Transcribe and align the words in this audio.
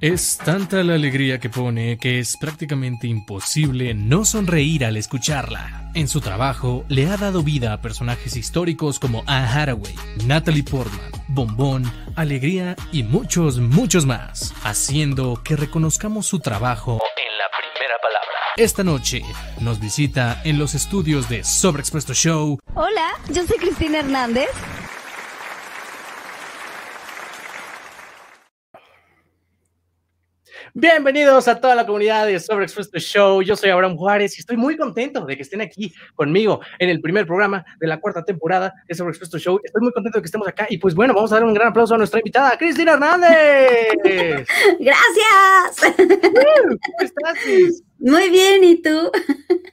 Es 0.00 0.38
tanta 0.38 0.84
la 0.84 0.94
alegría 0.94 1.40
que 1.40 1.50
pone 1.50 1.98
que 1.98 2.20
es 2.20 2.36
prácticamente 2.36 3.08
imposible 3.08 3.94
no 3.94 4.24
sonreír 4.24 4.84
al 4.84 4.96
escucharla. 4.96 5.90
En 5.92 6.06
su 6.06 6.20
trabajo 6.20 6.84
le 6.86 7.08
ha 7.08 7.16
dado 7.16 7.42
vida 7.42 7.72
a 7.72 7.80
personajes 7.80 8.36
históricos 8.36 9.00
como 9.00 9.24
Anne 9.26 9.48
Hathaway, 9.48 9.96
Natalie 10.24 10.62
Portman, 10.62 11.10
Bombón, 11.26 11.92
Alegría 12.14 12.76
y 12.92 13.02
muchos, 13.02 13.58
muchos 13.58 14.06
más, 14.06 14.54
haciendo 14.62 15.42
que 15.42 15.56
reconozcamos 15.56 16.26
su 16.26 16.38
trabajo 16.38 17.02
en 17.16 17.36
la 17.36 17.46
primera 17.58 17.96
palabra. 18.00 18.28
Esta 18.56 18.84
noche 18.84 19.22
nos 19.60 19.80
visita 19.80 20.40
en 20.44 20.60
los 20.60 20.76
estudios 20.76 21.28
de 21.28 21.42
Sobreexpuesto 21.42 22.14
Show. 22.14 22.60
Hola, 22.74 23.18
yo 23.30 23.44
soy 23.44 23.58
Cristina 23.58 23.98
Hernández. 23.98 24.46
Bienvenidos 30.80 31.48
a 31.48 31.60
toda 31.60 31.74
la 31.74 31.84
comunidad 31.84 32.24
de 32.24 32.38
Sobreexpuesto 32.38 33.00
Show. 33.00 33.42
Yo 33.42 33.56
soy 33.56 33.70
Abraham 33.70 33.96
Juárez 33.96 34.38
y 34.38 34.42
estoy 34.42 34.56
muy 34.56 34.76
contento 34.76 35.26
de 35.26 35.34
que 35.34 35.42
estén 35.42 35.60
aquí 35.60 35.92
conmigo 36.14 36.60
en 36.78 36.88
el 36.88 37.00
primer 37.00 37.26
programa 37.26 37.64
de 37.80 37.88
la 37.88 37.98
cuarta 37.98 38.24
temporada 38.24 38.72
de 38.86 38.94
Sobreexpuesto 38.94 39.40
Show. 39.40 39.58
Estoy 39.64 39.82
muy 39.82 39.90
contento 39.90 40.18
de 40.18 40.22
que 40.22 40.26
estemos 40.26 40.46
acá 40.46 40.68
y 40.70 40.78
pues 40.78 40.94
bueno, 40.94 41.14
vamos 41.14 41.32
a 41.32 41.34
dar 41.34 41.44
un 41.44 41.52
gran 41.52 41.70
aplauso 41.70 41.96
a 41.96 41.98
nuestra 41.98 42.20
invitada, 42.20 42.56
Cristina 42.56 42.92
Hernández. 42.92 43.26
Gracias. 44.78 45.96
¿Cómo 45.96 46.78
estás? 47.00 47.82
Muy 47.98 48.30
bien, 48.30 48.62
¿y 48.62 48.80
tú? 48.80 49.10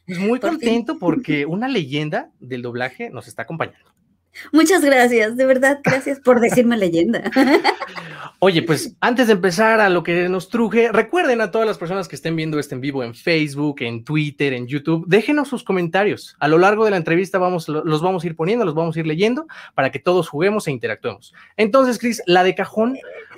Pues 0.08 0.18
muy 0.18 0.40
Por 0.40 0.50
contento 0.50 0.98
porque 0.98 1.46
una 1.46 1.68
leyenda 1.68 2.32
del 2.40 2.64
doblaje 2.64 3.12
nos 3.12 3.28
está 3.28 3.44
acompañando. 3.44 3.95
Muchas 4.52 4.84
gracias, 4.84 5.38
de 5.38 5.46
verdad, 5.46 5.80
gracias 5.84 6.20
por 6.20 6.40
decirme 6.40 6.78
leyenda. 6.78 7.32
Oye, 8.40 8.62
pues 8.62 8.94
antes 9.00 9.28
de 9.28 9.34
empezar 9.34 9.80
a 9.80 9.90
lo 9.90 10.04
que 10.04 10.28
nos 10.30 10.50
truje, 10.50 10.92
recuerden 10.92 11.40
a 11.42 11.52
todas 11.52 11.66
las 11.68 11.78
personas 11.78 12.08
que 12.08 12.16
estén 12.16 12.36
viendo 12.36 12.60
este 12.60 12.76
en 12.76 12.82
vivo 12.82 13.02
en 13.04 13.16
Facebook, 13.16 13.78
en 13.80 14.04
Twitter, 14.04 14.54
en 14.54 14.68
YouTube, 14.68 15.06
déjenos 15.08 15.48
sus 15.48 15.64
comentarios. 15.64 16.36
A 16.40 16.48
lo 16.48 16.58
largo 16.58 16.84
de 16.86 16.92
la 16.92 16.98
entrevista 16.98 17.38
vamos, 17.38 17.68
lo- 17.70 17.84
los 17.86 18.02
vamos 18.02 18.24
a 18.24 18.28
ir 18.28 18.36
poniendo, 18.36 18.66
los 18.66 18.76
vamos 18.76 18.96
a 18.96 19.00
ir 19.00 19.08
leyendo 19.08 19.48
para 19.74 19.90
que 19.92 20.00
todos 20.00 20.28
juguemos 20.28 20.68
e 20.68 20.72
interactuemos. 20.72 21.34
Entonces, 21.58 21.98
Cris, 21.98 22.22
la 22.28 22.44
de 22.44 22.56
cajón, 22.56 22.98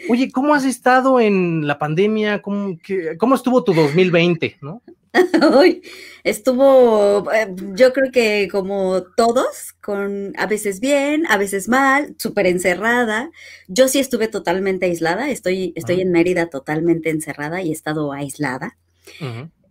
oye, 0.09 0.31
¿cómo 0.31 0.55
has 0.55 0.65
estado 0.65 1.19
en 1.19 1.67
la 1.67 1.77
pandemia? 1.77 2.41
¿Cómo, 2.41 2.77
qué- 2.83 3.17
cómo 3.17 3.35
estuvo 3.35 3.63
tu 3.63 3.73
2020? 3.73 4.57
¿no? 4.61 4.81
Hoy 5.53 5.81
estuvo, 6.23 7.31
eh, 7.31 7.53
yo 7.73 7.93
creo 7.93 8.11
que 8.11 8.47
como 8.51 9.03
todos, 9.15 9.73
con 9.81 10.33
a 10.37 10.45
veces 10.47 10.79
bien, 10.79 11.25
a 11.27 11.37
veces 11.37 11.67
mal, 11.67 12.15
súper 12.17 12.47
encerrada. 12.47 13.31
Yo 13.67 13.87
sí 13.87 13.99
estuve 13.99 14.27
totalmente 14.27 14.85
aislada, 14.85 15.29
estoy, 15.29 15.73
estoy 15.75 16.01
en 16.01 16.11
Mérida 16.11 16.49
totalmente 16.49 17.09
encerrada 17.09 17.61
y 17.61 17.69
he 17.69 17.73
estado 17.73 18.11
aislada. 18.13 18.77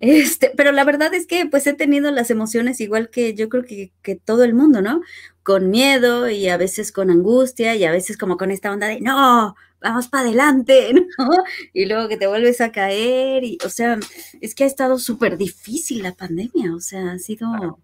Este, 0.00 0.52
pero 0.56 0.72
la 0.72 0.84
verdad 0.84 1.14
es 1.14 1.26
que 1.26 1.46
pues 1.46 1.66
he 1.66 1.72
tenido 1.74 2.10
las 2.10 2.30
emociones 2.30 2.80
igual 2.80 3.10
que 3.10 3.34
yo 3.34 3.48
creo 3.48 3.64
que, 3.64 3.92
todo 4.24 4.44
el 4.44 4.54
mundo, 4.54 4.82
¿no? 4.82 5.00
Con 5.42 5.70
miedo 5.70 6.28
y 6.28 6.48
a 6.48 6.56
veces 6.56 6.92
con 6.92 7.10
angustia 7.10 7.76
y 7.76 7.84
a 7.84 7.92
veces 7.92 8.16
como 8.18 8.36
con 8.36 8.50
esta 8.50 8.72
onda 8.72 8.88
de, 8.88 9.00
no, 9.00 9.54
vamos 9.80 10.08
para 10.08 10.24
adelante, 10.24 10.92
¿no? 11.18 11.28
Y 11.72 11.86
luego 11.86 12.08
que 12.08 12.16
te 12.16 12.26
vuelves 12.26 12.60
a 12.60 12.72
caer 12.72 13.44
y, 13.44 13.58
o 13.64 13.68
sea, 13.68 13.98
es 14.40 14.54
que 14.54 14.64
ha 14.64 14.66
estado 14.66 14.98
súper 14.98 15.36
difícil 15.38 16.02
la 16.02 16.14
pandemia, 16.14 16.74
o 16.74 16.80
sea, 16.80 17.12
ha 17.12 17.18
sido. 17.18 17.80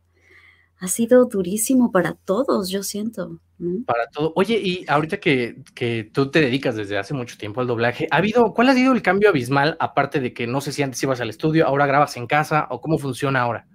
Ha 0.82 0.88
sido 0.88 1.26
durísimo 1.26 1.92
para 1.92 2.14
todos, 2.14 2.68
yo 2.68 2.82
siento, 2.82 3.38
¿no? 3.58 3.84
Para 3.86 4.08
todo. 4.08 4.32
Oye, 4.34 4.60
y 4.60 4.84
ahorita 4.88 5.18
que, 5.18 5.62
que 5.76 6.10
tú 6.12 6.28
te 6.28 6.40
dedicas 6.40 6.74
desde 6.74 6.98
hace 6.98 7.14
mucho 7.14 7.38
tiempo 7.38 7.60
al 7.60 7.68
doblaje, 7.68 8.08
¿ha 8.10 8.16
habido, 8.16 8.52
cuál 8.52 8.68
ha 8.68 8.74
sido 8.74 8.92
el 8.92 9.00
cambio 9.00 9.28
abismal, 9.28 9.76
aparte 9.78 10.18
de 10.18 10.34
que 10.34 10.48
no 10.48 10.60
sé 10.60 10.72
si 10.72 10.82
antes 10.82 11.00
ibas 11.00 11.20
al 11.20 11.30
estudio, 11.30 11.68
ahora 11.68 11.86
grabas 11.86 12.16
en 12.16 12.26
casa 12.26 12.66
o 12.68 12.80
cómo 12.80 12.98
funciona 12.98 13.42
ahora? 13.42 13.68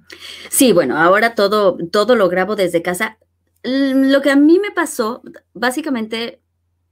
Sí, 0.50 0.74
bueno, 0.74 0.98
ahora 0.98 1.34
todo, 1.34 1.78
todo 1.94 2.18
lo 2.18 2.28
grabo 2.28 2.58
desde 2.58 2.82
casa. 2.82 3.20
Lo 3.64 4.22
que 4.22 4.32
a 4.32 4.36
mí 4.36 4.60
me 4.60 4.72
pasó, 4.72 5.22
básicamente, 5.54 6.42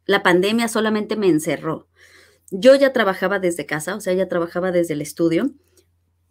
la 0.06 0.24
pandemia 0.24 0.70
solamente 0.70 1.18
me 1.18 1.28
encerró. 1.28 1.90
Yo 2.52 2.74
ya 2.76 2.94
trabajaba 2.94 3.40
desde 3.40 3.66
casa, 3.66 3.96
o 3.96 4.00
sea, 4.00 4.14
ya 4.14 4.30
trabajaba 4.30 4.72
desde 4.72 4.94
el 4.94 5.02
estudio, 5.02 5.52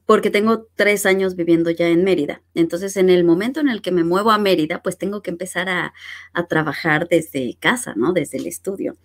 porque 0.07 0.31
tengo 0.31 0.67
tres 0.75 1.07
años 1.07 1.35
viviendo 1.35 1.71
ya 1.71 1.89
en 1.89 2.05
Mérida. 2.05 2.43
Entonces, 2.55 2.97
en 2.97 3.09
el 3.09 3.25
momento 3.25 3.61
en 3.61 3.69
el 3.69 3.81
que 3.81 3.91
me 3.91 4.05
muevo 4.05 4.31
a 4.31 4.39
Mérida, 4.39 4.83
pues 4.83 4.99
tengo 4.99 5.23
que 5.23 5.31
empezar 5.31 5.69
a, 5.69 5.95
a 6.33 6.47
trabajar 6.47 7.09
desde 7.09 7.57
casa, 7.59 7.95
¿no? 7.97 8.13
Desde 8.13 8.39
el 8.39 8.47
estudio. 8.47 8.97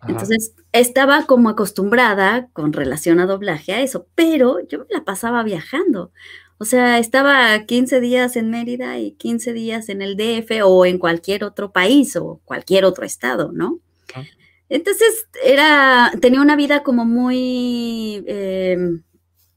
Ajá. 0.00 0.12
Entonces, 0.12 0.54
estaba 0.72 1.26
como 1.26 1.50
acostumbrada 1.50 2.48
con 2.52 2.72
relación 2.72 3.20
a 3.20 3.26
doblaje 3.26 3.72
a 3.72 3.82
eso, 3.82 4.06
pero 4.14 4.66
yo 4.66 4.80
me 4.80 4.86
la 4.90 5.04
pasaba 5.04 5.42
viajando. 5.42 6.12
O 6.58 6.64
sea, 6.64 6.98
estaba 6.98 7.66
15 7.66 8.00
días 8.00 8.36
en 8.36 8.50
Mérida 8.50 8.98
y 8.98 9.12
15 9.12 9.52
días 9.52 9.88
en 9.88 10.02
el 10.02 10.16
DF 10.16 10.62
o 10.64 10.86
en 10.86 10.98
cualquier 10.98 11.44
otro 11.44 11.72
país 11.72 12.16
o 12.16 12.40
cualquier 12.44 12.84
otro 12.84 13.04
estado, 13.04 13.52
¿no? 13.52 13.80
Ajá. 14.14 14.24
Entonces, 14.70 15.26
era, 15.42 16.12
tenía 16.20 16.40
una 16.40 16.56
vida 16.56 16.82
como 16.82 17.04
muy 17.04 18.22
em, 18.26 19.02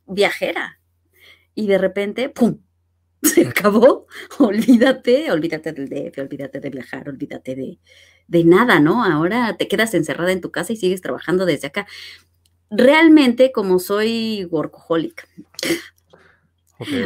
viajera 0.07 0.80
y 1.55 1.67
de 1.67 1.77
repente, 1.77 2.29
¡pum! 2.29 2.59
Se 3.23 3.47
acabó. 3.47 4.07
Olvídate, 4.39 5.31
olvídate 5.31 5.73
del 5.73 5.89
DF, 5.89 6.21
olvídate 6.21 6.59
de 6.59 6.69
viajar, 6.69 7.07
olvídate 7.07 7.55
de, 7.55 7.79
de 8.27 8.43
nada, 8.43 8.79
¿no? 8.79 9.03
Ahora 9.03 9.57
te 9.57 9.67
quedas 9.67 9.93
encerrada 9.93 10.31
en 10.31 10.41
tu 10.41 10.51
casa 10.51 10.73
y 10.73 10.77
sigues 10.77 11.01
trabajando 11.01 11.45
desde 11.45 11.67
acá. 11.67 11.87
Realmente, 12.69 13.51
como 13.51 13.79
soy 13.79 14.45
workaholic. 14.49 15.27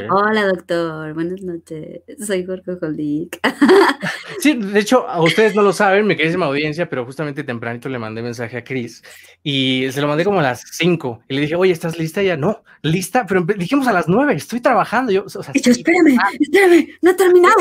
Hola, 0.09 0.47
doctor. 0.47 1.13
Buenas 1.13 1.41
noches. 1.41 2.01
Soy 2.25 2.45
workaholic. 2.45 3.39
Sí, 4.39 4.53
de 4.53 4.79
hecho, 4.79 5.07
a 5.07 5.21
ustedes 5.21 5.55
no 5.55 5.61
lo 5.61 5.71
saben, 5.71 6.05
mi 6.05 6.15
queridísima 6.15 6.47
audiencia, 6.47 6.89
pero 6.89 7.05
justamente 7.05 7.43
tempranito 7.43 7.89
le 7.89 7.97
mandé 7.97 8.21
mensaje 8.21 8.57
a 8.57 8.63
Chris 8.63 9.01
y 9.43 9.87
se 9.91 10.01
lo 10.01 10.07
mandé 10.07 10.25
como 10.25 10.39
a 10.39 10.43
las 10.43 10.63
5 10.71 11.21
y 11.29 11.35
le 11.35 11.41
dije, 11.41 11.55
oye, 11.55 11.71
¿estás 11.71 11.97
lista 11.97 12.21
ya? 12.21 12.35
No, 12.35 12.63
lista, 12.81 13.25
pero 13.25 13.41
dijimos 13.43 13.87
a 13.87 13.93
las 13.93 14.07
9, 14.07 14.33
estoy 14.33 14.59
trabajando. 14.59 15.11
Yo, 15.11 15.23
o 15.25 15.29
sea, 15.29 15.51
Y 15.53 15.61
yo, 15.61 15.73
sí, 15.73 15.79
espérame, 15.79 16.17
ah, 16.19 16.29
espérame, 16.39 16.87
no 17.01 17.11
he 17.11 17.13
terminado. 17.13 17.55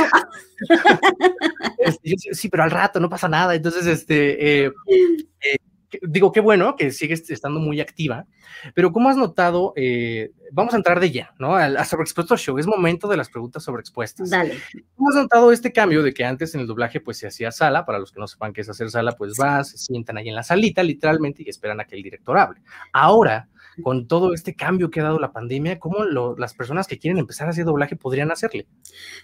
Este, 1.79 2.11
yo, 2.11 2.17
sí, 2.33 2.49
pero 2.49 2.63
al 2.63 2.71
rato 2.71 2.99
no 2.99 3.09
pasa 3.09 3.29
nada. 3.29 3.55
Entonces, 3.55 3.87
este, 3.87 4.65
eh, 4.65 4.73
eh, 4.89 5.57
digo, 6.03 6.33
qué 6.33 6.41
bueno 6.41 6.77
que 6.77 6.91
sigues 6.91 7.29
estando 7.31 7.61
muy 7.61 7.81
activa, 7.81 8.27
pero 8.75 8.93
¿cómo 8.93 9.11
has 9.11 9.17
notado? 9.17 9.75
eh, 9.77 10.31
vamos 10.53 10.75
a 10.75 10.77
entrar 10.77 11.01
de 11.01 11.11
lleno, 11.11 11.29
¿no? 11.39 11.55
Al 11.57 11.77
a 11.77 11.85
Sobreexpuesto 11.85 12.37
Show, 12.37 12.59
es 12.59 12.67
momento 12.67 13.09
de 13.09 13.17
las 13.17 13.29
preguntas 13.29 13.63
sobreexpuestas. 13.65 14.31
Dale. 14.31 14.55
¿Cómo 14.97 15.09
has 15.11 15.17
notado 15.17 15.53
este 15.53 15.73
cambio 15.73 16.03
de 16.03 16.13
que 16.15 16.25
antes 16.25 16.55
en 16.55 16.61
el 16.61 16.67
doblaje 16.67 17.01
pues 17.01 17.19
se 17.19 17.27
hacía 17.27 17.51
sala? 17.51 17.85
Para 17.85 17.99
los 17.99 18.13
que 18.13 18.21
no 18.21 18.27
sepan 18.27 18.53
qué 18.53 18.61
es 18.61 18.69
hacer 18.69 18.91
sala, 18.91 19.13
pues 19.13 19.37
vas, 19.37 19.71
se 19.71 19.79
sientan 19.79 20.19
ahí 20.19 20.29
en 20.29 20.35
la 20.35 20.43
salita 20.43 20.83
literalmente 20.83 21.43
y 21.45 21.49
esperan 21.49 21.81
a 21.81 21.85
que 21.85 21.97
el 21.97 22.03
director 22.03 22.37
hable. 22.39 22.61
Ahora, 22.93 23.49
con 23.83 24.07
todo 24.07 24.35
este 24.35 24.55
cambio 24.55 24.89
que 24.89 25.01
ha 25.01 25.05
dado 25.05 25.19
la 25.19 25.33
pandemia, 25.33 25.81
¿cómo 25.81 26.05
lo- 26.05 26.37
las 26.39 26.55
personas 26.55 26.87
que 26.87 26.99
quieren 27.01 27.19
empezar 27.19 27.49
a 27.49 27.51
hacer 27.51 27.65
doblaje 27.65 27.97
podrían 27.97 28.31
hacerle? 28.31 28.69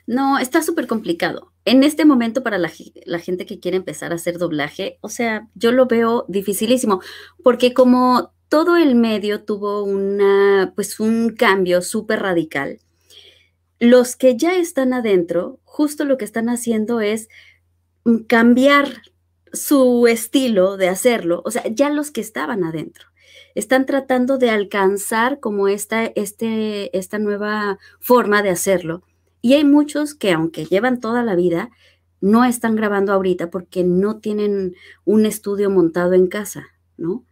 No, 0.08 0.38
está 0.38 0.60
súper 0.62 0.88
complicado. 0.88 1.52
En 1.64 1.84
este 1.84 2.04
momento, 2.04 2.42
para 2.42 2.58
la, 2.58 2.68
la 3.06 3.18
gente 3.20 3.46
que 3.46 3.60
quiere 3.60 3.76
empezar 3.76 4.10
a 4.10 4.16
hacer 4.16 4.38
doblaje, 4.38 4.98
o 5.02 5.08
sea, 5.08 5.46
yo 5.54 5.70
lo 5.70 5.86
veo 5.86 6.24
dificilísimo, 6.26 7.00
porque 7.44 7.72
como 7.74 8.32
todo 8.50 8.76
el 8.76 8.96
medio 8.96 9.44
tuvo 9.44 9.84
una, 9.84 10.72
pues 10.74 10.98
un 10.98 11.30
cambio 11.30 11.80
súper 11.80 12.20
radical, 12.20 12.80
los 13.78 14.16
que 14.16 14.36
ya 14.36 14.58
están 14.58 14.92
adentro, 14.92 15.60
justo 15.64 16.04
lo 16.04 16.18
que 16.18 16.24
están 16.24 16.50
haciendo 16.50 17.00
es 17.00 17.28
cambiar 18.26 19.02
su 19.52 20.06
estilo 20.08 20.76
de 20.76 20.88
hacerlo, 20.88 21.42
o 21.44 21.50
sea, 21.52 21.62
ya 21.68 21.90
los 21.90 22.10
que 22.10 22.20
estaban 22.20 22.64
adentro. 22.64 23.06
Están 23.54 23.86
tratando 23.86 24.36
de 24.36 24.50
alcanzar 24.50 25.38
como 25.38 25.68
esta, 25.68 26.04
este, 26.04 26.96
esta 26.96 27.18
nueva 27.18 27.78
forma 28.00 28.42
de 28.42 28.50
hacerlo. 28.50 29.02
Y 29.42 29.54
hay 29.54 29.64
muchos 29.64 30.14
que, 30.14 30.32
aunque 30.32 30.66
llevan 30.66 31.00
toda 31.00 31.22
la 31.22 31.36
vida, 31.36 31.70
no 32.20 32.44
están 32.44 32.74
grabando 32.74 33.12
ahorita 33.12 33.48
porque 33.50 33.84
no 33.84 34.18
tienen 34.18 34.74
un 35.04 35.24
estudio 35.24 35.70
montado 35.70 36.14
en 36.14 36.26
casa, 36.26 36.66
¿no? 36.96 37.24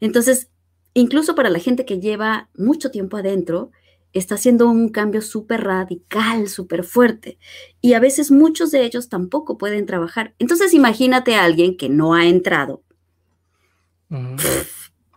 Entonces, 0.00 0.50
incluso 0.94 1.34
para 1.34 1.50
la 1.50 1.58
gente 1.58 1.84
que 1.84 2.00
lleva 2.00 2.48
mucho 2.54 2.90
tiempo 2.90 3.16
adentro, 3.16 3.70
está 4.12 4.34
haciendo 4.34 4.68
un 4.68 4.90
cambio 4.90 5.22
súper 5.22 5.64
radical, 5.64 6.48
súper 6.48 6.84
fuerte. 6.84 7.38
Y 7.80 7.94
a 7.94 8.00
veces 8.00 8.30
muchos 8.30 8.70
de 8.70 8.84
ellos 8.84 9.08
tampoco 9.08 9.58
pueden 9.58 9.86
trabajar. 9.86 10.34
Entonces, 10.38 10.74
imagínate 10.74 11.34
a 11.34 11.44
alguien 11.44 11.76
que 11.76 11.88
no 11.88 12.14
ha 12.14 12.26
entrado. 12.26 12.82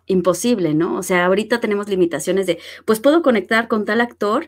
Imposible, 0.05 0.73
¿no? 0.73 0.97
O 0.97 1.03
sea, 1.03 1.25
ahorita 1.25 1.59
tenemos 1.59 1.89
limitaciones 1.89 2.47
de, 2.47 2.59
pues 2.85 2.99
puedo 2.99 3.21
conectar 3.21 3.67
con 3.67 3.83
tal 3.83 3.99
actor 3.99 4.47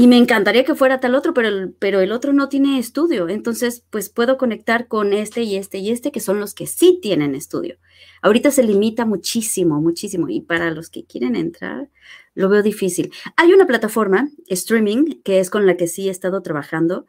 y 0.00 0.06
me 0.06 0.16
encantaría 0.16 0.64
que 0.64 0.74
fuera 0.74 1.00
tal 1.00 1.14
otro, 1.14 1.34
pero 1.34 1.48
el, 1.48 1.72
pero 1.78 2.00
el 2.00 2.12
otro 2.12 2.32
no 2.32 2.48
tiene 2.48 2.78
estudio. 2.78 3.28
Entonces, 3.28 3.84
pues 3.90 4.08
puedo 4.08 4.36
conectar 4.38 4.86
con 4.86 5.12
este 5.12 5.42
y 5.42 5.56
este 5.56 5.78
y 5.78 5.90
este, 5.90 6.12
que 6.12 6.20
son 6.20 6.38
los 6.40 6.54
que 6.54 6.66
sí 6.66 6.98
tienen 7.02 7.34
estudio. 7.34 7.76
Ahorita 8.22 8.50
se 8.50 8.62
limita 8.62 9.04
muchísimo, 9.04 9.80
muchísimo. 9.80 10.28
Y 10.28 10.40
para 10.40 10.70
los 10.70 10.88
que 10.88 11.04
quieren 11.04 11.34
entrar, 11.36 11.88
lo 12.34 12.48
veo 12.48 12.62
difícil. 12.62 13.12
Hay 13.36 13.52
una 13.52 13.66
plataforma, 13.66 14.28
streaming, 14.46 15.20
que 15.24 15.40
es 15.40 15.50
con 15.50 15.66
la 15.66 15.76
que 15.76 15.88
sí 15.88 16.08
he 16.08 16.10
estado 16.10 16.42
trabajando. 16.42 17.06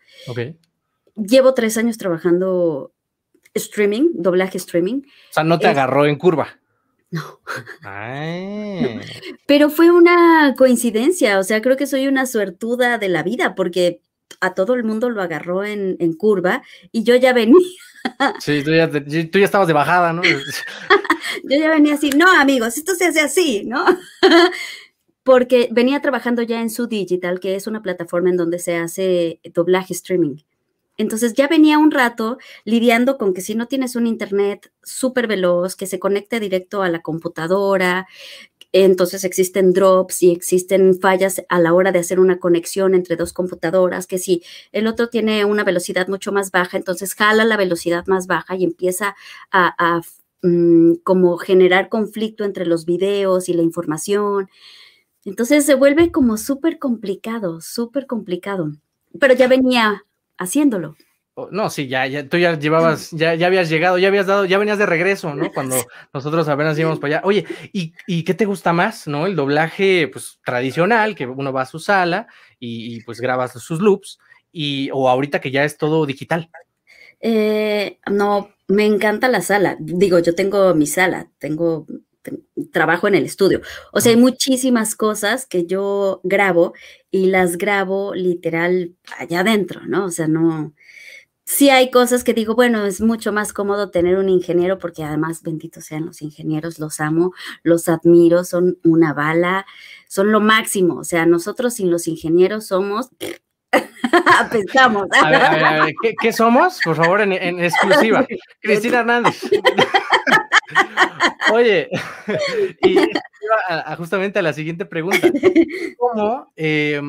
Llevo 1.15 1.53
tres 1.53 1.77
años 1.77 1.97
trabajando 1.97 2.91
streaming, 3.53 4.09
doblaje 4.13 4.57
streaming. 4.57 5.01
O 5.01 5.33
sea, 5.33 5.44
no 5.44 5.59
te 5.59 5.65
Es- 5.65 5.71
agarró 5.71 6.06
en 6.06 6.18
curva. 6.18 6.59
No. 7.11 7.39
Ay. 7.83 9.00
Pero 9.47 9.69
fue 9.69 9.91
una 9.91 10.53
coincidencia, 10.57 11.39
o 11.39 11.44
sea, 11.44 11.61
creo 11.61 11.77
que 11.77 11.88
soy 11.88 12.07
una 12.07 12.25
suertuda 12.25 12.97
de 12.97 13.09
la 13.09 13.23
vida 13.23 13.56
porque 13.56 14.01
a 14.41 14.53
todo 14.53 14.75
el 14.75 14.83
mundo 14.83 15.09
lo 15.09 15.21
agarró 15.21 15.63
en, 15.63 15.97
en 16.00 16.13
curva 16.13 16.61
y 16.91 17.03
yo 17.03 17.15
ya 17.15 17.33
venía, 17.33 17.57
Sí, 18.39 18.63
tú 18.63 18.71
ya, 18.71 18.89
tú 18.89 19.39
ya 19.39 19.45
estabas 19.45 19.67
de 19.67 19.73
bajada, 19.73 20.13
¿no? 20.13 20.21
yo 21.44 21.59
ya 21.59 21.69
venía 21.69 21.95
así, 21.95 22.09
no 22.11 22.29
amigos, 22.31 22.77
esto 22.77 22.95
se 22.95 23.06
hace 23.06 23.21
así, 23.21 23.63
¿no? 23.65 23.85
Porque 25.23 25.69
venía 25.71 26.01
trabajando 26.01 26.41
ya 26.41 26.62
en 26.62 26.69
su 26.69 26.88
digital, 26.88 27.39
que 27.39 27.55
es 27.55 27.67
una 27.67 27.81
plataforma 27.81 28.29
en 28.29 28.38
donde 28.38 28.59
se 28.59 28.77
hace 28.77 29.41
doblaje 29.53 29.94
streaming. 29.94 30.38
Entonces 31.00 31.34
ya 31.34 31.48
venía 31.48 31.78
un 31.78 31.92
rato 31.92 32.38
lidiando 32.66 33.18
con 33.18 33.34
que 33.34 33.40
si 33.40 33.56
no 33.56 33.68
tienes 33.68 33.96
un 33.96 34.06
internet 34.06 34.69
súper 34.84 35.28
veloz, 35.28 35.78
que 35.78 35.88
se 35.88 35.98
conecte 35.98 36.42
directo 36.42 36.81
a 36.84 36.90
la 36.90 37.01
computadora, 37.01 38.06
entonces 38.74 39.24
existen 39.24 39.72
drops 39.72 40.22
y 40.24 40.31
existen 40.31 41.00
fallas 41.00 41.42
a 41.48 41.62
la 41.62 41.74
hora 41.74 41.94
de 41.94 42.00
hacer 42.00 42.19
una 42.19 42.38
conexión 42.38 42.96
entre 42.96 43.16
dos 43.16 43.31
computadoras, 43.31 44.07
que 44.07 44.19
si 44.19 44.44
el 44.74 44.88
otro 44.88 45.07
tiene 45.07 45.46
una 45.46 45.63
velocidad 45.63 46.10
mucho 46.10 46.34
más 46.34 46.51
baja, 46.51 46.75
entonces 46.75 47.16
jala 47.16 47.46
la 47.46 47.56
velocidad 47.56 48.06
más 48.07 48.28
baja 48.28 48.57
y 48.57 48.66
empieza 48.66 49.16
a, 49.51 50.01
mm, 50.42 50.96
como 51.04 51.38
generar 51.38 51.88
conflicto 51.88 52.44
entre 52.44 52.66
los 52.66 52.86
videos 52.86 53.48
y 53.48 53.54
la 53.54 53.63
información. 53.63 54.50
Entonces 55.25 55.66
se 55.66 55.75
vuelve 55.75 56.12
como 56.12 56.38
súper 56.38 56.78
complicado, 56.80 57.62
súper 57.62 58.06
complicado. 58.06 58.74
Pero 59.19 59.34
ya 59.36 59.48
venía 59.48 60.06
haciéndolo. 60.39 60.95
No, 61.51 61.69
sí, 61.69 61.88
ya, 61.88 62.06
ya, 62.07 62.27
tú 62.27 62.38
ya 62.38 62.57
llevabas, 62.57 63.12
ya, 63.12 63.33
ya 63.36 63.47
habías 63.47 63.69
llegado, 63.69 63.97
ya 63.97 64.09
habías 64.09 64.27
dado, 64.27 64.45
ya 64.45 64.57
venías 64.57 64.77
de 64.77 64.86
regreso, 64.86 65.33
¿no? 65.36 65.51
Cuando 65.53 65.77
nosotros 66.13 66.47
apenas 66.50 66.77
íbamos 66.77 67.00
para 67.00 67.18
allá. 67.18 67.25
Oye, 67.25 67.45
¿y, 67.71 67.94
y 68.07 68.24
qué 68.24 68.33
te 68.33 68.45
gusta 68.45 68.74
más, 68.74 69.07
no? 69.07 69.25
El 69.25 69.36
doblaje, 69.36 70.09
pues, 70.12 70.39
tradicional, 70.44 71.15
que 71.15 71.27
uno 71.27 71.53
va 71.53 71.62
a 71.62 71.65
su 71.65 71.80
sala 71.80 72.27
y, 72.59 72.95
y, 72.95 73.01
pues 73.03 73.21
grabas 73.21 73.53
sus 73.53 73.80
loops, 73.80 74.19
y, 74.51 74.89
o 74.91 75.07
ahorita 75.07 75.39
que 75.39 75.51
ya 75.51 75.63
es 75.63 75.77
todo 75.77 76.06
digital. 76.06 76.50
Eh, 77.21 78.00
no, 78.12 78.50
me 78.68 78.86
encanta 78.86 79.30
la 79.30 79.41
sala. 79.41 79.77
Digo, 79.80 80.19
yo 80.19 80.36
tengo 80.36 80.74
mi 80.75 80.88
sala, 80.88 81.30
tengo 81.38 81.86
te- 82.29 82.65
trabajo 82.71 83.07
en 83.07 83.15
el 83.15 83.25
estudio. 83.25 83.61
O 83.91 84.01
sea, 84.01 84.11
hay 84.11 84.17
muchísimas 84.17 84.95
cosas 84.95 85.45
que 85.45 85.65
yo 85.65 86.21
grabo 86.23 86.73
y 87.11 87.27
las 87.27 87.57
grabo 87.57 88.13
literal 88.13 88.95
allá 89.17 89.41
adentro, 89.41 89.81
¿no? 89.87 90.05
O 90.05 90.11
sea, 90.11 90.27
no. 90.27 90.73
Sí 91.45 91.71
hay 91.71 91.89
cosas 91.89 92.23
que 92.23 92.35
digo, 92.35 92.53
bueno, 92.53 92.85
es 92.85 93.01
mucho 93.01 93.33
más 93.33 93.53
cómodo 93.53 93.89
tener 93.89 94.17
un 94.17 94.29
ingeniero 94.29 94.77
porque 94.77 95.03
además, 95.03 95.41
benditos 95.41 95.83
sean 95.85 96.05
los 96.05 96.21
ingenieros, 96.21 96.77
los 96.77 96.99
amo, 96.99 97.33
los 97.63 97.89
admiro, 97.89 98.43
son 98.43 98.77
una 98.83 99.13
bala, 99.15 99.65
son 100.07 100.31
lo 100.31 100.41
máximo. 100.41 100.99
O 100.99 101.03
sea, 101.03 101.25
nosotros 101.25 101.73
sin 101.73 101.89
los 101.89 102.07
ingenieros 102.07 102.67
somos, 102.67 103.09
apestamos. 104.39 105.07
A 105.19 105.29
ver, 105.31 105.41
a 105.41 105.49
ver, 105.51 105.63
a 105.63 105.85
ver, 105.85 105.93
¿qué, 106.01 106.13
qué 106.21 106.33
somos? 106.33 106.79
Por 106.83 106.95
favor, 106.95 107.21
en, 107.21 107.33
en 107.33 107.59
exclusiva. 107.63 108.27
Cristina 108.61 108.99
Hernández. 108.99 109.41
Oye, 111.54 111.89
y 112.83 112.92
iba 112.92 113.07
a- 113.68 113.94
a 113.94 113.95
justamente 113.95 114.39
a 114.39 114.42
la 114.42 114.54
siguiente 114.54 114.86
pregunta. 114.86 115.30
¿Cómo, 115.98 116.51
eh, 116.56 117.01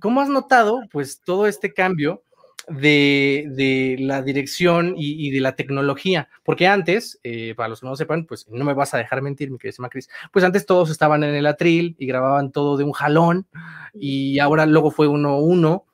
cómo 0.00 0.20
has 0.20 0.28
notado 0.28 0.80
pues 0.90 1.20
todo 1.24 1.46
este 1.46 1.72
cambio 1.72 2.22
de, 2.68 3.46
de 3.50 3.96
la 4.00 4.20
dirección 4.22 4.94
y, 4.96 5.26
y 5.26 5.30
de 5.30 5.40
la 5.40 5.56
tecnología? 5.56 6.28
Porque 6.44 6.66
antes, 6.66 7.18
eh, 7.22 7.54
para 7.56 7.68
los 7.70 7.80
que 7.80 7.86
no 7.86 7.90
lo 7.92 7.96
sepan, 7.96 8.26
pues 8.26 8.46
no 8.48 8.64
me 8.64 8.74
vas 8.74 8.92
a 8.94 8.98
dejar 8.98 9.22
mentir, 9.22 9.50
mi 9.50 9.58
querida 9.58 9.88
Cris, 9.88 10.08
pues 10.32 10.44
antes 10.44 10.66
todos 10.66 10.90
estaban 10.90 11.24
en 11.24 11.34
el 11.34 11.46
atril 11.46 11.96
y 11.98 12.06
grababan 12.06 12.52
todo 12.52 12.76
de 12.76 12.84
un 12.84 12.92
jalón 12.92 13.46
y 13.94 14.38
ahora 14.38 14.66
luego 14.66 14.90
fue 14.90 15.08
uno 15.08 15.38
uno 15.38 15.84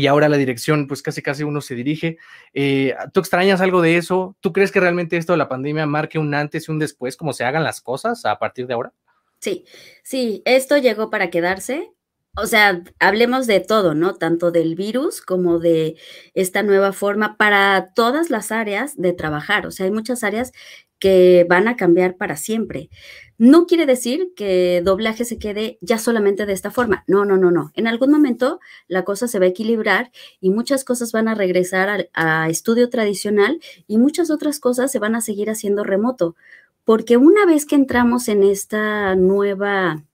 y 0.00 0.06
ahora 0.06 0.28
la 0.28 0.36
dirección, 0.36 0.86
pues 0.86 1.02
casi 1.02 1.22
casi 1.22 1.44
uno 1.44 1.60
se 1.60 1.74
dirige. 1.74 2.18
Eh, 2.54 2.94
¿Tú 3.12 3.20
extrañas 3.20 3.60
algo 3.60 3.82
de 3.82 3.96
eso? 3.96 4.36
¿Tú 4.40 4.52
crees 4.52 4.72
que 4.72 4.80
realmente 4.80 5.16
esto 5.16 5.34
de 5.34 5.38
la 5.38 5.48
pandemia 5.48 5.86
marque 5.86 6.18
un 6.18 6.34
antes 6.34 6.68
y 6.68 6.72
un 6.72 6.78
después, 6.78 7.16
como 7.16 7.32
se 7.32 7.44
hagan 7.44 7.64
las 7.64 7.80
cosas 7.80 8.24
a 8.24 8.38
partir 8.38 8.66
de 8.66 8.74
ahora? 8.74 8.92
Sí, 9.38 9.64
sí, 10.02 10.42
esto 10.44 10.76
llegó 10.78 11.10
para 11.10 11.30
quedarse. 11.30 11.92
O 12.36 12.46
sea, 12.46 12.82
hablemos 13.00 13.46
de 13.46 13.60
todo, 13.60 13.94
¿no? 13.94 14.14
Tanto 14.14 14.50
del 14.52 14.76
virus 14.76 15.20
como 15.20 15.58
de 15.58 15.96
esta 16.34 16.62
nueva 16.62 16.92
forma 16.92 17.36
para 17.36 17.92
todas 17.94 18.30
las 18.30 18.52
áreas 18.52 18.96
de 18.96 19.12
trabajar. 19.12 19.66
O 19.66 19.70
sea, 19.70 19.86
hay 19.86 19.92
muchas 19.92 20.22
áreas 20.22 20.52
que 20.98 21.44
van 21.48 21.66
a 21.66 21.76
cambiar 21.76 22.16
para 22.16 22.36
siempre. 22.36 22.90
No 23.40 23.66
quiere 23.66 23.86
decir 23.86 24.34
que 24.36 24.82
doblaje 24.84 25.24
se 25.24 25.38
quede 25.38 25.78
ya 25.80 25.96
solamente 25.96 26.44
de 26.44 26.52
esta 26.52 26.70
forma. 26.70 27.04
No, 27.06 27.24
no, 27.24 27.38
no, 27.38 27.50
no. 27.50 27.72
En 27.74 27.86
algún 27.86 28.10
momento 28.10 28.60
la 28.86 29.02
cosa 29.02 29.28
se 29.28 29.38
va 29.38 29.46
a 29.46 29.48
equilibrar 29.48 30.12
y 30.42 30.50
muchas 30.50 30.84
cosas 30.84 31.10
van 31.10 31.26
a 31.26 31.34
regresar 31.34 32.10
a, 32.12 32.50
estudio 32.50 32.90
tradicional 32.90 33.58
y 33.86 33.96
muchas 33.96 34.30
otras 34.30 34.60
cosas 34.60 34.92
se 34.92 34.98
van 34.98 35.14
a 35.14 35.22
seguir 35.22 35.48
haciendo 35.48 35.84
remoto. 35.84 36.36
Porque 36.84 37.16
una 37.16 37.46
vez 37.46 37.64
que 37.64 37.76
entramos 37.76 38.28
en 38.28 38.42
esta 38.42 39.16
nueva 39.16 40.04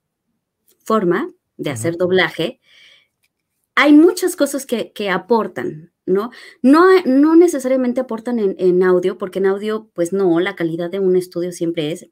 forma 0.85 1.29
de 1.57 1.71
hacer 1.71 1.97
doblaje, 1.97 2.61
hay 3.75 3.91
muchas 3.91 4.37
cosas 4.37 4.65
que, 4.65 4.93
que 4.93 5.09
aportan, 5.09 5.91
¿no? 6.05 6.31
No, 6.61 6.85
no 7.03 7.35
necesariamente 7.35 7.99
aportan 7.99 8.39
en, 8.39 8.55
en 8.57 8.83
audio, 8.83 9.17
porque 9.17 9.39
en 9.39 9.47
audio, 9.47 9.89
pues 9.93 10.13
no, 10.13 10.39
la 10.39 10.55
calidad 10.55 10.89
de 10.89 10.99
un 10.99 11.17
estudio 11.17 11.51
siempre 11.51 11.91
es 11.91 12.07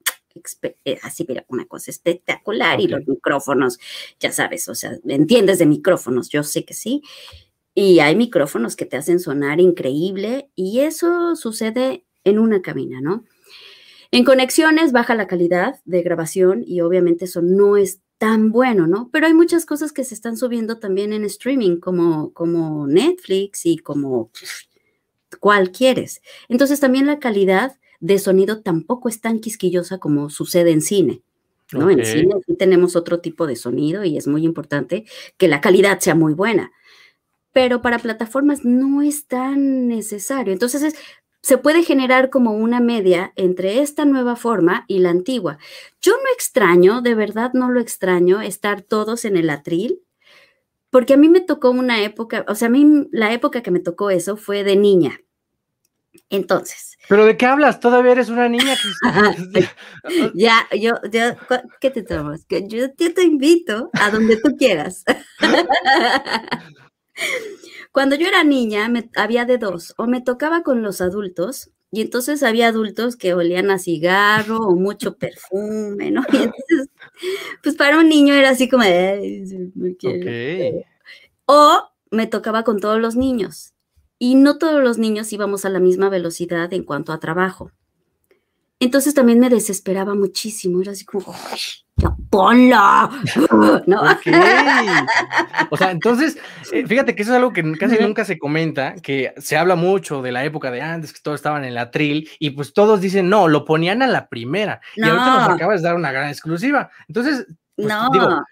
así, 1.02 1.24
pero 1.24 1.44
una 1.48 1.66
cosa 1.66 1.92
espectacular 1.92 2.80
y 2.82 2.88
los 2.88 3.08
micrófonos, 3.08 3.80
ya 4.20 4.32
sabes, 4.32 4.68
o 4.68 4.76
sea, 4.76 4.98
entiendes 5.08 5.60
de 5.60 5.66
micrófonos, 5.66 6.30
yo 6.30 6.44
sé 6.44 6.66
que 6.66 6.74
sí. 6.74 7.02
Y 7.74 8.00
hay 8.00 8.16
micrófonos 8.16 8.76
que 8.76 8.86
te 8.86 8.98
hacen 8.98 9.20
sonar 9.20 9.60
increíble 9.60 10.50
y 10.56 10.80
eso 10.80 11.36
sucede 11.36 12.06
en 12.24 12.40
una 12.40 12.62
cabina, 12.62 13.02
¿no? 13.02 13.26
En 14.12 14.24
conexiones 14.24 14.92
baja 14.92 15.14
la 15.16 15.28
calidad 15.28 15.82
de 15.84 16.02
grabación 16.02 16.64
y 16.66 16.82
obviamente 16.82 17.26
eso 17.26 17.42
no 17.42 17.76
es 17.76 18.00
tan 18.18 18.52
bueno, 18.52 18.88
¿no? 18.88 19.10
Pero 19.12 19.28
hay 19.28 19.34
muchas 19.34 19.66
cosas 19.66 19.92
que 19.92 20.06
se 20.06 20.14
están 20.14 20.38
subiendo 20.38 20.80
también 20.80 21.12
en 21.12 21.26
streaming, 21.26 21.82
como, 21.82 22.32
como 22.32 22.88
Netflix 22.88 23.66
y 23.66 23.78
como 23.78 24.32
cual 25.40 25.72
quieres. 25.72 26.22
Entonces 26.48 26.80
también 26.80 27.08
la 27.08 27.20
calidad 27.20 27.78
de 28.00 28.20
sonido 28.20 28.62
tampoco 28.62 29.10
es 29.10 29.22
tan 29.22 29.40
quisquillosa 29.40 29.98
como 30.00 30.30
sucede 30.30 30.72
en 30.72 30.82
cine. 30.82 31.22
¿no? 31.74 31.90
En 31.90 32.00
cine 32.06 32.36
tenemos 32.60 32.96
otro 32.96 33.20
tipo 33.22 33.48
de 33.48 33.56
sonido 33.56 34.04
y 34.04 34.18
es 34.18 34.28
muy 34.28 34.44
importante 34.46 35.06
que 35.38 35.48
la 35.48 35.62
calidad 35.62 36.00
sea 36.00 36.14
muy 36.16 36.34
buena. 36.34 36.72
Pero 37.54 37.82
para 37.82 38.00
plataformas 38.00 38.66
no 38.66 39.02
es 39.02 39.28
tan 39.28 39.88
necesario. 39.88 40.54
Entonces 40.54 40.84
es- 40.84 40.96
se 41.42 41.58
puede 41.58 41.84
generar 41.84 42.30
como 42.32 42.54
una 42.54 42.80
media 42.80 43.32
entre 43.36 43.80
esta 43.82 44.04
nueva 44.06 44.36
forma 44.36 44.84
y 44.88 45.00
la 45.00 45.12
antigua. 45.12 45.58
Yo 46.02 46.14
no 46.14 46.34
extraño, 46.34 47.02
de 47.02 47.16
verdad 47.16 47.52
no 47.54 47.70
lo 47.70 47.80
extraño, 47.80 48.42
estar 48.42 48.82
todos 48.82 49.26
en 49.26 49.38
el 49.38 49.50
atril, 49.52 50.02
porque 50.90 51.14
a 51.14 51.18
mí 51.18 51.30
me 51.30 51.42
tocó 51.42 51.72
una 51.72 52.04
época, 52.04 52.46
o 52.48 52.56
sea, 52.56 52.68
a 52.68 52.72
mí 52.72 53.08
la 53.12 53.34
época 53.34 53.62
que 53.62 53.72
me 53.72 53.80
tocó 53.80 54.10
eso 54.10 54.38
fue 54.38 54.64
de 54.64 54.76
niña. 54.76 55.20
Entonces, 56.30 56.96
¿Pero 57.08 57.26
de 57.26 57.38
qué 57.38 57.46
hablas? 57.46 57.80
Todavía 57.80 58.14
eres 58.14 58.30
una 58.30 58.50
niña, 58.50 58.76
Cristina. 58.82 59.36
ya, 60.34 60.68
yo, 60.78 60.96
yo, 61.12 61.36
¿qué 61.80 61.92
te 61.92 62.04
tomas? 62.04 62.46
Que 62.46 62.68
yo, 62.68 62.88
yo 62.98 63.14
te 63.14 63.24
invito 63.24 63.90
a 63.94 64.10
donde 64.10 64.38
tú 64.38 64.56
quieras. 64.58 65.04
Cuando 67.92 68.16
yo 68.16 68.28
era 68.28 68.44
niña, 68.44 68.90
me, 68.90 69.10
había 69.16 69.46
de 69.46 69.58
dos, 69.58 69.94
o 69.98 70.08
me 70.08 70.22
tocaba 70.22 70.64
con 70.64 70.82
los 70.82 71.00
adultos, 71.00 71.72
y 71.92 72.02
entonces 72.02 72.44
había 72.44 72.68
adultos 72.68 73.16
que 73.16 73.34
olían 73.34 73.72
a 73.72 73.80
cigarro 73.80 74.58
o 74.58 74.76
mucho 74.76 75.16
perfume, 75.18 76.12
¿no? 76.12 76.24
Y 76.34 76.38
entonces, 76.38 76.90
pues 77.64 77.76
para 77.76 78.00
un 78.00 78.10
niño 78.10 78.34
era 78.34 78.50
así 78.50 78.68
como, 78.68 78.84
de, 78.84 78.98
"Ay, 78.98 79.48
sí, 79.48 79.72
me 79.76 79.96
quiero". 79.96 80.18
Ok. 80.18 80.86
O 81.46 81.84
me 82.12 82.28
tocaba 82.28 82.64
con 82.64 82.80
todos 82.80 83.00
los 83.00 83.16
niños. 83.16 83.75
Y 84.18 84.36
no 84.36 84.58
todos 84.58 84.84
los 84.84 84.98
niños 84.98 85.32
íbamos 85.34 85.66
a 85.66 85.70
la 85.70 85.80
misma 85.80 86.10
velocidad 86.10 86.72
en 86.74 86.84
cuanto 86.84 87.12
a 87.12 87.20
trabajo. 87.20 87.72
Entonces 88.80 89.14
también 89.14 89.40
me 89.40 89.50
desesperaba 89.50 90.16
muchísimo. 90.16 90.82
Era 90.82 90.92
así 90.92 91.06
como, 91.06 91.34
"Ay, 91.52 91.60
ya 91.98 92.16
ponlo. 92.30 93.10
¿No? 93.88 94.02
O 95.72 95.78
sea, 95.78 95.92
entonces, 95.92 96.38
eh, 96.72 96.86
fíjate 96.86 97.16
que 97.16 97.24
eso 97.24 97.32
es 97.32 97.38
algo 97.38 97.54
que 97.54 97.64
casi 97.78 97.98
nunca 98.00 98.26
se 98.26 98.38
comenta, 98.38 98.96
que 98.96 99.34
se 99.38 99.58
habla 99.58 99.76
mucho 99.76 100.22
de 100.22 100.32
la 100.32 100.44
época 100.44 100.72
de 100.72 100.82
antes, 100.82 101.14
que 101.14 101.22
todos 101.22 101.36
estaban 101.36 101.64
en 101.64 101.74
la 101.74 101.92
tril, 101.92 102.30
y 102.40 102.52
pues 102.52 102.74
todos 102.74 103.02
dicen, 103.02 103.30
no, 103.30 103.48
lo 103.48 103.66
ponían 103.66 104.02
a 104.02 104.08
la 104.08 104.28
primera. 104.28 104.82
Y 104.96 105.04
ahorita 105.04 105.40
nos 105.40 105.50
acabas 105.50 105.82
de 105.82 105.88
dar 105.88 105.96
una 105.96 106.12
gran 106.12 106.30
exclusiva. 106.30 106.90
Entonces, 107.08 107.48
pues, 107.76 107.88
digo, 108.12 108.44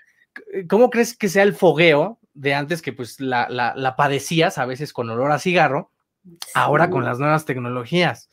¿cómo 0.70 0.90
crees 0.90 1.16
que 1.16 1.30
sea 1.30 1.44
el 1.44 1.54
fogueo 1.54 2.20
de 2.34 2.54
antes 2.54 2.82
que 2.82 2.94
pues 2.94 3.20
la, 3.20 3.48
la, 3.50 3.96
padecías 3.96 4.58
a 4.58 4.66
veces 4.66 4.94
con 4.94 5.10
olor 5.10 5.32
a 5.32 5.40
cigarro, 5.40 5.92
ahora 6.54 6.90
con 6.90 7.06
las 7.06 7.20
nuevas 7.20 7.46
tecnologías? 7.46 8.30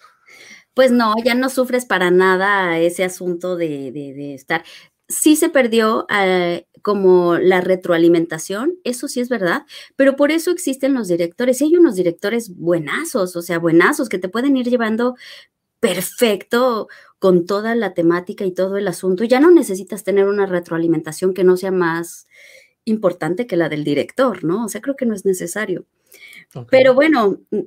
Pues 0.74 0.92
no, 0.92 1.14
ya 1.24 1.34
no 1.34 1.48
sufres 1.50 1.84
para 1.84 2.10
nada 2.10 2.78
ese 2.78 3.04
asunto 3.04 3.56
de, 3.56 3.90
de, 3.92 4.34
estar. 4.34 4.64
Sí 5.08 5.34
se 5.34 5.48
perdió 5.48 6.06
eh, 6.08 6.66
como 6.82 7.36
la 7.36 7.60
retroalimentación, 7.60 8.74
eso 8.84 9.08
sí 9.08 9.20
es 9.20 9.28
verdad, 9.28 9.66
pero 9.96 10.14
por 10.14 10.30
eso 10.30 10.50
existen 10.50 10.94
los 10.94 11.08
directores. 11.08 11.60
Y 11.60 11.64
hay 11.64 11.76
unos 11.76 11.96
directores 11.96 12.54
buenazos, 12.56 13.34
o 13.36 13.42
sea, 13.42 13.58
buenazos 13.58 14.08
que 14.08 14.18
te 14.18 14.28
pueden 14.28 14.56
ir 14.56 14.68
llevando 14.68 15.16
perfecto 15.80 16.88
con 17.18 17.46
toda 17.46 17.74
la 17.74 17.92
temática 17.94 18.44
y 18.44 18.52
todo 18.52 18.76
el 18.76 18.86
asunto. 18.86 19.24
Ya 19.24 19.40
no 19.40 19.50
necesitas 19.50 20.04
tener 20.04 20.26
una 20.26 20.46
retroalimentación 20.46 21.34
que 21.34 21.44
no 21.44 21.56
sea 21.56 21.72
más 21.72 22.26
importante 22.90 23.46
que 23.46 23.56
la 23.56 23.68
del 23.68 23.84
director, 23.84 24.44
¿no? 24.44 24.66
O 24.66 24.68
sea, 24.68 24.80
creo 24.80 24.96
que 24.96 25.06
no 25.06 25.14
es 25.14 25.24
necesario. 25.24 25.86
Pero 26.70 26.94
bueno, 26.94 27.38
mm, 27.50 27.60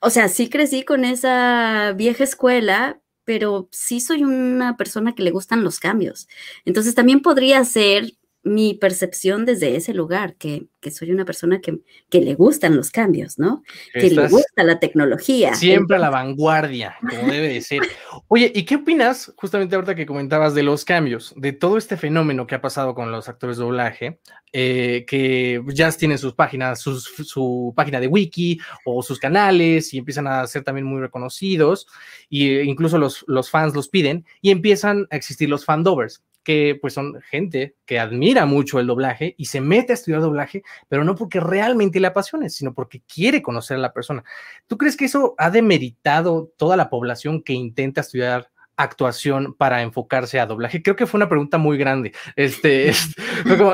o 0.00 0.10
sea, 0.10 0.28
sí 0.28 0.48
crecí 0.48 0.84
con 0.84 1.04
esa 1.04 1.92
vieja 1.96 2.24
escuela, 2.24 3.00
pero 3.24 3.68
sí 3.72 4.00
soy 4.00 4.22
una 4.22 4.76
persona 4.76 5.14
que 5.14 5.22
le 5.22 5.30
gustan 5.30 5.64
los 5.64 5.80
cambios. 5.80 6.28
Entonces 6.64 6.94
también 6.94 7.22
podría 7.22 7.64
ser 7.64 8.12
mi 8.46 8.74
percepción 8.74 9.44
desde 9.44 9.74
ese 9.74 9.92
lugar, 9.92 10.36
que, 10.36 10.68
soy 10.92 11.10
una 11.10 11.24
persona 11.24 11.60
que, 11.60 11.80
que, 12.08 12.20
le 12.20 12.34
gustan 12.36 12.76
los 12.76 12.92
cambios, 12.92 13.40
¿no? 13.40 13.64
que 13.92 14.08
le 14.08 14.28
gusta 14.28 14.62
la 14.62 14.78
tecnología. 14.78 15.52
Siempre 15.56 15.96
a 15.96 15.98
la 15.98 16.10
vanguardia, 16.10 16.96
como 17.00 17.32
debe 17.32 17.48
de 17.48 17.60
ser. 17.60 17.80
Oye, 18.28 18.52
¿y 18.54 18.62
qué 18.64 18.76
opinas, 18.76 19.32
justamente 19.36 19.74
ahorita 19.74 19.96
que 19.96 20.06
comentabas 20.06 20.54
de 20.54 20.62
los 20.62 20.84
cambios, 20.84 21.34
de 21.36 21.52
todo 21.52 21.76
este 21.76 21.96
fenómeno 21.96 22.46
que 22.46 22.54
ha 22.54 22.60
pasado 22.60 22.94
con 22.94 23.10
los 23.10 23.28
actores 23.28 23.56
de 23.56 23.64
doblaje, 23.64 24.20
eh, 24.52 25.04
que 25.08 25.60
ya 25.74 25.90
tienen 25.90 26.18
sus 26.18 26.34
páginas, 26.34 26.80
su 26.80 27.72
página 27.74 27.98
de 27.98 28.06
wiki 28.06 28.60
o 28.84 29.02
sus 29.02 29.18
canales 29.18 29.92
y 29.92 29.98
empiezan 29.98 30.28
a 30.28 30.46
ser 30.46 30.62
también 30.62 30.86
muy 30.86 31.00
reconocidos, 31.00 31.88
e 32.30 32.62
incluso 32.62 32.96
los, 32.96 33.24
los 33.26 33.50
fans 33.50 33.74
los 33.74 33.88
piden, 33.88 34.24
y 34.40 34.52
empiezan 34.52 35.08
a 35.10 35.16
existir 35.16 35.48
los 35.48 35.64
fandovers 35.64 36.22
que 36.46 36.78
pues 36.80 36.94
son 36.94 37.20
gente 37.22 37.74
que 37.84 37.98
admira 37.98 38.46
mucho 38.46 38.78
el 38.78 38.86
doblaje 38.86 39.34
y 39.36 39.46
se 39.46 39.60
mete 39.60 39.92
a 39.92 39.94
estudiar 39.94 40.20
doblaje, 40.20 40.62
pero 40.88 41.02
no 41.02 41.16
porque 41.16 41.40
realmente 41.40 41.98
le 41.98 42.06
apasione, 42.06 42.50
sino 42.50 42.72
porque 42.72 43.02
quiere 43.12 43.42
conocer 43.42 43.78
a 43.78 43.80
la 43.80 43.92
persona. 43.92 44.22
¿Tú 44.68 44.78
crees 44.78 44.96
que 44.96 45.06
eso 45.06 45.34
ha 45.38 45.50
demeritado 45.50 46.52
toda 46.56 46.76
la 46.76 46.88
población 46.88 47.42
que 47.42 47.52
intenta 47.52 48.02
estudiar 48.02 48.48
actuación 48.76 49.54
para 49.54 49.82
enfocarse 49.82 50.38
a 50.38 50.46
doblaje? 50.46 50.84
Creo 50.84 50.94
que 50.94 51.08
fue 51.08 51.18
una 51.18 51.28
pregunta 51.28 51.58
muy 51.58 51.78
grande. 51.78 52.12
Este, 52.36 52.92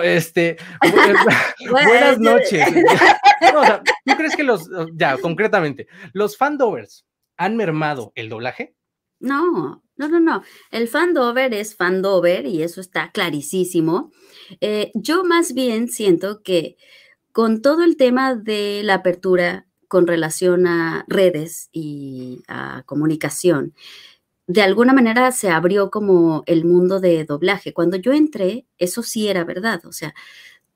este, 0.05 0.57
buenas 1.71 2.19
noches. 2.21 2.67
¿Tú 4.07 4.17
crees 4.17 4.35
que 4.35 4.45
los, 4.45 4.67
ya, 4.95 5.19
concretamente, 5.19 5.89
los 6.15 6.39
fandovers 6.39 7.05
han 7.37 7.55
mermado 7.55 8.13
el 8.15 8.31
doblaje? 8.31 8.75
No, 9.23 9.83
no, 9.97 10.09
no, 10.09 10.21
no. 10.21 10.43
El 10.73 10.89
fandover 10.89 11.55
es 11.55 11.77
fandover 11.77 12.45
y 12.45 12.63
eso 12.63 12.81
está 12.81 13.13
clarísimo. 13.13 14.11
Eh, 14.61 14.91
yo 14.95 15.25
más 15.25 15.55
bien 15.55 15.89
siento 15.89 16.43
que 16.43 16.77
con 17.33 17.63
todo 17.63 17.85
el 17.85 17.97
tema 17.97 18.35
de 18.35 18.83
la 18.85 18.95
apertura 18.95 19.67
con 19.89 20.07
relación 20.07 20.67
a 20.67 21.05
redes 21.09 21.69
y 21.73 22.43
a 22.49 22.83
comunicación, 22.87 23.75
de 24.47 24.63
alguna 24.63 24.93
manera 24.95 25.33
se 25.33 25.51
abrió 25.51 25.91
como 25.91 26.43
el 26.47 26.65
mundo 26.65 27.01
de 27.01 27.25
doblaje. 27.25 27.73
Cuando 27.73 27.97
yo 27.99 28.13
entré, 28.13 28.67
eso 28.79 29.03
sí 29.03 29.29
era 29.29 29.45
verdad, 29.45 29.87
o 29.87 29.93
sea, 29.93 30.15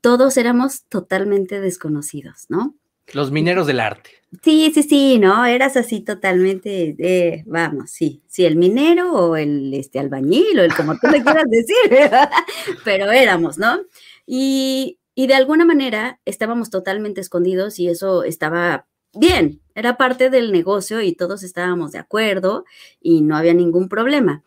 todos 0.01 0.37
éramos 0.37 0.85
totalmente 0.85 1.59
desconocidos, 1.61 2.45
¿no? 2.49 2.75
Los 3.13 3.31
mineros 3.31 3.67
del 3.67 3.79
arte. 3.79 4.09
Sí, 4.43 4.71
sí, 4.73 4.83
sí, 4.83 5.19
¿no? 5.19 5.45
Eras 5.45 5.77
así 5.77 6.01
totalmente, 6.01 6.93
de, 6.97 7.43
vamos, 7.45 7.91
sí, 7.91 8.21
sí, 8.27 8.45
el 8.45 8.57
minero 8.57 9.13
o 9.13 9.35
el 9.37 9.73
este, 9.73 9.99
albañil 9.99 10.59
o 10.59 10.63
el 10.63 10.75
como 10.75 10.97
tú 10.99 11.07
le 11.07 11.23
quieras 11.23 11.45
decir, 11.49 11.75
pero 12.83 13.09
éramos, 13.11 13.57
¿no? 13.57 13.79
Y, 14.25 14.99
y 15.15 15.27
de 15.27 15.33
alguna 15.33 15.63
manera 15.63 16.19
estábamos 16.25 16.69
totalmente 16.69 17.21
escondidos 17.21 17.79
y 17.79 17.87
eso 17.87 18.23
estaba 18.23 18.85
bien, 19.13 19.61
era 19.75 19.95
parte 19.95 20.29
del 20.29 20.51
negocio 20.51 21.01
y 21.01 21.13
todos 21.13 21.43
estábamos 21.43 21.93
de 21.93 21.99
acuerdo 21.99 22.65
y 23.01 23.21
no 23.21 23.37
había 23.37 23.53
ningún 23.53 23.87
problema. 23.87 24.43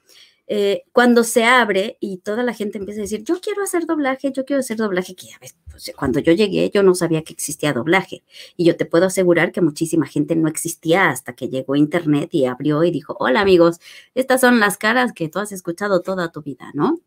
Eh, 0.53 0.83
cuando 0.91 1.23
se 1.23 1.45
abre 1.45 1.97
y 2.01 2.17
toda 2.17 2.43
la 2.43 2.53
gente 2.53 2.77
empieza 2.77 3.01
a 3.01 3.03
decir, 3.03 3.23
yo 3.23 3.41
quiero 3.41 3.63
hacer 3.63 3.87
doblaje, 3.87 4.33
yo 4.33 4.45
quiero 4.45 4.59
hacer 4.59 4.79
doblaje, 4.79 5.15
que 5.15 5.29
ya 5.29 5.39
ves, 5.41 5.55
pues, 5.71 5.93
cuando 5.97 6.19
yo 6.19 6.33
llegué 6.33 6.73
yo 6.75 6.83
no 6.83 6.97
sabía 6.97 7.23
que 7.23 7.33
existía 7.33 7.73
doblaje 7.73 8.25
y 8.57 8.65
yo 8.65 8.77
te 8.77 8.85
puedo 8.85 9.07
asegurar 9.07 9.53
que 9.53 9.61
muchísima 9.61 10.07
gente 10.07 10.35
no 10.35 10.49
existía 10.49 11.09
hasta 11.09 11.35
que 11.35 11.49
llegó 11.49 11.77
Internet 11.77 12.31
y 12.33 12.47
abrió 12.47 12.83
y 12.83 12.91
dijo, 12.91 13.17
hola 13.21 13.43
amigos, 13.43 13.79
estas 14.17 14.41
son 14.41 14.59
las 14.59 14.77
caras 14.77 15.13
que 15.13 15.29
tú 15.29 15.39
has 15.39 15.53
escuchado 15.53 16.03
toda 16.03 16.33
tu 16.33 16.43
vida, 16.43 16.73
¿no? 16.75 16.99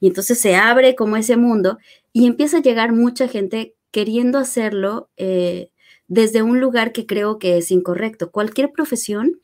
Y 0.00 0.06
entonces 0.06 0.40
se 0.40 0.56
abre 0.56 0.96
como 0.96 1.18
ese 1.18 1.36
mundo 1.36 1.76
y 2.14 2.24
empieza 2.24 2.56
a 2.56 2.62
llegar 2.62 2.92
mucha 2.92 3.28
gente 3.28 3.74
queriendo 3.90 4.38
hacerlo 4.38 5.10
eh, 5.18 5.68
desde 6.08 6.40
un 6.40 6.60
lugar 6.60 6.92
que 6.92 7.04
creo 7.04 7.38
que 7.38 7.58
es 7.58 7.70
incorrecto. 7.70 8.30
Cualquier 8.30 8.72
profesión 8.72 9.42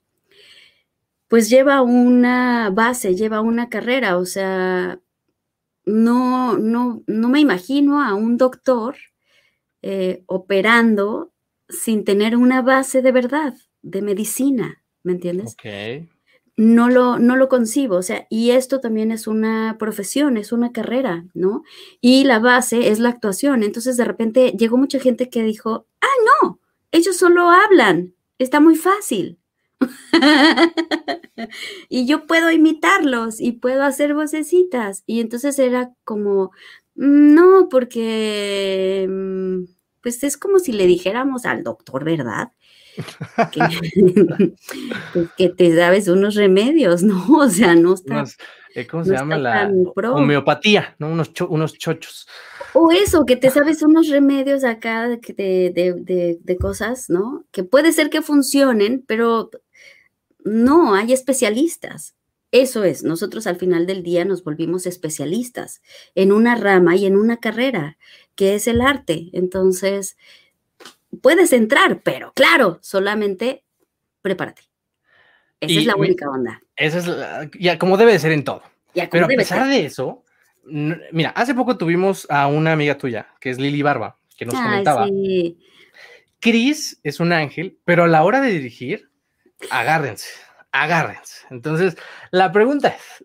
pues 1.32 1.48
lleva 1.48 1.80
una 1.80 2.68
base, 2.68 3.14
lleva 3.14 3.40
una 3.40 3.70
carrera, 3.70 4.18
o 4.18 4.26
sea, 4.26 5.00
no, 5.86 6.58
no, 6.58 7.02
no 7.06 7.28
me 7.30 7.40
imagino 7.40 8.02
a 8.02 8.12
un 8.12 8.36
doctor 8.36 8.96
eh, 9.80 10.24
operando 10.26 11.32
sin 11.70 12.04
tener 12.04 12.36
una 12.36 12.60
base 12.60 13.00
de 13.00 13.12
verdad, 13.12 13.54
de 13.80 14.02
medicina, 14.02 14.82
¿me 15.04 15.12
entiendes? 15.12 15.54
Ok. 15.54 16.06
No 16.58 16.90
lo, 16.90 17.18
no 17.18 17.36
lo 17.36 17.48
concibo, 17.48 17.96
o 17.96 18.02
sea, 18.02 18.26
y 18.28 18.50
esto 18.50 18.80
también 18.80 19.10
es 19.10 19.26
una 19.26 19.76
profesión, 19.78 20.36
es 20.36 20.52
una 20.52 20.70
carrera, 20.70 21.24
¿no? 21.32 21.62
Y 22.02 22.24
la 22.24 22.40
base 22.40 22.90
es 22.90 22.98
la 22.98 23.08
actuación. 23.08 23.62
Entonces, 23.62 23.96
de 23.96 24.04
repente 24.04 24.52
llegó 24.52 24.76
mucha 24.76 25.00
gente 25.00 25.30
que 25.30 25.42
dijo, 25.42 25.86
ah, 26.02 26.42
no, 26.42 26.60
ellos 26.90 27.16
solo 27.16 27.48
hablan, 27.48 28.12
está 28.36 28.60
muy 28.60 28.76
fácil. 28.76 29.38
y 31.88 32.06
yo 32.06 32.26
puedo 32.26 32.50
imitarlos 32.50 33.40
y 33.40 33.52
puedo 33.52 33.82
hacer 33.82 34.14
vocecitas. 34.14 35.02
Y 35.06 35.20
entonces 35.20 35.58
era 35.58 35.92
como, 36.04 36.50
mm, 36.94 37.34
no, 37.34 37.68
porque 37.68 39.06
mm, 39.08 39.64
pues 40.02 40.22
es 40.24 40.36
como 40.36 40.58
si 40.58 40.72
le 40.72 40.86
dijéramos 40.86 41.46
al 41.46 41.62
doctor, 41.62 42.04
¿verdad? 42.04 42.52
Que, 43.52 43.60
pues, 45.12 45.28
que 45.36 45.48
te 45.48 45.76
sabes 45.76 46.08
unos 46.08 46.34
remedios, 46.34 47.02
¿no? 47.02 47.24
O 47.38 47.48
sea, 47.48 47.74
no 47.74 47.94
está. 47.94 48.24
Eh, 48.74 48.86
¿Cómo 48.86 49.04
se 49.04 49.12
llama 49.12 49.36
la 49.36 49.70
homeopatía? 50.14 50.94
¿no? 50.98 51.10
Unos, 51.10 51.30
unos 51.48 51.74
chochos. 51.74 52.26
O 52.72 52.90
eso, 52.90 53.26
que 53.26 53.36
te 53.36 53.50
sabes 53.50 53.82
unos 53.82 54.08
remedios 54.08 54.64
acá 54.64 55.08
de, 55.08 55.18
de, 55.36 56.38
de, 56.40 56.56
cosas, 56.56 57.10
¿no? 57.10 57.44
Que 57.50 57.64
puede 57.64 57.92
ser 57.92 58.08
que 58.08 58.22
funcionen, 58.22 59.04
pero 59.06 59.50
no, 60.44 60.94
hay 60.94 61.12
especialistas. 61.12 62.14
Eso 62.50 62.84
es, 62.84 63.02
nosotros 63.02 63.46
al 63.46 63.56
final 63.56 63.86
del 63.86 64.02
día 64.02 64.26
nos 64.26 64.44
volvimos 64.44 64.84
especialistas 64.84 65.80
en 66.14 66.32
una 66.32 66.54
rama 66.54 66.96
y 66.96 67.06
en 67.06 67.16
una 67.16 67.38
carrera, 67.38 67.96
que 68.34 68.54
es 68.54 68.66
el 68.66 68.82
arte. 68.82 69.30
Entonces, 69.32 70.18
puedes 71.22 71.52
entrar, 71.54 72.02
pero 72.02 72.32
claro, 72.34 72.78
solamente 72.82 73.64
prepárate. 74.20 74.62
Esa 75.60 75.80
es 75.80 75.86
la 75.86 75.96
única 75.96 76.28
onda. 76.28 76.60
Esa 76.76 76.98
es 76.98 77.50
ya 77.58 77.78
como 77.78 77.96
debe 77.96 78.12
de 78.12 78.18
ser 78.18 78.32
en 78.32 78.44
todo. 78.44 78.62
pero 79.10 79.24
a 79.24 79.28
pesar 79.28 79.68
de 79.68 79.86
eso, 79.86 80.24
mira, 80.64 81.30
hace 81.30 81.54
poco 81.54 81.78
tuvimos 81.78 82.26
a 82.28 82.48
una 82.48 82.72
amiga 82.72 82.98
tuya, 82.98 83.28
que 83.40 83.50
es 83.50 83.58
Lili 83.58 83.80
Barba, 83.82 84.18
que 84.36 84.44
nos 84.44 84.54
comentaba. 84.54 85.06
Sí. 85.06 85.58
Cris 86.40 86.98
es 87.04 87.20
un 87.20 87.32
ángel, 87.32 87.78
pero 87.84 88.04
a 88.04 88.08
la 88.08 88.24
hora 88.24 88.40
de 88.40 88.50
dirigir, 88.50 89.08
agárrense, 89.70 90.28
agárrense. 90.70 91.46
Entonces, 91.50 91.96
la 92.30 92.50
pregunta 92.52 92.88
es, 92.88 93.24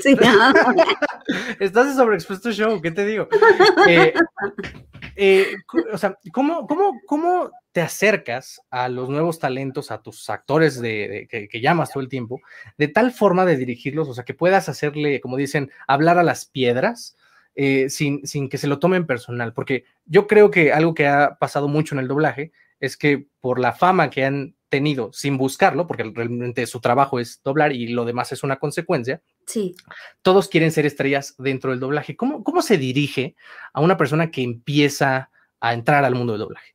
sí, 0.00 0.16
¿estás 1.60 1.88
en 1.88 1.96
sobreexpuesto 1.96 2.52
show? 2.52 2.80
¿Qué 2.80 2.90
te 2.90 3.06
digo? 3.06 3.28
Eh, 3.88 4.14
eh, 5.16 5.54
o 5.92 5.98
sea, 5.98 6.16
¿cómo, 6.32 6.66
cómo, 6.66 7.00
cómo 7.06 7.50
te 7.72 7.80
acercas 7.80 8.60
a 8.70 8.88
los 8.88 9.08
nuevos 9.08 9.38
talentos, 9.38 9.90
a 9.90 10.02
tus 10.02 10.28
actores 10.30 10.80
de, 10.80 11.28
que, 11.30 11.60
llamas 11.60 11.92
todo 11.92 12.02
el 12.02 12.08
tiempo, 12.08 12.40
de 12.78 12.88
tal 12.88 13.12
forma 13.12 13.44
de 13.44 13.56
dirigirlos, 13.56 14.08
o 14.08 14.14
sea, 14.14 14.24
que 14.24 14.34
puedas 14.34 14.68
hacerle, 14.68 15.20
como 15.20 15.36
dicen, 15.36 15.70
hablar 15.86 16.18
a 16.18 16.22
las 16.22 16.46
piedras, 16.46 17.16
eh, 17.54 17.90
sin, 17.90 18.26
sin 18.26 18.48
que 18.48 18.58
se 18.58 18.66
lo 18.66 18.78
tomen 18.78 19.06
personal, 19.06 19.52
porque 19.52 19.84
yo 20.06 20.26
creo 20.26 20.50
que 20.50 20.72
algo 20.72 20.94
que 20.94 21.06
ha 21.06 21.36
pasado 21.38 21.68
mucho 21.68 21.94
en 21.94 22.00
el 22.00 22.08
doblaje 22.08 22.52
es 22.80 22.96
que 22.96 23.26
por 23.40 23.60
la 23.60 23.72
fama 23.72 24.10
que 24.10 24.24
han 24.24 24.54
tenido 24.70 25.12
sin 25.12 25.36
buscarlo, 25.36 25.86
porque 25.86 26.04
realmente 26.14 26.66
su 26.66 26.80
trabajo 26.80 27.20
es 27.20 27.42
doblar 27.44 27.72
y 27.72 27.88
lo 27.88 28.04
demás 28.06 28.32
es 28.32 28.42
una 28.42 28.56
consecuencia, 28.58 29.20
Sí. 29.46 29.74
todos 30.22 30.48
quieren 30.48 30.70
ser 30.72 30.86
estrellas 30.86 31.34
dentro 31.38 31.72
del 31.72 31.80
doblaje. 31.80 32.16
¿Cómo, 32.16 32.42
cómo 32.42 32.62
se 32.62 32.78
dirige 32.78 33.34
a 33.72 33.80
una 33.80 33.96
persona 33.98 34.30
que 34.30 34.42
empieza 34.42 35.30
a 35.60 35.74
entrar 35.74 36.04
al 36.04 36.14
mundo 36.14 36.32
del 36.32 36.40
doblaje? 36.40 36.72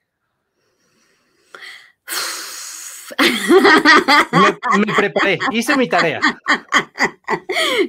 Me, 4.32 4.80
me 4.86 4.94
preparé, 4.94 5.40
hice 5.52 5.78
mi 5.78 5.88
tarea. 5.88 6.20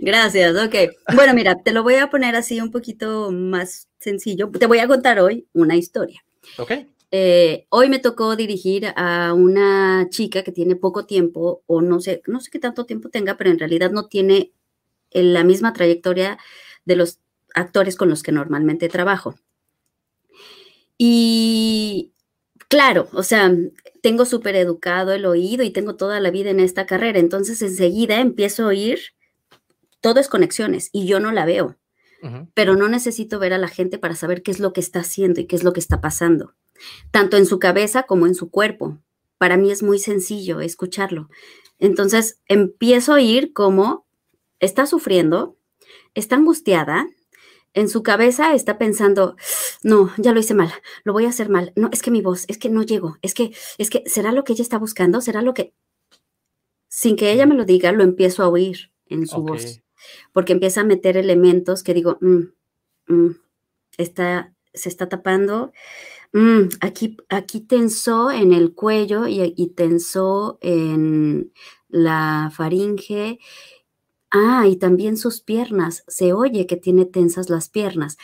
Gracias, 0.01 0.55
ok. 0.57 0.75
Bueno, 1.15 1.35
mira, 1.35 1.57
te 1.63 1.73
lo 1.73 1.83
voy 1.83 1.97
a 1.97 2.09
poner 2.11 2.37
así 2.37 2.61
un 2.61 2.71
poquito 2.71 3.31
más 3.33 3.89
sencillo. 3.99 4.51
Te 4.51 4.67
voy 4.67 4.79
a 4.79 4.87
contar 4.87 5.19
hoy 5.19 5.47
una 5.53 5.75
historia. 5.77 6.23
¿Ok? 6.59 6.73
Eh, 7.11 7.67
hoy 7.71 7.89
me 7.89 7.99
tocó 7.99 8.35
dirigir 8.37 8.93
a 8.97 9.33
una 9.33 10.09
chica 10.11 10.43
que 10.43 10.53
tiene 10.53 10.77
poco 10.77 11.07
tiempo, 11.07 11.63
o 11.67 11.81
no 11.81 12.01
sé, 12.01 12.23
no 12.27 12.41
sé 12.41 12.51
qué 12.51 12.59
tanto 12.59 12.85
tiempo 12.85 13.09
tenga, 13.11 13.37
pero 13.37 13.51
en 13.51 13.59
realidad 13.59 13.91
no 13.91 14.07
tiene 14.07 14.53
eh, 15.13 15.23
la 15.23 15.45
misma 15.45 15.73
trayectoria 15.73 16.39
de 16.85 16.97
los 16.97 17.21
actores 17.55 17.97
con 17.97 18.09
los 18.09 18.23
que 18.23 18.33
normalmente 18.33 18.89
trabajo. 18.89 19.37
Y 20.99 22.13
claro, 22.69 23.09
o 23.13 23.23
sea, 23.23 23.53
tengo 24.03 24.25
súper 24.25 24.57
educado 24.57 25.13
el 25.13 25.27
oído 25.27 25.63
y 25.63 25.71
tengo 25.71 25.97
toda 25.97 26.21
la 26.21 26.31
vida 26.31 26.51
en 26.51 26.61
esta 26.61 26.87
carrera, 26.87 27.19
entonces 27.19 27.61
enseguida 27.63 28.21
empiezo 28.21 28.65
a 28.65 28.69
oír, 28.69 29.01
todo 30.01 30.21
es 30.21 30.29
conexiones 30.29 30.91
y 30.93 31.07
yo 31.07 31.21
no 31.21 31.33
la 31.33 31.45
veo, 31.45 31.77
pero 32.55 32.77
no 32.77 32.89
necesito 32.89 33.39
ver 33.39 33.53
a 33.53 33.59
la 33.59 33.69
gente 33.69 33.99
para 33.99 34.17
saber 34.17 34.43
qué 34.43 34.51
es 34.51 34.59
lo 34.59 34.73
que 34.73 34.81
está 34.81 35.01
haciendo 35.01 35.41
y 35.41 35.47
qué 35.47 35.55
es 35.55 35.65
lo 35.65 35.73
que 35.73 35.81
está 35.81 36.01
pasando, 36.01 36.55
tanto 37.11 37.37
en 37.37 37.47
su 37.47 37.59
cabeza 37.59 38.05
como 38.05 38.27
en 38.27 38.35
su 38.35 38.51
cuerpo. 38.51 38.99
Para 39.39 39.57
mí 39.57 39.71
es 39.71 39.83
muy 39.83 39.99
sencillo 39.99 40.61
escucharlo. 40.61 41.29
Entonces 41.79 42.41
empiezo 42.47 43.13
a 43.13 43.17
oír 43.17 43.53
cómo 43.53 44.07
está 44.61 44.87
sufriendo, 44.87 45.57
está 46.15 46.37
angustiada, 46.37 47.07
en 47.75 47.91
su 47.91 48.03
cabeza 48.03 48.55
está 48.55 48.79
pensando, 48.79 49.37
no, 49.83 50.11
ya 50.17 50.33
lo 50.33 50.41
hice 50.41 50.55
mal, 50.55 50.73
lo 51.05 51.13
voy 51.13 51.27
a 51.27 51.29
hacer 51.29 51.51
mal, 51.51 51.73
no, 51.77 51.91
es 51.93 52.01
que 52.01 52.11
mi 52.11 52.23
voz, 52.23 52.47
es 52.49 52.57
que 52.57 52.71
no 52.71 52.83
llego, 52.83 53.19
es 53.21 53.35
que, 53.35 53.55
es 53.77 53.91
que, 53.91 54.03
¿será 54.07 54.33
lo 54.33 54.45
que 54.45 54.55
ella 54.55 54.63
está 54.63 54.79
buscando? 54.79 55.21
¿Será 55.21 55.43
lo 55.43 55.53
que... 55.53 55.75
Sin 56.89 57.17
que 57.17 57.31
ella 57.31 57.45
me 57.45 57.55
lo 57.55 57.67
diga, 57.67 57.93
lo 57.93 58.03
empiezo 58.03 58.43
a 58.43 58.49
oír 58.49 58.91
en 59.09 59.27
su 59.27 59.43
voz, 59.43 59.83
porque 60.33 60.55
empieza 60.55 60.81
a 60.81 60.85
meter 60.85 61.19
elementos 61.19 61.83
que 61.83 61.93
digo, 61.93 62.17
"Mm, 62.23 62.45
mm, 63.09 63.37
está, 63.99 64.55
se 64.73 64.89
está 64.89 65.11
tapando, 65.11 65.73
mm, 66.37 66.69
aquí, 66.81 67.17
aquí 67.29 67.61
tensó 67.61 68.31
en 68.31 68.53
el 68.53 68.75
cuello 68.75 69.27
y, 69.29 69.55
y 69.57 69.69
tensó 69.75 70.59
en 70.63 71.53
la 71.89 72.51
faringe, 72.55 73.39
Ah, 74.31 74.67
y 74.69 74.77
también 74.77 75.17
sus 75.17 75.41
piernas. 75.41 76.05
Se 76.09 76.33
oye 76.33 76.67
que 76.67 76.77
tiene 76.77 77.07
tensas 77.07 77.49
las 77.51 77.69
piernas. 77.71 78.17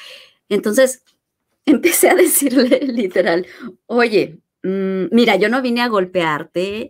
Entonces, 0.48 1.05
empecé 1.66 2.11
a 2.11 2.14
decirle 2.16 2.81
literal, 2.88 3.46
oye, 3.87 4.40
mm, 4.64 5.07
mira, 5.12 5.37
yo 5.37 5.48
no 5.48 5.62
vine 5.62 5.83
a 5.83 5.88
golpearte, 5.88 6.88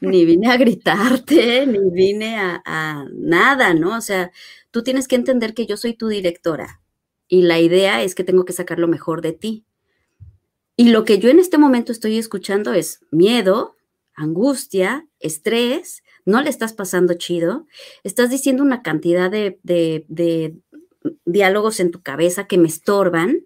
ni 0.00 0.24
vine 0.24 0.50
a 0.50 0.56
gritarte, 0.56 1.66
ni 1.68 1.78
vine 1.92 2.38
a, 2.38 2.62
a 2.66 3.06
nada, 3.14 3.74
¿no? 3.74 3.96
O 3.98 4.00
sea, 4.02 4.32
tú 4.70 4.82
tienes 4.84 5.08
que 5.08 5.16
entender 5.16 5.54
que 5.54 5.66
yo 5.66 5.76
soy 5.76 5.94
tu 5.94 6.08
directora 6.08 6.82
y 7.28 7.42
la 7.42 7.60
idea 7.60 8.02
es 8.02 8.14
que 8.14 8.24
tengo 8.24 8.44
que 8.44 8.52
sacar 8.54 8.78
lo 8.78 8.88
mejor 8.88 9.22
de 9.22 9.32
ti. 9.32 9.66
Y 10.76 10.88
lo 10.90 11.04
que 11.04 11.18
yo 11.18 11.28
en 11.30 11.38
este 11.38 11.58
momento 11.58 11.92
estoy 11.92 12.18
escuchando 12.18 12.72
es 12.72 13.00
miedo, 13.10 13.76
angustia, 14.14 15.06
estrés, 15.20 16.02
no 16.24 16.40
le 16.42 16.50
estás 16.50 16.72
pasando 16.72 17.14
chido, 17.14 17.66
estás 18.02 18.30
diciendo 18.30 18.62
una 18.62 18.82
cantidad 18.82 19.30
de, 19.30 19.58
diálogos 21.24 21.80
en 21.80 21.90
tu 21.90 22.02
cabeza 22.02 22.46
que 22.46 22.58
me 22.58 22.68
estorban 22.68 23.44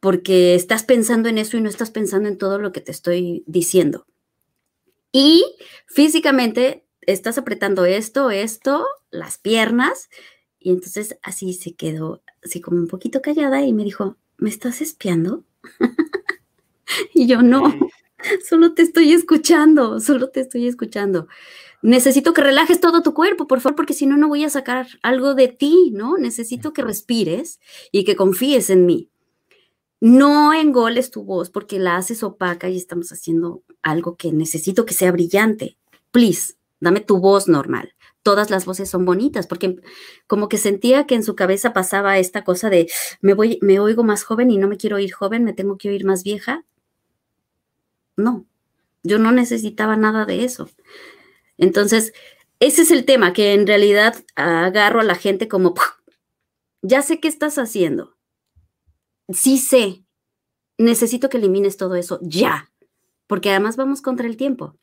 porque 0.00 0.54
estás 0.54 0.82
pensando 0.82 1.28
en 1.28 1.38
eso 1.38 1.56
y 1.56 1.60
no 1.60 1.68
estás 1.68 1.90
pensando 1.90 2.28
en 2.28 2.38
todo 2.38 2.58
lo 2.58 2.72
que 2.72 2.80
te 2.80 2.90
estoy 2.90 3.44
diciendo. 3.46 4.06
Y 5.12 5.44
físicamente 5.86 6.86
estás 7.02 7.38
apretando 7.38 7.84
esto, 7.84 8.30
esto, 8.30 8.86
las 9.10 9.38
piernas, 9.38 10.08
y 10.58 10.70
entonces 10.70 11.18
así 11.22 11.52
se 11.52 11.74
quedó, 11.74 12.22
así 12.42 12.60
como 12.60 12.78
un 12.78 12.88
poquito 12.88 13.20
callada 13.20 13.62
y 13.62 13.72
me 13.72 13.84
dijo, 13.84 14.16
¿me 14.38 14.48
estás 14.48 14.80
espiando? 14.80 15.44
y 17.14 17.26
yo 17.26 17.42
no, 17.42 17.62
solo 18.48 18.74
te 18.74 18.82
estoy 18.82 19.12
escuchando, 19.12 20.00
solo 20.00 20.30
te 20.30 20.40
estoy 20.40 20.66
escuchando. 20.66 21.28
Necesito 21.82 22.32
que 22.32 22.42
relajes 22.42 22.80
todo 22.80 23.02
tu 23.02 23.12
cuerpo, 23.12 23.48
por 23.48 23.60
favor, 23.60 23.76
porque 23.76 23.94
si 23.94 24.06
no, 24.06 24.16
no 24.16 24.28
voy 24.28 24.44
a 24.44 24.50
sacar 24.50 24.86
algo 25.02 25.34
de 25.34 25.48
ti, 25.48 25.90
¿no? 25.92 26.16
Necesito 26.16 26.72
que 26.72 26.82
respires 26.82 27.58
y 27.90 28.04
que 28.04 28.14
confíes 28.14 28.70
en 28.70 28.86
mí. 28.86 29.10
No 30.00 30.52
engoles 30.52 31.10
tu 31.10 31.24
voz 31.24 31.50
porque 31.50 31.78
la 31.78 31.96
haces 31.96 32.22
opaca 32.22 32.68
y 32.68 32.76
estamos 32.76 33.12
haciendo 33.12 33.62
algo 33.82 34.16
que 34.16 34.32
necesito 34.32 34.84
que 34.84 34.94
sea 34.94 35.12
brillante. 35.12 35.76
Please, 36.12 36.54
dame 36.80 37.00
tu 37.00 37.18
voz 37.18 37.48
normal. 37.48 37.94
Todas 38.22 38.50
las 38.50 38.66
voces 38.66 38.88
son 38.88 39.04
bonitas 39.04 39.46
porque 39.46 39.76
como 40.26 40.48
que 40.48 40.58
sentía 40.58 41.06
que 41.06 41.14
en 41.16 41.24
su 41.24 41.34
cabeza 41.34 41.72
pasaba 41.72 42.18
esta 42.18 42.44
cosa 42.44 42.70
de 42.70 42.88
me 43.20 43.34
voy 43.34 43.58
me 43.62 43.80
oigo 43.80 44.04
más 44.04 44.22
joven 44.22 44.50
y 44.50 44.58
no 44.58 44.68
me 44.68 44.76
quiero 44.76 44.96
oír 44.96 45.12
joven, 45.12 45.44
me 45.44 45.52
tengo 45.52 45.76
que 45.76 45.88
oír 45.88 46.04
más 46.04 46.22
vieja. 46.22 46.64
No. 48.16 48.46
Yo 49.02 49.18
no 49.18 49.32
necesitaba 49.32 49.96
nada 49.96 50.24
de 50.24 50.44
eso. 50.44 50.68
Entonces, 51.58 52.12
ese 52.60 52.82
es 52.82 52.90
el 52.90 53.04
tema, 53.04 53.32
que 53.32 53.54
en 53.54 53.66
realidad 53.66 54.24
agarro 54.36 55.00
a 55.00 55.04
la 55.04 55.16
gente 55.16 55.48
como, 55.48 55.74
ya 56.82 57.02
sé 57.02 57.18
qué 57.18 57.28
estás 57.28 57.58
haciendo. 57.58 58.16
Sí 59.28 59.58
sé. 59.58 60.04
Necesito 60.78 61.28
que 61.28 61.38
elimines 61.38 61.76
todo 61.76 61.96
eso 61.96 62.20
ya. 62.22 62.70
Porque 63.26 63.50
además 63.50 63.76
vamos 63.76 64.02
contra 64.02 64.26
el 64.26 64.36
tiempo. 64.36 64.76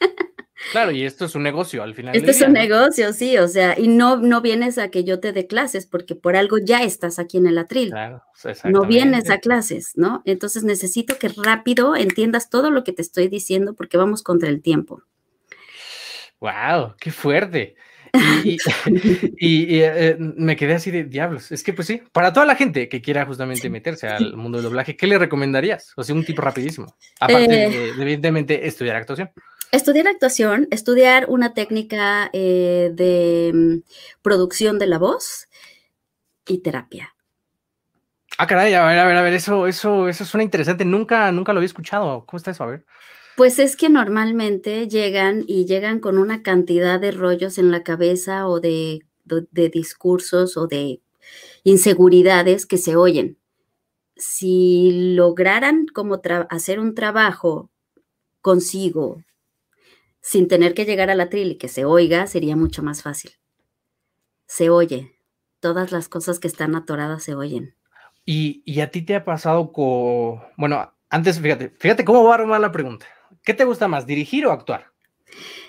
Claro, 0.72 0.90
y 0.90 1.04
esto 1.04 1.24
es 1.24 1.34
un 1.34 1.42
negocio 1.42 1.82
al 1.82 1.94
final. 1.94 2.12
Del 2.12 2.28
es 2.28 2.40
un 2.42 2.52
negocio, 2.52 3.12
sí, 3.12 3.38
o 3.38 3.48
sea, 3.48 3.78
y 3.78 3.88
no, 3.88 4.16
no 4.18 4.40
vienes 4.40 4.78
a 4.78 4.90
que 4.90 5.04
yo 5.04 5.18
te 5.18 5.32
dé 5.32 5.46
clases, 5.46 5.86
porque 5.86 6.14
por 6.14 6.36
algo 6.36 6.58
ya 6.58 6.82
estás 6.82 7.18
aquí 7.18 7.38
en 7.38 7.46
el 7.46 7.56
atril. 7.58 7.90
Claro, 7.90 8.22
No 8.64 8.84
vienes 8.84 9.30
a 9.30 9.38
clases, 9.38 9.92
¿no? 9.96 10.22
Entonces 10.26 10.62
necesito 10.62 11.18
que 11.18 11.28
rápido 11.28 11.96
entiendas 11.96 12.50
todo 12.50 12.70
lo 12.70 12.84
que 12.84 12.92
te 12.92 13.02
estoy 13.02 13.28
diciendo 13.28 13.74
porque 13.74 13.96
vamos 13.96 14.22
contra 14.22 14.48
el 14.48 14.60
tiempo. 14.62 15.02
Wow, 16.40 16.94
qué 17.00 17.10
fuerte. 17.10 17.74
Y, 18.44 18.50
y- 18.54 18.58
y, 19.38 19.76
y, 19.76 19.82
eh, 19.82 20.16
me 20.18 20.56
quedé 20.56 20.74
así 20.74 20.90
de 20.90 21.04
diablos. 21.04 21.52
Es 21.52 21.62
que, 21.62 21.72
pues 21.72 21.86
sí, 21.86 22.02
para 22.12 22.32
toda 22.32 22.46
la 22.46 22.56
gente 22.56 22.88
que 22.88 23.00
quiera 23.00 23.24
justamente 23.26 23.70
meterse 23.70 24.08
al 24.08 24.36
mundo 24.36 24.58
del 24.58 24.64
doblaje, 24.64 24.96
¿qué 24.96 25.06
le 25.06 25.18
recomendarías? 25.18 25.92
O 25.96 26.02
sea, 26.02 26.14
un 26.14 26.24
tipo 26.24 26.42
rapidísimo. 26.42 26.96
Aparte 27.20 27.64
Eh. 27.64 27.70
de, 27.70 27.88
evidentemente, 28.02 28.66
estudiar 28.66 28.96
actuación. 28.96 29.30
Estudiar 29.72 30.08
actuación, 30.08 30.66
estudiar 30.70 31.26
una 31.28 31.54
técnica 31.54 32.28
eh, 32.32 32.90
de 32.94 33.52
mm, 33.54 34.22
producción 34.22 34.78
de 34.78 34.86
la 34.88 34.98
voz 34.98 35.48
y 36.46 36.58
terapia. 36.58 37.14
Ah, 38.38 38.46
caray, 38.46 38.72
a 38.74 38.84
ver, 38.86 38.98
a 38.98 39.04
ver, 39.06 39.16
a 39.16 39.22
ver, 39.22 39.34
eso, 39.34 39.66
eso, 39.66 40.08
eso 40.08 40.24
suena 40.24 40.44
interesante. 40.44 40.84
Nunca, 40.84 41.30
nunca 41.30 41.52
lo 41.52 41.58
había 41.58 41.66
escuchado. 41.66 42.24
¿Cómo 42.26 42.38
está 42.38 42.50
eso? 42.52 42.64
A 42.64 42.66
ver. 42.68 42.86
Pues 43.36 43.58
es 43.58 43.76
que 43.76 43.88
normalmente 43.88 44.88
llegan 44.88 45.44
y 45.46 45.66
llegan 45.66 46.00
con 46.00 46.18
una 46.18 46.42
cantidad 46.42 46.98
de 47.00 47.10
rollos 47.10 47.58
en 47.58 47.70
la 47.70 47.82
cabeza 47.82 48.48
o 48.48 48.60
de, 48.60 49.00
de- 49.24 49.46
de 49.50 49.68
discursos 49.68 50.56
o 50.56 50.66
de 50.66 51.00
inseguridades 51.64 52.66
que 52.66 52.78
se 52.78 52.96
oyen. 52.96 53.38
Si 54.16 55.14
lograran 55.16 55.86
como 55.86 56.20
hacer 56.50 56.80
un 56.80 56.94
trabajo 56.94 57.70
consigo 58.42 59.22
sin 60.20 60.48
tener 60.48 60.74
que 60.74 60.84
llegar 60.84 61.10
a 61.10 61.14
la 61.14 61.28
tril 61.28 61.52
y 61.52 61.56
que 61.56 61.68
se 61.68 61.84
oiga, 61.84 62.26
sería 62.26 62.56
mucho 62.56 62.82
más 62.82 63.02
fácil. 63.02 63.32
Se 64.46 64.70
oye. 64.70 65.16
Todas 65.60 65.92
las 65.92 66.08
cosas 66.08 66.38
que 66.38 66.48
están 66.48 66.74
atoradas 66.74 67.22
se 67.22 67.34
oyen. 67.34 67.74
Y, 68.24 68.62
y 68.64 68.80
a 68.80 68.90
ti 68.90 69.02
te 69.02 69.14
ha 69.14 69.24
pasado 69.24 69.72
con. 69.72 70.40
Bueno, 70.56 70.90
antes, 71.10 71.38
fíjate, 71.38 71.70
fíjate 71.78 72.04
cómo 72.04 72.24
va 72.24 72.32
a 72.32 72.38
armar 72.38 72.60
la 72.60 72.72
pregunta. 72.72 73.06
¿Qué 73.42 73.52
te 73.52 73.64
gusta 73.64 73.86
más, 73.86 74.06
dirigir 74.06 74.46
o 74.46 74.52
actuar? 74.52 74.86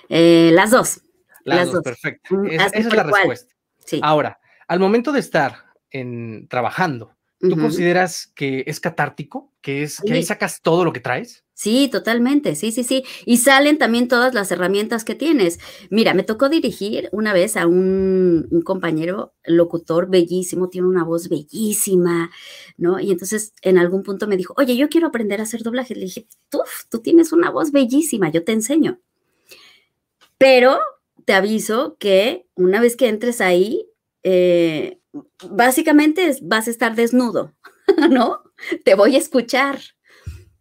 Eh, 0.07 0.51
las 0.53 0.71
dos. 0.71 1.01
Las, 1.43 1.57
Las 1.57 1.65
dos, 1.67 1.73
dos. 1.75 1.83
perfecto. 1.83 2.35
Mm, 2.35 2.45
Esa, 2.47 2.65
así 2.65 2.77
esa 2.79 2.87
es 2.87 2.93
la 2.95 3.03
cual. 3.03 3.13
respuesta. 3.15 3.53
Sí. 3.85 3.99
Ahora, 4.03 4.39
al 4.67 4.79
momento 4.79 5.11
de 5.11 5.19
estar 5.19 5.65
en, 5.89 6.47
trabajando, 6.47 7.15
¿Tú 7.41 7.57
consideras 7.57 8.31
que 8.35 8.63
es 8.67 8.79
catártico? 8.79 9.51
¿Que, 9.61 9.83
es, 9.83 9.99
que 9.99 10.13
ahí 10.13 10.23
sacas 10.23 10.61
todo 10.61 10.85
lo 10.85 10.93
que 10.93 10.99
traes? 10.99 11.43
Sí, 11.61 11.89
totalmente, 11.91 12.55
sí, 12.55 12.71
sí, 12.71 12.83
sí. 12.83 13.03
Y 13.25 13.37
salen 13.37 13.77
también 13.77 14.07
todas 14.07 14.33
las 14.33 14.51
herramientas 14.51 15.03
que 15.03 15.13
tienes. 15.13 15.59
Mira, 15.91 16.13
me 16.13 16.23
tocó 16.23 16.49
dirigir 16.49 17.07
una 17.11 17.33
vez 17.33 17.55
a 17.57 17.67
un, 17.67 18.47
compañero 18.63 19.33
locutor 19.43 20.09
bellísimo, 20.09 20.69
tiene 20.69 20.87
una 20.87 21.03
voz 21.03 21.29
bellísima, 21.29 22.31
¿no? 22.77 22.99
Y 22.99 23.11
entonces 23.11 23.53
en 23.61 23.77
algún 23.77 24.01
punto 24.01 24.27
me 24.27 24.37
dijo, 24.37 24.55
oye, 24.57 24.75
yo 24.75 24.89
quiero 24.89 25.07
aprender 25.07 25.39
a 25.39 25.43
hacer 25.43 25.61
doblaje. 25.61 25.93
Le 25.93 26.05
dije, 26.05 26.27
tú, 26.49 26.61
tú 26.89 26.99
tienes 26.99 27.31
una 27.31 27.51
voz 27.51 27.71
bellísima, 27.71 28.31
yo 28.31 28.43
te 28.43 28.53
enseño. 28.53 28.99
Pero 30.39 30.79
te 31.25 31.33
aviso 31.33 31.95
que 31.99 32.47
una 32.55 32.81
vez 32.81 32.95
que 32.95 33.07
entres 33.07 33.41
ahí, 33.41 33.87
eh, 34.23 35.00
básicamente 35.49 36.35
vas 36.41 36.67
a 36.67 36.71
estar 36.71 36.95
desnudo, 36.95 37.53
¿no? 38.09 38.43
Te 38.83 38.95
voy 38.95 39.15
a 39.15 39.19
escuchar. 39.19 39.79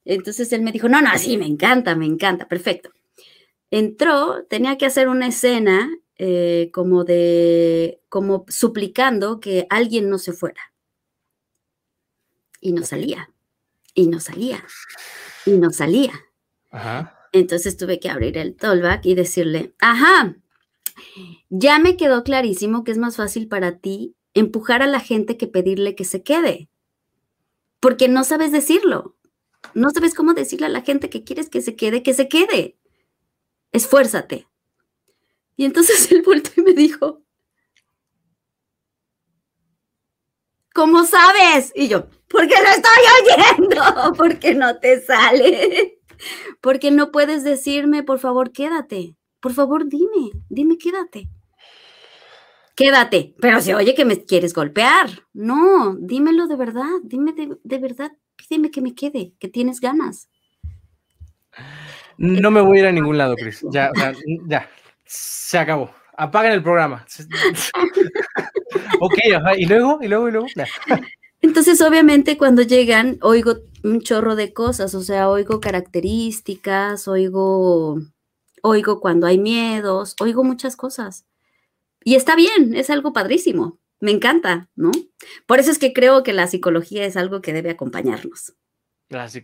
Entonces 0.05 0.53
él 0.53 0.63
me 0.63 0.73
dijo, 0.73 0.89
no, 0.89 1.01
no, 1.03 1.17
sí, 1.19 1.37
me 1.37 1.47
encanta, 1.47 1.95
me 1.95 2.07
encanta, 2.07 2.49
perfecto. 2.49 2.91
Entró, 3.71 4.45
tenía 4.49 4.77
que 4.79 4.87
hacer 4.87 5.09
una 5.09 5.29
escena 5.29 5.91
eh, 6.17 6.71
como 6.73 7.05
de, 7.05 8.03
como 8.09 8.45
suplicando 8.49 9.39
que 9.41 9.67
alguien 9.71 10.11
no 10.11 10.19
se 10.19 10.33
fuera. 10.33 10.61
Y 12.61 12.73
no 12.73 12.83
salía, 12.83 13.33
y 13.95 14.09
no 14.09 14.21
salía, 14.21 14.65
y 15.47 15.53
no 15.53 15.71
salía. 15.71 16.13
Entonces 17.33 17.77
tuve 17.77 18.01
que 18.01 18.11
abrir 18.11 18.37
el 18.37 18.57
tollback 18.57 19.07
y 19.07 19.15
decirle, 19.15 19.75
ajá, 19.79 20.37
ya 21.49 21.79
me 21.79 21.97
quedó 21.97 22.25
clarísimo 22.25 22.85
que 22.85 22.91
es 22.91 22.99
más 22.99 23.17
fácil 23.17 23.49
para 23.49 23.79
ti 23.79 24.17
empujar 24.40 24.83
a 24.83 24.87
la 24.87 25.00
gente 25.00 25.37
que 25.37 25.46
pedirle 25.46 25.94
que 25.94 26.05
se 26.05 26.22
quede, 26.22 26.68
porque 27.79 28.09
no 28.09 28.24
sabes 28.24 28.53
decirlo. 28.53 29.16
No 29.74 29.90
sabes 29.90 30.14
cómo 30.14 30.35
decirle 30.35 30.66
a 30.66 30.70
la 30.70 30.83
gente 30.83 31.11
que 31.11 31.22
quieres 31.22 31.48
que 31.50 31.61
se 31.61 31.76
quede, 31.76 32.03
que 32.03 32.14
se 32.14 32.29
quede. 32.29 32.79
Esfuérzate. 33.72 34.48
Y 35.57 35.64
entonces 35.64 36.11
él 36.12 36.22
volvió 36.22 36.50
y 36.57 36.62
me 36.62 36.72
dijo, 36.72 37.22
¿cómo 40.74 41.05
sabes? 41.05 41.72
Y 41.74 41.88
yo, 41.88 42.09
porque 42.29 42.55
lo 42.55 42.70
estoy 42.70 43.59
oyendo, 43.59 44.14
porque 44.16 44.55
no 44.55 44.79
te 44.79 45.00
sale. 45.03 45.98
Porque 46.61 46.90
no 46.90 47.12
puedes 47.12 47.44
decirme, 47.44 48.03
por 48.03 48.18
favor, 48.18 48.53
quédate. 48.53 49.16
Por 49.40 49.55
favor, 49.55 49.88
dime, 49.88 50.31
dime, 50.48 50.76
quédate 50.76 51.31
quédate, 52.81 53.35
pero 53.38 53.61
se 53.61 53.75
oye 53.75 53.95
que 53.95 54.07
me 54.07 54.25
quieres 54.25 54.55
golpear. 54.55 55.11
No, 55.35 55.97
dímelo 56.01 56.47
de 56.47 56.57
verdad, 56.57 56.88
dime 57.03 57.35
de, 57.35 57.79
verdad, 57.79 58.11
pídeme 58.37 58.71
que 58.71 58.81
me 58.81 58.95
quede, 58.95 59.35
que 59.38 59.49
tienes 59.49 59.81
ganas. 59.81 60.31
No 62.16 62.51
me 62.51 62.62
voy 62.62 62.79
a 62.79 62.81
ir 62.81 62.87
a 62.87 62.93
ningún 62.93 63.19
lado, 63.19 63.37
Cris. 63.37 63.62
Ya, 63.71 63.90
ya, 64.47 64.66
se 65.05 65.59
acabó. 65.59 65.90
Apaguen 66.16 66.53
el 66.53 66.62
programa. 66.62 67.05
ok, 69.01 69.14
y 69.59 69.66
luego, 69.66 69.99
y 70.01 70.09
luego, 70.09 70.29
y 70.29 70.33
luego. 70.33 70.47
Entonces, 71.43 71.83
obviamente, 71.83 72.38
cuando 72.38 72.62
llegan, 72.62 73.19
oigo 73.21 73.57
un 73.85 74.01
chorro 74.01 74.37
de 74.37 74.55
cosas, 74.55 74.95
o 74.95 75.03
sea, 75.03 75.29
oigo 75.29 75.61
características, 75.61 77.09
oigo, 77.09 78.01
oigo 78.62 79.01
cuando 79.01 79.27
hay 79.27 79.38
miedos, 79.38 80.16
oigo 80.19 80.45
muchas 80.45 80.77
cosas. 80.77 81.27
Y 82.05 82.15
está 82.15 82.37
bien, 82.37 82.75
es 82.75 82.91
algo 82.91 83.13
padrísimo, 83.13 83.79
me 84.01 84.11
encanta, 84.11 84.69
¿no? 84.75 84.91
Por 85.47 85.59
eso 85.59 85.71
es 85.71 85.79
que 85.79 85.93
creo 85.93 86.23
que 86.23 86.33
la 86.33 86.47
psicología 86.47 87.05
es 87.05 87.17
algo 87.17 87.43
que 87.43 87.53
debe 87.53 87.71
acompañarnos. 87.71 88.55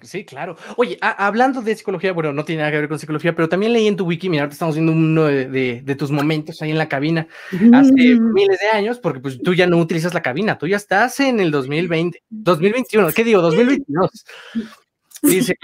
Sí, 0.02 0.24
claro. 0.24 0.56
Oye, 0.76 0.96
hablando 1.00 1.60
de 1.60 1.74
psicología, 1.74 2.12
bueno, 2.12 2.32
no 2.32 2.44
tiene 2.44 2.60
nada 2.60 2.70
que 2.70 2.78
ver 2.78 2.88
con 2.88 3.00
psicología, 3.00 3.34
pero 3.34 3.48
también 3.48 3.72
leí 3.72 3.88
en 3.88 3.96
tu 3.96 4.04
wiki, 4.04 4.28
mira, 4.28 4.44
estamos 4.44 4.76
viendo 4.76 4.92
uno 4.92 5.24
de, 5.24 5.96
tus 5.98 6.12
momentos 6.12 6.62
ahí 6.62 6.70
en 6.70 6.78
la 6.78 6.88
cabina 6.88 7.26
hace 7.72 7.92
miles 7.92 8.60
de 8.60 8.68
años, 8.72 9.00
porque 9.00 9.18
pues 9.18 9.42
tú 9.42 9.54
ya 9.54 9.66
no 9.66 9.78
utilizas 9.78 10.14
la 10.14 10.22
cabina, 10.22 10.56
tú 10.56 10.68
ya 10.68 10.76
estás 10.76 11.18
en 11.18 11.40
el 11.40 11.50
2020, 11.50 12.22
2021, 12.28 13.12
¿qué 13.12 13.24
digo? 13.24 13.42
2022. 13.42 14.24
Dice, 15.22 15.56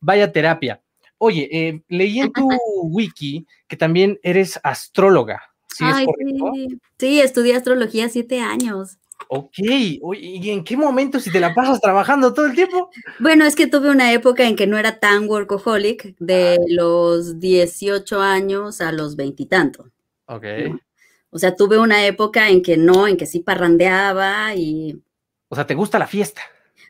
vaya 0.00 0.32
terapia. 0.32 0.82
Oye, 1.18 1.48
eh, 1.52 1.82
leí 1.88 2.18
en 2.18 2.32
tu 2.32 2.48
wiki 2.82 3.46
que 3.68 3.76
también 3.76 4.18
eres 4.24 4.58
astróloga. 4.64 5.40
¿Sí, 5.78 5.84
sí. 6.98 7.20
estudié 7.20 7.54
astrología 7.54 8.08
siete 8.08 8.40
años. 8.40 8.98
Ok, 9.30 9.58
¿y 9.58 10.50
en 10.50 10.64
qué 10.64 10.76
momento 10.76 11.20
si 11.20 11.30
te 11.30 11.40
la 11.40 11.54
pasas 11.54 11.80
trabajando 11.80 12.32
todo 12.32 12.46
el 12.46 12.54
tiempo? 12.54 12.88
Bueno, 13.18 13.44
es 13.44 13.56
que 13.56 13.66
tuve 13.66 13.90
una 13.90 14.12
época 14.12 14.44
en 14.44 14.56
que 14.56 14.66
no 14.66 14.78
era 14.78 15.00
tan 15.00 15.28
workaholic, 15.28 16.16
de 16.18 16.58
los 16.68 17.38
18 17.38 18.20
años 18.20 18.80
a 18.80 18.92
los 18.92 19.16
veintitantos. 19.16 19.86
Ok. 20.26 20.44
O 21.30 21.38
sea, 21.38 21.56
tuve 21.56 21.78
una 21.78 22.06
época 22.06 22.48
en 22.48 22.62
que 22.62 22.78
no, 22.78 23.06
en 23.06 23.16
que 23.16 23.26
sí 23.26 23.40
parrandeaba 23.40 24.54
y... 24.54 25.02
O 25.48 25.54
sea, 25.54 25.66
¿te 25.66 25.74
gusta 25.74 25.98
la 25.98 26.06
fiesta? 26.06 26.40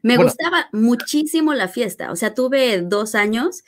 Me 0.02 0.16
gustaba 0.16 0.68
muchísimo 0.72 1.54
la 1.54 1.66
fiesta. 1.66 2.12
O 2.12 2.16
sea, 2.16 2.34
tuve 2.34 2.82
dos 2.82 3.16
años 3.16 3.64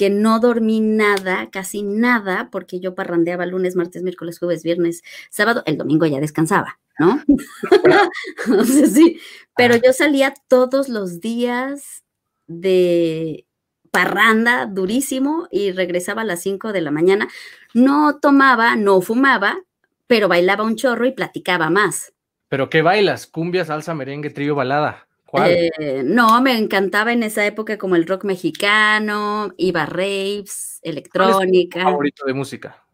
que 0.00 0.08
no 0.08 0.40
dormí 0.40 0.80
nada, 0.80 1.50
casi 1.50 1.82
nada, 1.82 2.48
porque 2.50 2.80
yo 2.80 2.94
parrandeaba 2.94 3.44
lunes, 3.44 3.76
martes, 3.76 4.02
miércoles, 4.02 4.38
jueves, 4.38 4.62
viernes, 4.62 5.02
sábado, 5.28 5.62
el 5.66 5.76
domingo 5.76 6.06
ya 6.06 6.20
descansaba, 6.20 6.78
¿no? 6.98 7.22
sí, 8.64 9.20
pero 9.54 9.76
yo 9.76 9.92
salía 9.92 10.32
todos 10.48 10.88
los 10.88 11.20
días 11.20 12.02
de 12.46 13.44
parranda 13.90 14.64
durísimo 14.64 15.48
y 15.50 15.72
regresaba 15.72 16.22
a 16.22 16.24
las 16.24 16.40
5 16.40 16.72
de 16.72 16.80
la 16.80 16.90
mañana. 16.90 17.28
No 17.74 18.20
tomaba, 18.20 18.76
no 18.76 19.02
fumaba, 19.02 19.58
pero 20.06 20.28
bailaba 20.28 20.64
un 20.64 20.76
chorro 20.76 21.04
y 21.04 21.12
platicaba 21.12 21.68
más. 21.68 22.14
¿Pero 22.48 22.70
qué 22.70 22.80
bailas? 22.80 23.26
¿Cumbia, 23.26 23.66
salsa, 23.66 23.92
merengue, 23.92 24.30
trío, 24.30 24.54
balada? 24.54 25.09
Eh, 25.32 26.02
no, 26.04 26.40
me 26.40 26.58
encantaba 26.58 27.12
en 27.12 27.22
esa 27.22 27.46
época 27.46 27.78
como 27.78 27.96
el 27.96 28.06
rock 28.06 28.24
mexicano, 28.24 29.52
iba 29.56 29.86
raves, 29.86 30.80
electrónica. 30.82 31.82
favorito 31.82 32.26
de 32.26 32.34
música? 32.34 32.84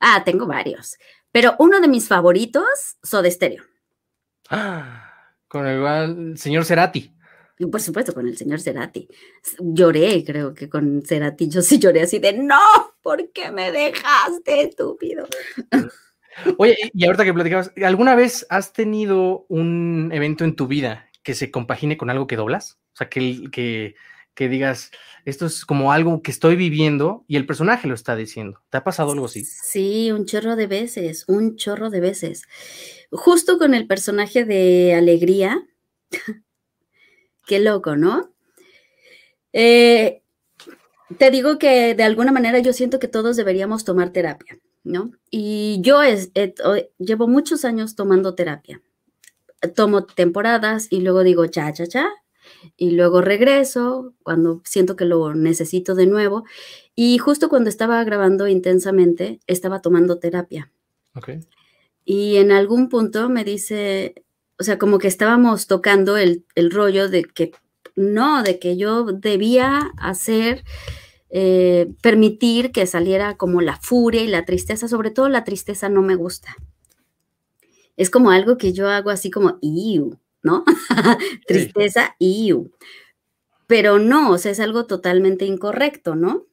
Ah, 0.00 0.22
tengo 0.24 0.46
varios. 0.46 0.98
Pero 1.30 1.54
uno 1.58 1.80
de 1.80 1.88
mis 1.88 2.08
favoritos, 2.08 2.64
Soda 3.02 3.30
Stereo. 3.30 3.62
Ah, 4.50 5.08
con 5.48 5.66
el, 5.66 6.36
señor 6.36 6.64
Cerati. 6.64 7.14
por 7.70 7.80
supuesto, 7.80 8.12
con 8.12 8.26
el 8.26 8.36
señor 8.36 8.60
Cerati. 8.60 9.08
Lloré, 9.58 10.24
creo 10.24 10.52
que 10.52 10.68
con 10.68 11.02
Cerati. 11.02 11.48
Yo 11.48 11.62
sí 11.62 11.78
lloré 11.78 12.02
así 12.02 12.18
de, 12.18 12.34
no, 12.34 12.60
¿por 13.00 13.32
qué 13.32 13.50
me 13.50 13.72
dejaste, 13.72 14.62
estúpido? 14.62 15.26
Oye, 16.58 16.76
y 16.94 17.04
ahorita 17.04 17.24
que 17.24 17.34
platicabas, 17.34 17.72
¿alguna 17.84 18.14
vez 18.14 18.46
has 18.48 18.72
tenido 18.72 19.44
un 19.48 20.10
evento 20.12 20.44
en 20.44 20.56
tu 20.56 20.66
vida 20.66 21.08
que 21.22 21.34
se 21.34 21.50
compagine 21.50 21.96
con 21.96 22.10
algo 22.10 22.26
que 22.26 22.36
doblas? 22.36 22.78
O 22.94 22.96
sea, 22.96 23.08
que, 23.08 23.50
que, 23.50 23.94
que 24.34 24.48
digas, 24.48 24.90
esto 25.24 25.46
es 25.46 25.64
como 25.64 25.92
algo 25.92 26.22
que 26.22 26.30
estoy 26.30 26.56
viviendo 26.56 27.24
y 27.28 27.36
el 27.36 27.46
personaje 27.46 27.88
lo 27.88 27.94
está 27.94 28.16
diciendo. 28.16 28.60
¿Te 28.70 28.78
ha 28.78 28.84
pasado 28.84 29.12
algo 29.12 29.26
así? 29.26 29.44
Sí, 29.44 30.10
un 30.10 30.26
chorro 30.26 30.56
de 30.56 30.66
veces, 30.66 31.24
un 31.28 31.56
chorro 31.56 31.90
de 31.90 32.00
veces. 32.00 32.44
Justo 33.10 33.58
con 33.58 33.74
el 33.74 33.86
personaje 33.86 34.44
de 34.44 34.94
Alegría, 34.94 35.66
qué 37.46 37.60
loco, 37.60 37.96
¿no? 37.96 38.32
Eh, 39.52 40.22
te 41.18 41.30
digo 41.30 41.58
que 41.58 41.94
de 41.94 42.02
alguna 42.02 42.32
manera 42.32 42.58
yo 42.58 42.72
siento 42.72 42.98
que 42.98 43.08
todos 43.08 43.36
deberíamos 43.36 43.84
tomar 43.84 44.10
terapia, 44.10 44.58
¿no? 44.82 45.12
Y 45.30 45.78
yo 45.82 46.02
es, 46.02 46.32
llevo 46.98 47.28
muchos 47.28 47.64
años 47.64 47.94
tomando 47.94 48.34
terapia 48.34 48.80
tomo 49.74 50.04
temporadas 50.04 50.88
y 50.90 51.00
luego 51.00 51.22
digo 51.22 51.46
cha, 51.46 51.72
cha, 51.72 51.86
cha, 51.86 52.10
y 52.76 52.92
luego 52.92 53.20
regreso 53.20 54.14
cuando 54.22 54.60
siento 54.64 54.96
que 54.96 55.04
lo 55.04 55.34
necesito 55.34 55.94
de 55.94 56.06
nuevo. 56.06 56.44
Y 56.94 57.18
justo 57.18 57.48
cuando 57.48 57.70
estaba 57.70 58.02
grabando 58.04 58.48
intensamente, 58.48 59.40
estaba 59.46 59.80
tomando 59.80 60.18
terapia. 60.18 60.70
Y 62.04 62.36
en 62.36 62.52
algún 62.52 62.88
punto 62.88 63.28
me 63.28 63.44
dice, 63.44 64.14
o 64.58 64.64
sea, 64.64 64.78
como 64.78 64.98
que 64.98 65.08
estábamos 65.08 65.66
tocando 65.66 66.16
el, 66.16 66.44
rollo 66.70 67.08
de 67.08 67.24
que 67.24 67.52
no, 67.96 68.42
de 68.42 68.58
que 68.58 68.76
yo 68.76 69.04
debía 69.04 69.92
hacer, 69.98 70.64
eh, 71.30 71.92
permitir 72.02 72.72
que 72.72 72.86
saliera 72.86 73.36
como 73.36 73.60
la 73.60 73.76
furia 73.76 74.22
y 74.22 74.28
la 74.28 74.44
tristeza, 74.44 74.88
sobre 74.88 75.10
todo 75.10 75.28
la 75.28 75.44
tristeza 75.44 75.88
no 75.88 76.02
me 76.02 76.16
gusta 76.16 76.56
es 77.96 78.10
como 78.10 78.30
algo 78.30 78.58
que 78.58 78.72
yo 78.72 78.88
hago 78.88 79.10
así 79.10 79.30
como, 79.30 79.58
iu, 79.60 80.18
¿no? 80.42 80.64
Tristeza, 81.46 82.16
iu. 82.18 82.72
Pero 83.66 83.98
no, 83.98 84.32
o 84.32 84.38
sea, 84.38 84.52
es 84.52 84.60
algo 84.60 84.86
totalmente 84.86 85.44
incorrecto, 85.44 86.14
¿no? 86.14 86.46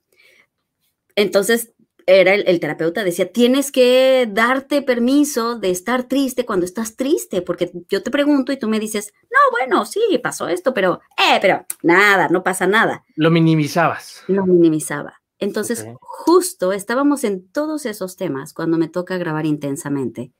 Entonces, 1.15 1.73
era 2.05 2.33
el, 2.33 2.59
terapeuta, 2.59 3.03
decía, 3.03 3.31
tienes 3.31 3.71
que 3.71 4.27
darte 4.31 4.81
permiso 4.81 5.59
de 5.59 5.69
estar 5.69 6.03
triste 6.07 6.45
cuando 6.45 6.65
estás 6.65 6.95
triste, 6.95 7.41
porque 7.41 7.71
yo 7.87 8.01
te 8.01 8.09
pregunto 8.09 8.51
y 8.51 8.57
tú 8.57 8.67
me 8.67 8.79
dices, 8.79 9.13
no, 9.23 9.37
bueno, 9.51 9.85
sí, 9.85 10.01
pasó 10.23 10.47
esto, 10.47 10.73
pero, 10.73 11.01
eh, 11.17 11.37
pero 11.39 11.65
nada, 11.83 12.27
no 12.29 12.41
pasa 12.41 12.65
nada. 12.65 13.03
Lo 13.15 13.29
minimizabas. 13.29 14.23
Lo 14.27 14.45
minimizaba. 14.45 15.21
Entonces, 15.37 15.85
justo 16.01 16.73
estábamos 16.73 17.23
en 17.23 17.47
todos 17.47 17.85
esos 17.85 18.17
temas 18.17 18.53
cuando 18.53 18.77
me 18.77 18.89
toca 18.89 19.17
grabar 19.17 19.45
intensamente. 19.45 20.33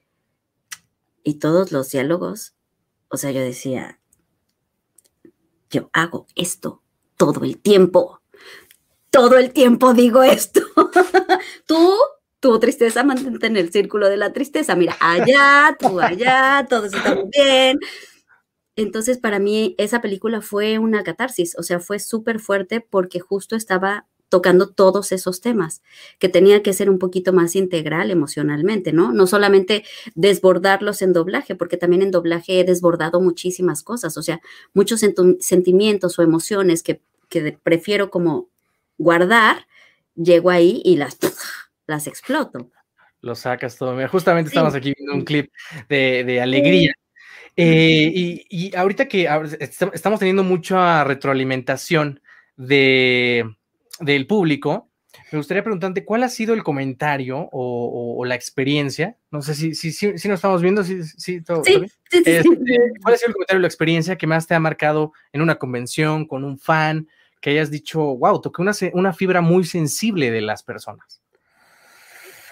Y 1.23 1.35
todos 1.35 1.71
los 1.71 1.89
diálogos, 1.91 2.55
o 3.09 3.17
sea, 3.17 3.31
yo 3.31 3.41
decía, 3.41 3.99
yo 5.69 5.89
hago 5.93 6.27
esto 6.35 6.81
todo 7.17 7.43
el 7.43 7.57
tiempo 7.57 8.19
todo 9.09 9.37
el 9.37 9.51
tiempo 9.51 9.93
digo 9.93 10.23
esto. 10.23 10.61
tú, 11.65 11.93
tu 12.39 12.59
tristeza, 12.59 13.03
mantente 13.03 13.47
en 13.47 13.57
el 13.57 13.71
círculo 13.71 14.09
de 14.09 14.17
la 14.17 14.33
tristeza. 14.33 14.75
Mira, 14.75 14.95
allá, 14.99 15.75
tú 15.79 15.99
allá, 15.99 16.65
todo 16.69 16.85
está 16.85 17.15
muy 17.15 17.29
bien. 17.31 17.79
Entonces, 18.75 19.17
para 19.17 19.39
mí, 19.39 19.75
esa 19.77 20.01
película 20.01 20.41
fue 20.41 20.79
una 20.79 21.03
catarsis, 21.03 21.57
o 21.57 21.63
sea, 21.63 21.79
fue 21.81 21.99
súper 21.99 22.39
fuerte 22.39 22.79
porque 22.79 23.19
justo 23.19 23.55
estaba 23.57 24.07
tocando 24.29 24.69
todos 24.69 25.11
esos 25.11 25.41
temas, 25.41 25.81
que 26.19 26.29
tenía 26.29 26.63
que 26.63 26.73
ser 26.73 26.89
un 26.89 26.99
poquito 26.99 27.33
más 27.33 27.55
integral 27.55 28.11
emocionalmente, 28.11 28.93
¿no? 28.93 29.11
No 29.11 29.27
solamente 29.27 29.83
desbordarlos 30.15 31.01
en 31.01 31.13
doblaje, 31.13 31.55
porque 31.55 31.77
también 31.77 32.03
en 32.03 32.11
doblaje 32.11 32.59
he 32.59 32.63
desbordado 32.63 33.19
muchísimas 33.19 33.83
cosas, 33.83 34.17
o 34.17 34.21
sea, 34.21 34.39
muchos 34.73 35.03
sentimientos 35.39 36.17
o 36.17 36.21
emociones 36.21 36.83
que, 36.83 37.01
que 37.27 37.57
prefiero 37.61 38.11
como 38.11 38.49
guardar, 38.97 39.67
llego 40.15 40.51
ahí 40.51 40.81
y 40.85 40.95
las, 40.95 41.17
las 41.87 42.07
exploto. 42.07 42.69
Lo 43.21 43.35
sacas 43.35 43.77
todo. 43.77 43.93
Mira, 43.95 44.07
justamente 44.07 44.49
estamos 44.49 44.75
aquí 44.75 44.93
viendo 44.95 45.13
un 45.13 45.25
clip 45.25 45.51
de, 45.89 46.39
alegría. 46.41 46.93
Eh, 47.55 48.45
y, 48.49 48.75
ahorita 48.75 49.07
que 49.07 49.27
estamos 49.91 50.19
teniendo 50.19 50.43
mucha 50.43 51.03
retroalimentación 51.03 52.21
de, 52.55 53.45
del 53.99 54.27
público, 54.27 54.89
me 55.31 55.37
gustaría 55.37 55.63
preguntarte 55.63 56.05
cuál 56.05 56.23
ha 56.23 56.29
sido 56.29 56.53
el 56.53 56.63
comentario 56.63 57.49
o, 57.51 58.23
la 58.25 58.35
experiencia. 58.35 59.17
No 59.31 59.41
sé 59.41 59.55
si, 59.55 59.73
si, 59.73 59.91
si, 59.91 60.07
nos 60.07 60.23
estamos 60.35 60.61
viendo. 60.61 60.83
Si, 60.83 61.03
sí, 61.03 61.41
todo, 61.41 61.63
sí, 61.63 61.81
este, 62.11 62.43
¿Cuál 63.01 63.15
ha 63.15 63.17
sido 63.17 63.29
el 63.29 63.33
comentario 63.33 63.57
o 63.57 63.61
la 63.61 63.67
experiencia 63.67 64.17
que 64.17 64.27
más 64.27 64.45
te 64.45 64.53
ha 64.53 64.59
marcado 64.59 65.13
en 65.33 65.41
una 65.41 65.55
convención 65.55 66.25
con 66.25 66.43
un 66.43 66.59
fan? 66.59 67.07
que 67.41 67.51
hayas 67.51 67.71
dicho, 67.71 67.99
wow, 67.99 68.41
toqué 68.41 68.61
una, 68.61 68.73
una 68.93 69.13
fibra 69.13 69.41
muy 69.41 69.63
sensible 69.63 70.31
de 70.31 70.41
las 70.41 70.63
personas? 70.63 71.21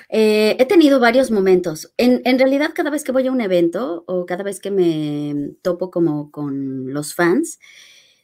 Eh, 0.10 0.56
he 0.58 0.66
tenido 0.66 1.00
varios 1.00 1.32
momentos. 1.32 1.94
En, 1.98 2.40
realidad, 2.40 2.72
cada 2.74 2.90
vez 2.90 3.04
que 3.04 3.12
voy 3.12 3.28
a 3.28 3.32
un 3.32 3.42
evento 3.42 4.06
o 4.08 4.26
cada 4.26 4.44
vez 4.44 4.60
que 4.60 4.72
me 4.72 5.52
topo 5.62 5.92
como 5.92 6.32
con 6.32 6.94
los 6.94 7.14
fans, 7.14 7.60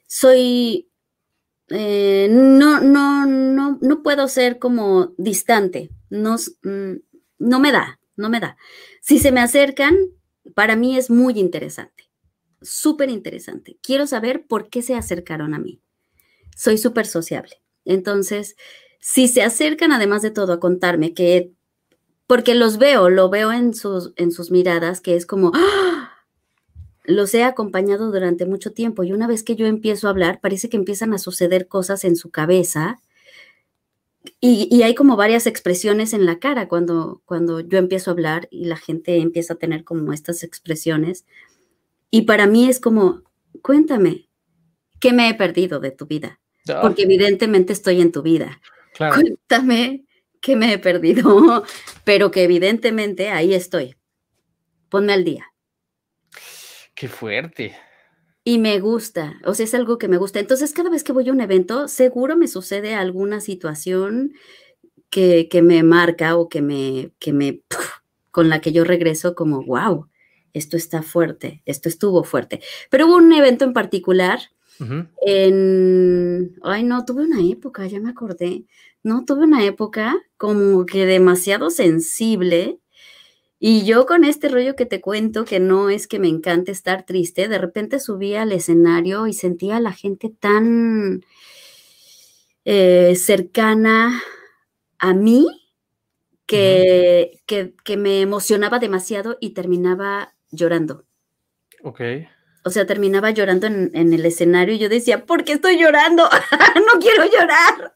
soy, 0.08 0.90
eh, 1.74 2.28
no, 2.30 2.80
no, 2.80 3.26
no, 3.26 3.78
no 3.82 4.04
puedo 4.04 4.28
ser 4.28 4.60
como 4.60 5.14
distante. 5.18 5.90
No, 6.10 6.36
mm, 6.64 6.94
no 7.40 7.60
me 7.60 7.72
da, 7.72 8.00
no 8.16 8.30
me 8.30 8.40
da. 8.40 8.58
Si 9.02 9.20
se 9.20 9.32
me 9.32 9.42
acercan, 9.42 9.96
para 10.56 10.76
mí 10.76 10.98
es 10.98 11.10
muy 11.10 11.40
interesante, 11.40 12.10
súper 12.62 13.10
interesante. 13.10 13.78
Quiero 13.82 14.08
saber 14.08 14.46
por 14.48 14.70
qué 14.70 14.82
se 14.82 14.96
acercaron 14.96 15.54
a 15.54 15.60
mí 15.60 15.84
soy 16.56 16.78
súper 16.78 17.06
sociable. 17.06 17.62
Entonces, 17.86 18.56
si 19.00 19.28
se 19.28 19.44
acercan 19.44 19.92
además 19.92 20.22
de 20.22 20.32
todo 20.32 20.54
a 20.54 20.60
contarme 20.60 21.14
que, 21.14 21.52
porque 22.28 22.56
los 22.56 22.78
veo, 22.78 23.10
lo 23.10 23.30
veo 23.30 23.52
en 23.52 23.74
sus, 23.74 24.14
en 24.16 24.32
sus 24.32 24.52
miradas, 24.52 25.02
que 25.02 25.16
es 25.16 25.26
como, 25.26 25.52
¡Ah! 25.54 26.13
Los 27.04 27.34
he 27.34 27.44
acompañado 27.44 28.12
durante 28.12 28.46
mucho 28.46 28.72
tiempo 28.72 29.04
y 29.04 29.12
una 29.12 29.28
vez 29.28 29.44
que 29.44 29.56
yo 29.56 29.66
empiezo 29.66 30.08
a 30.08 30.12
hablar, 30.12 30.40
parece 30.40 30.70
que 30.70 30.78
empiezan 30.78 31.14
a 31.14 31.18
suceder 31.18 31.68
cosas 31.68 32.04
en 32.06 32.16
su 32.16 32.30
cabeza. 32.30 33.00
Y, 34.40 34.82
hay 34.84 34.96
como 34.96 35.18
varias 35.18 35.48
expresiones 35.48 36.14
en 36.14 36.26
la 36.26 36.40
cara 36.40 36.70
cuando, 36.70 37.22
cuando 37.26 37.60
yo 37.60 37.78
empiezo 37.78 38.10
a 38.10 38.14
hablar 38.14 38.48
y 38.52 38.66
la 38.66 38.78
gente 38.78 39.18
empieza 39.18 39.54
a 39.54 39.58
tener 39.58 39.84
como 39.84 40.14
estas 40.14 40.44
expresiones. 40.44 41.26
Y 42.10 42.22
para 42.22 42.48
mí 42.48 42.70
es 42.70 42.80
como, 42.80 43.24
cuéntame, 43.62 44.30
¿qué 45.02 45.12
me 45.12 45.28
he 45.28 45.34
perdido 45.34 45.80
de 45.80 45.92
tu 45.92 46.06
vida? 46.06 46.40
porque 46.82 47.04
evidentemente 47.04 47.74
estoy 47.74 48.00
en 48.00 48.14
tu 48.14 48.22
vida. 48.22 48.62
Cuéntame 48.98 50.06
que 50.40 50.56
me 50.56 50.74
he 50.74 50.80
perdido, 50.80 51.64
pero 52.06 52.32
que 52.32 52.44
evidentemente 52.44 53.30
ahí 53.30 53.54
estoy. 53.54 53.96
Ponme 54.90 55.14
al 55.14 55.24
día. 55.24 55.53
Qué 56.96 57.08
fuerte. 57.08 57.76
Y 58.44 58.60
me 58.60 58.80
gusta, 58.80 59.40
o 59.46 59.54
sea, 59.54 59.64
es 59.64 59.74
algo 59.74 59.98
que 59.98 60.10
me 60.10 60.18
gusta. 60.18 60.40
Entonces, 60.40 60.74
cada 60.74 60.90
vez 60.90 61.04
que 61.04 61.14
voy 61.14 61.30
a 61.30 61.32
un 61.32 61.40
evento, 61.42 61.88
seguro 61.88 62.36
me 62.36 62.48
sucede 62.48 62.94
alguna 62.94 63.40
situación 63.40 64.34
que, 65.10 65.48
me 65.64 65.84
marca 65.84 66.36
o 66.36 66.50
que 66.50 66.62
me, 66.62 67.12
que 67.20 67.32
me, 67.34 67.62
con 68.32 68.50
la 68.50 68.60
que 68.62 68.72
yo 68.72 68.84
regreso 68.84 69.36
como, 69.36 69.64
wow, 69.64 70.10
esto 70.54 70.76
está 70.76 71.02
fuerte, 71.02 71.62
esto 71.66 71.88
estuvo 71.88 72.24
fuerte. 72.24 72.62
Pero 72.90 73.08
hubo 73.08 73.16
un 73.18 73.32
evento 73.32 73.64
en 73.64 73.74
particular 73.74 74.40
en, 75.26 76.56
ay 76.64 76.84
no, 76.84 77.06
tuve 77.06 77.24
una 77.24 77.42
época, 77.42 77.88
ya 77.88 78.00
me 78.00 78.10
acordé, 78.10 78.66
no, 79.04 79.24
tuve 79.24 79.44
una 79.46 79.64
época 79.64 80.16
como 80.36 80.86
que 80.86 81.06
demasiado 81.06 81.70
sensible 81.70 82.80
y 83.66 83.86
yo 83.86 84.06
con 84.06 84.26
este 84.26 84.50
rollo 84.50 84.76
que 84.76 84.86
te 84.86 85.00
cuento, 85.00 85.46
que 85.46 85.62
no 85.62 85.90
es 85.90 86.10
que 86.10 86.20
me 86.20 86.28
encante 86.28 86.74
estar 86.74 87.06
triste, 87.06 87.48
de 87.48 87.58
repente 87.58 88.02
subí 88.02 88.36
al 88.36 88.52
escenario 88.52 89.26
y 89.26 89.32
sentía 89.32 89.78
a 89.78 89.80
la 89.80 89.94
gente 89.94 90.30
tan 90.30 91.24
eh, 92.66 93.16
cercana 93.16 94.22
a 95.00 95.14
mí 95.14 95.48
que, 96.46 97.40
que, 97.46 97.74
que 97.86 97.96
me 97.96 98.20
emocionaba 98.20 98.80
demasiado 98.80 99.38
y 99.40 99.52
terminaba 99.52 100.36
llorando. 100.52 101.06
Ok 101.84 102.02
o 102.66 102.70
sea, 102.70 102.86
terminaba 102.86 103.32
llorando 103.32 103.68
en, 103.68 103.92
el 103.94 104.26
escenario 104.26 104.76
y 104.76 104.80
yo 104.80 104.90
decía, 104.90 105.26
¿por 105.26 105.44
qué 105.44 105.54
estoy 105.54 105.78
llorando? 105.78 106.24
no 106.94 107.00
quiero 107.00 107.26
llorar. 107.26 107.94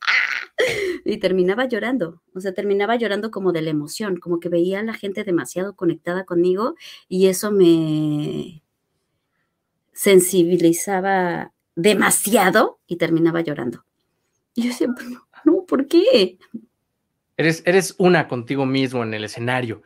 y 1.06 1.18
terminaba 1.18 1.66
llorando, 1.66 2.22
o 2.34 2.42
sea, 2.42 2.54
terminaba 2.54 2.96
llorando 2.96 3.32
como 3.32 3.52
de 3.52 3.62
la 3.62 3.70
emoción, 3.70 4.18
como 4.18 4.40
que 4.40 4.50
veía 4.50 4.80
a 4.80 4.84
la 4.84 4.94
gente 4.94 5.24
demasiado 5.24 5.76
conectada 5.76 6.26
conmigo 6.26 6.76
y 7.08 7.28
eso 7.28 7.52
me 7.52 8.64
sensibilizaba 9.94 11.54
demasiado 11.76 12.80
y 12.88 12.98
terminaba 12.98 13.42
llorando. 13.42 13.86
Y 14.54 14.64
yo 14.64 14.70
decía, 14.70 14.88
no, 15.46 15.66
¿por 15.66 15.88
qué? 15.88 16.40
Eres, 17.38 17.94
una 18.00 18.28
contigo 18.28 18.66
mismo 18.66 19.04
en 19.04 19.14
el 19.14 19.24
escenario. 19.24 19.84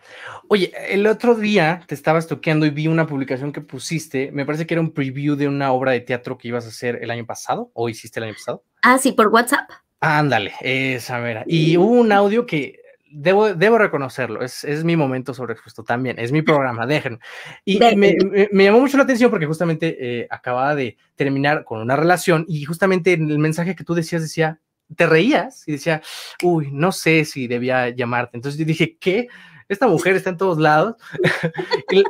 Oye, 0.47 0.71
el 0.89 1.05
otro 1.05 1.35
día 1.35 1.83
te 1.85 1.95
estabas 1.95 2.25
toqueando 2.25 2.65
y 2.65 2.69
vi 2.69 2.87
una 2.87 3.05
publicación 3.05 3.51
que 3.51 3.59
pusiste. 3.59 4.31
Me 4.31 4.45
parece 4.45 4.65
que 4.65 4.73
era 4.73 4.81
un 4.81 4.93
preview 4.93 5.35
de 5.35 5.49
una 5.49 5.73
obra 5.73 5.91
de 5.91 5.99
teatro 5.99 6.37
que 6.37 6.47
ibas 6.47 6.65
a 6.65 6.69
hacer 6.69 6.99
el 7.01 7.11
año 7.11 7.25
pasado 7.25 7.69
o 7.73 7.89
hiciste 7.89 8.21
el 8.21 8.25
año 8.25 8.33
pasado. 8.35 8.63
Ah, 8.81 8.97
sí, 8.97 9.11
por 9.11 9.27
WhatsApp. 9.27 9.69
Ándale, 9.99 10.53
esa 10.61 11.19
mera. 11.19 11.43
Y 11.45 11.75
hubo 11.75 11.91
un 11.91 12.13
audio 12.13 12.45
que 12.45 12.79
debo, 13.11 13.53
debo 13.53 13.77
reconocerlo, 13.77 14.41
es, 14.41 14.65
mi 14.83 14.95
momento 14.95 15.33
sobreexpuesto 15.33 15.83
también, 15.83 16.17
es 16.19 16.31
mi 16.31 16.41
programa, 16.41 16.87
déjenme. 16.87 17.19
Y 17.65 17.79
me, 17.95 18.63
llamó 18.63 18.79
mucho 18.79 18.97
la 18.97 19.03
atención 19.03 19.29
porque 19.29 19.45
justamente 19.45 19.97
eh, 19.99 20.27
acababa 20.29 20.73
de 20.73 20.97
terminar 21.15 21.65
con 21.65 21.81
una 21.81 21.95
relación 21.95 22.45
y 22.47 22.63
justamente 22.63 23.13
el 23.13 23.39
mensaje 23.39 23.75
que 23.75 23.83
tú 23.83 23.93
decías 23.93 24.21
decía, 24.21 24.59
te 24.95 25.05
reías 25.05 25.67
y 25.67 25.73
decía, 25.73 26.01
uy, 26.43 26.69
no 26.71 26.91
sé 26.91 27.25
si 27.25 27.47
debía 27.47 27.89
llamarte. 27.89 28.37
Entonces 28.37 28.59
yo 28.59 28.65
dije, 28.65 28.97
¿qué? 28.97 29.27
Esta 29.67 29.87
mujer 29.87 30.15
está 30.15 30.29
en 30.29 30.37
todos 30.37 30.57
lados. 30.57 30.95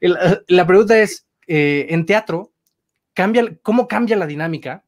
la, 0.46 0.66
pregunta 0.66 0.98
es, 0.98 1.26
eh, 1.46 1.86
en 1.90 2.06
teatro, 2.06 2.52
cambia, 3.12 3.56
¿cómo 3.62 3.88
cambia 3.88 4.16
la 4.16 4.26
dinámica 4.26 4.84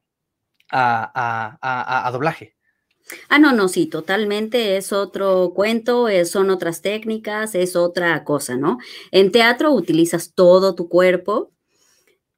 a, 0.71 2.09
doblaje? 2.11 2.55
Ah, 3.29 3.39
no, 3.39 3.53
no, 3.53 3.69
sí, 3.69 3.85
totalmente 3.85 4.75
es 4.75 4.91
otro 4.91 5.53
cuento, 5.55 6.07
son 6.25 6.49
otras 6.49 6.81
técnicas, 6.81 7.55
es 7.55 7.77
otra 7.77 8.25
cosa, 8.25 8.57
¿no? 8.57 8.79
En 9.11 9.31
teatro 9.31 9.71
utilizas 9.71 10.33
todo 10.33 10.75
tu 10.75 10.89
cuerpo, 10.89 11.53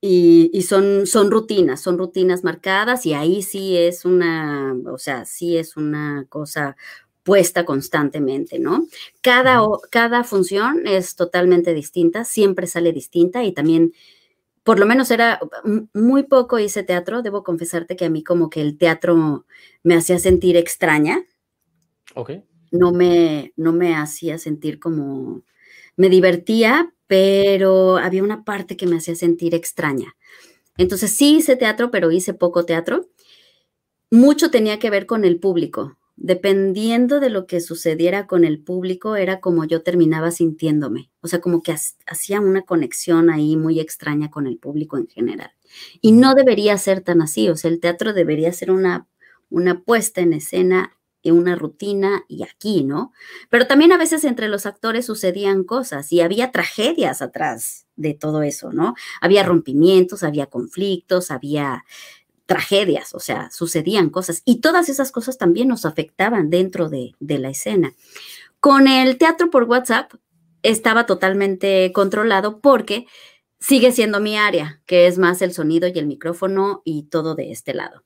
y, 0.02 0.62
son, 0.62 1.06
son 1.08 1.30
rutinas, 1.30 1.82
son 1.82 1.98
rutinas 1.98 2.44
marcadas 2.44 3.06
y 3.06 3.14
ahí 3.14 3.42
sí 3.42 3.78
es 3.78 4.06
una, 4.06 4.76
o 4.86 4.98
sea, 4.98 5.26
sí 5.26 5.58
es 5.58 5.76
una 5.76 6.26
cosa 6.30 6.78
puesta 7.24 7.66
constantemente, 7.66 8.60
¿no? 8.60 8.88
Cada, 9.22 9.62
cada 9.92 10.24
función 10.24 10.88
es 10.88 11.16
totalmente 11.16 11.74
distinta, 11.74 12.24
siempre 12.24 12.66
sale 12.66 12.94
distinta 12.94 13.44
y 13.44 13.52
también, 13.52 13.94
por 14.64 14.80
lo 14.80 14.86
menos 14.86 15.12
era 15.12 15.40
muy 15.94 16.24
poco 16.24 16.60
hice 16.60 16.84
teatro, 16.84 17.22
debo 17.22 17.44
confesarte 17.44 17.96
que 17.98 18.06
a 18.06 18.10
mí 18.10 18.24
como 18.24 18.50
que 18.50 18.62
el 18.62 18.78
teatro 18.78 19.46
me 19.84 19.96
hacía 19.96 20.18
sentir 20.18 20.56
extraña. 20.56 21.24
Ok. 22.16 22.32
no 22.72 22.92
me, 22.92 23.54
no 23.56 23.74
me 23.74 23.96
hacía 23.96 24.38
sentir 24.38 24.80
como, 24.80 25.44
me 25.98 26.10
divertía, 26.10 26.94
pero 27.10 27.98
había 27.98 28.22
una 28.22 28.44
parte 28.44 28.78
que 28.78 28.86
me 28.86 28.98
hacía 28.98 29.16
sentir 29.16 29.56
extraña. 29.56 30.16
Entonces 30.78 31.10
sí 31.10 31.38
hice 31.38 31.56
teatro, 31.56 31.90
pero 31.90 32.12
hice 32.12 32.36
poco 32.36 32.66
teatro. 32.66 33.10
Mucho 34.12 34.52
tenía 34.52 34.78
que 34.78 34.92
ver 34.92 35.08
con 35.08 35.26
el 35.26 35.40
público. 35.40 35.98
Dependiendo 36.18 37.20
de 37.20 37.32
lo 37.32 37.48
que 37.48 37.62
sucediera 37.62 38.28
con 38.28 38.46
el 38.46 38.62
público, 38.62 39.16
era 39.16 39.40
como 39.40 39.66
yo 39.66 39.82
terminaba 39.82 40.30
sintiéndome. 40.30 41.10
O 41.22 41.28
sea, 41.28 41.42
como 41.42 41.64
que 41.64 41.76
hacía 42.06 42.42
una 42.42 42.62
conexión 42.62 43.32
ahí 43.32 43.58
muy 43.58 43.80
extraña 43.80 44.30
con 44.30 44.46
el 44.46 44.60
público 44.60 44.96
en 44.96 45.08
general. 45.08 45.52
Y 46.02 46.12
no 46.12 46.36
debería 46.36 46.78
ser 46.78 47.02
tan 47.02 47.24
así. 47.24 47.50
O 47.50 47.56
sea, 47.56 47.72
el 47.72 47.80
teatro 47.80 48.14
debería 48.14 48.54
ser 48.54 48.70
una, 48.70 49.08
una 49.50 49.82
puesta 49.82 50.22
en 50.22 50.34
escena 50.34 50.96
una 51.26 51.56
rutina 51.56 52.24
y 52.28 52.44
aquí, 52.44 52.84
¿no? 52.84 53.12
Pero 53.50 53.68
también 53.68 53.92
a 53.92 53.98
veces 53.98 54.24
entre 54.24 54.48
los 54.48 54.66
actores 54.66 55.06
sucedían 55.06 55.64
cosas 55.64 56.12
y 56.12 56.22
había 56.22 56.52
tragedias 56.52 57.22
atrás 57.22 57.86
de 57.96 58.14
todo 58.14 58.42
eso, 58.42 58.72
¿no? 58.72 58.96
Había 59.22 59.44
rompimientos, 59.44 60.24
había 60.24 60.48
conflictos, 60.48 61.32
había 61.32 61.84
tragedias, 62.46 63.14
o 63.14 63.20
sea, 63.20 63.52
sucedían 63.52 64.10
cosas 64.10 64.42
y 64.44 64.62
todas 64.62 64.90
esas 64.90 65.12
cosas 65.12 65.38
también 65.38 65.68
nos 65.68 65.86
afectaban 65.86 66.50
dentro 66.50 66.90
de, 66.90 67.14
de 67.20 67.38
la 67.38 67.50
escena. 67.50 67.94
Con 68.60 68.88
el 68.88 69.18
teatro 69.18 69.52
por 69.52 69.66
WhatsApp 69.66 70.14
estaba 70.64 71.06
totalmente 71.06 71.92
controlado 71.94 72.60
porque 72.60 73.06
sigue 73.60 73.92
siendo 73.92 74.20
mi 74.20 74.38
área, 74.38 74.82
que 74.86 75.08
es 75.08 75.18
más 75.18 75.42
el 75.42 75.54
sonido 75.54 75.88
y 75.88 76.00
el 76.00 76.08
micrófono 76.08 76.82
y 76.86 77.04
todo 77.04 77.36
de 77.36 77.52
este 77.52 77.74
lado. 77.74 78.04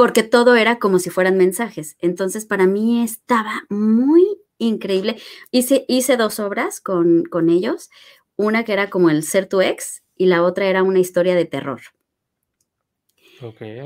Porque 0.00 0.22
todo 0.22 0.56
era 0.56 0.78
como 0.78 0.98
si 0.98 1.10
fueran 1.10 1.36
mensajes. 1.36 1.98
Entonces, 1.98 2.46
para 2.46 2.66
mí 2.66 3.04
estaba 3.04 3.64
muy 3.68 4.38
increíble. 4.56 5.18
Hice, 5.50 5.84
hice 5.88 6.16
dos 6.16 6.40
obras 6.40 6.80
con, 6.80 7.24
con 7.24 7.50
ellos, 7.50 7.90
una 8.34 8.64
que 8.64 8.72
era 8.72 8.88
como 8.88 9.10
el 9.10 9.22
Ser 9.22 9.46
tu 9.46 9.60
ex 9.60 10.02
y 10.16 10.24
la 10.24 10.42
otra 10.42 10.68
era 10.68 10.82
una 10.82 11.00
historia 11.00 11.34
de 11.34 11.44
terror. 11.44 11.82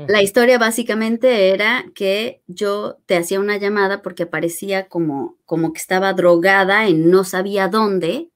La 0.07 0.23
historia 0.23 0.57
básicamente 0.57 1.49
era 1.49 1.83
que 1.93 2.41
yo 2.47 2.95
te 3.07 3.17
hacía 3.17 3.41
una 3.41 3.57
llamada 3.57 4.01
porque 4.01 4.23
aparecía 4.23 4.87
como, 4.87 5.35
como 5.43 5.73
que 5.73 5.79
estaba 5.79 6.13
drogada 6.13 6.87
en 6.87 7.11
no 7.11 7.25
sabía 7.25 7.67
dónde 7.67 8.29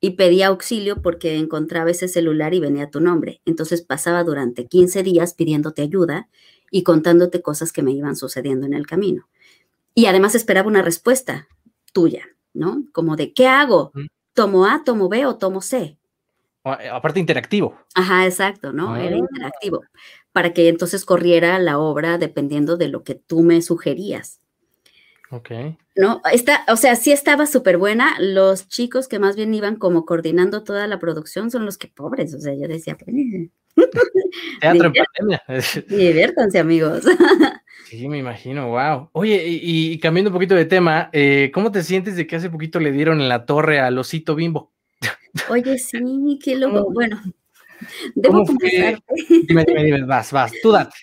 y 0.00 0.12
pedía 0.12 0.46
auxilio 0.46 1.02
porque 1.02 1.36
encontraba 1.36 1.90
ese 1.90 2.08
celular 2.08 2.54
y 2.54 2.60
venía 2.60 2.88
tu 2.88 3.00
nombre. 3.00 3.42
Entonces 3.44 3.82
pasaba 3.82 4.24
durante 4.24 4.66
15 4.66 5.02
días 5.02 5.34
pidiéndote 5.34 5.82
ayuda 5.82 6.30
y 6.74 6.82
contándote 6.82 7.40
cosas 7.40 7.70
que 7.70 7.84
me 7.84 7.92
iban 7.92 8.16
sucediendo 8.16 8.66
en 8.66 8.74
el 8.74 8.84
camino. 8.84 9.28
Y 9.94 10.06
además 10.06 10.34
esperaba 10.34 10.66
una 10.66 10.82
respuesta 10.82 11.46
tuya, 11.92 12.24
¿no? 12.52 12.82
Como 12.90 13.14
de, 13.14 13.32
¿qué 13.32 13.46
hago? 13.46 13.92
¿Tomo 14.32 14.66
A, 14.66 14.82
tomo 14.82 15.08
B 15.08 15.24
o 15.24 15.36
tomo 15.36 15.60
C? 15.60 15.96
Eh, 16.64 16.88
aparte 16.90 17.20
interactivo. 17.20 17.78
Ajá, 17.94 18.26
exacto, 18.26 18.72
¿no? 18.72 18.96
Era 18.96 19.14
ah. 19.14 19.20
interactivo. 19.20 19.84
Para 20.32 20.52
que 20.52 20.68
entonces 20.68 21.04
corriera 21.04 21.60
la 21.60 21.78
obra 21.78 22.18
dependiendo 22.18 22.76
de 22.76 22.88
lo 22.88 23.04
que 23.04 23.14
tú 23.14 23.42
me 23.42 23.62
sugerías. 23.62 24.40
Ok. 25.30 25.50
¿No? 25.94 26.22
Está, 26.32 26.64
o 26.66 26.76
sea, 26.76 26.96
sí 26.96 27.12
estaba 27.12 27.46
súper 27.46 27.78
buena. 27.78 28.16
Los 28.18 28.66
chicos 28.66 29.06
que 29.06 29.20
más 29.20 29.36
bien 29.36 29.54
iban 29.54 29.76
como 29.76 30.04
coordinando 30.04 30.64
toda 30.64 30.88
la 30.88 30.98
producción 30.98 31.52
son 31.52 31.66
los 31.66 31.78
que 31.78 31.86
pobres. 31.86 32.34
O 32.34 32.40
sea, 32.40 32.52
yo 32.52 32.66
decía, 32.66 32.96
pues, 32.98 33.14
Teatro 34.60 34.86
en 34.86 34.92
pandemia. 34.92 35.42
Diviértanse, 35.88 36.58
amigos. 36.58 37.04
Sí, 37.86 38.08
me 38.08 38.18
imagino, 38.18 38.70
wow. 38.70 39.10
Oye, 39.12 39.44
y, 39.46 40.00
cambiando 40.00 40.30
un 40.30 40.34
poquito 40.34 40.56
de 40.56 40.64
tema, 40.64 41.10
eh, 41.12 41.52
¿cómo 41.54 41.70
te 41.70 41.84
sientes 41.84 42.16
de 42.16 42.26
que 42.26 42.34
hace 42.34 42.50
poquito 42.50 42.80
le 42.80 42.90
dieron 42.90 43.20
en 43.20 43.28
la 43.28 43.46
torre 43.46 43.78
al 43.78 43.96
osito 43.98 44.34
bimbo? 44.34 44.72
Oye, 45.48 45.78
sí, 45.78 46.38
qué 46.42 46.56
loco. 46.56 46.90
Bueno, 46.92 47.22
debo 48.16 48.44
Dime, 48.44 49.64
dime, 49.64 49.84
dime, 49.84 50.02
vas, 50.06 50.32
vas, 50.32 50.52
tú 50.60 50.72
date. 50.72 50.96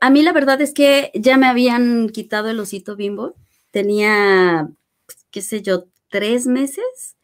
A 0.00 0.10
mí 0.10 0.22
la 0.22 0.32
verdad 0.32 0.60
es 0.60 0.74
que 0.74 1.10
ya 1.14 1.38
me 1.38 1.46
habían 1.46 2.10
quitado 2.10 2.50
el 2.50 2.60
osito 2.60 2.96
bimbo. 2.96 3.34
Tenía, 3.70 4.68
qué 5.30 5.40
sé 5.40 5.62
yo, 5.62 5.86
tres 6.10 6.46
meses 6.46 7.16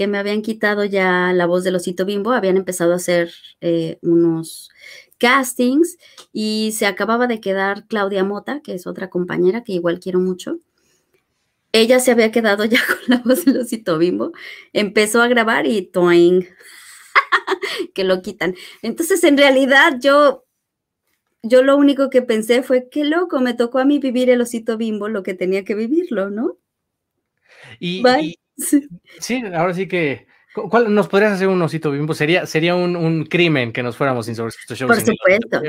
que 0.00 0.06
me 0.06 0.16
habían 0.16 0.40
quitado 0.40 0.86
ya 0.86 1.30
la 1.34 1.44
voz 1.44 1.62
del 1.62 1.76
osito 1.76 2.06
bimbo, 2.06 2.30
habían 2.30 2.56
empezado 2.56 2.94
a 2.94 2.96
hacer 2.96 3.34
eh, 3.60 3.98
unos 4.00 4.70
castings 5.18 5.98
y 6.32 6.72
se 6.74 6.86
acababa 6.86 7.26
de 7.26 7.38
quedar 7.38 7.86
Claudia 7.86 8.24
Mota, 8.24 8.62
que 8.62 8.72
es 8.72 8.86
otra 8.86 9.10
compañera 9.10 9.62
que 9.62 9.74
igual 9.74 10.00
quiero 10.00 10.18
mucho. 10.18 10.56
Ella 11.72 12.00
se 12.00 12.12
había 12.12 12.32
quedado 12.32 12.64
ya 12.64 12.80
con 12.86 12.96
la 13.08 13.18
voz 13.18 13.44
del 13.44 13.58
osito 13.58 13.98
bimbo, 13.98 14.32
empezó 14.72 15.20
a 15.20 15.28
grabar 15.28 15.66
y 15.66 15.82
toing, 15.82 16.46
que 17.94 18.04
lo 18.04 18.22
quitan. 18.22 18.54
Entonces, 18.80 19.22
en 19.22 19.36
realidad, 19.36 19.98
yo, 20.00 20.46
yo 21.42 21.62
lo 21.62 21.76
único 21.76 22.08
que 22.08 22.22
pensé 22.22 22.62
fue, 22.62 22.88
qué 22.88 23.04
loco, 23.04 23.40
me 23.40 23.52
tocó 23.52 23.80
a 23.80 23.84
mí 23.84 23.98
vivir 23.98 24.30
el 24.30 24.40
osito 24.40 24.78
bimbo, 24.78 25.10
lo 25.10 25.22
que 25.22 25.34
tenía 25.34 25.62
que 25.62 25.74
vivirlo, 25.74 26.30
¿no? 26.30 26.56
y, 27.78 28.02
Sí. 29.20 29.42
ahora 29.54 29.74
sí 29.74 29.88
que. 29.88 30.26
¿Cuál 30.52 30.92
nos 30.92 31.06
podrías 31.06 31.32
hacer 31.32 31.46
un 31.46 31.62
osito 31.62 31.92
bimbo? 31.92 32.12
Sería, 32.12 32.44
sería 32.44 32.74
un, 32.74 33.24
crimen 33.26 33.72
que 33.72 33.84
nos 33.84 33.96
fuéramos 33.96 34.26
sin 34.26 34.34
sobre 34.34 34.52
Por 34.52 35.00
supuesto. 35.00 35.62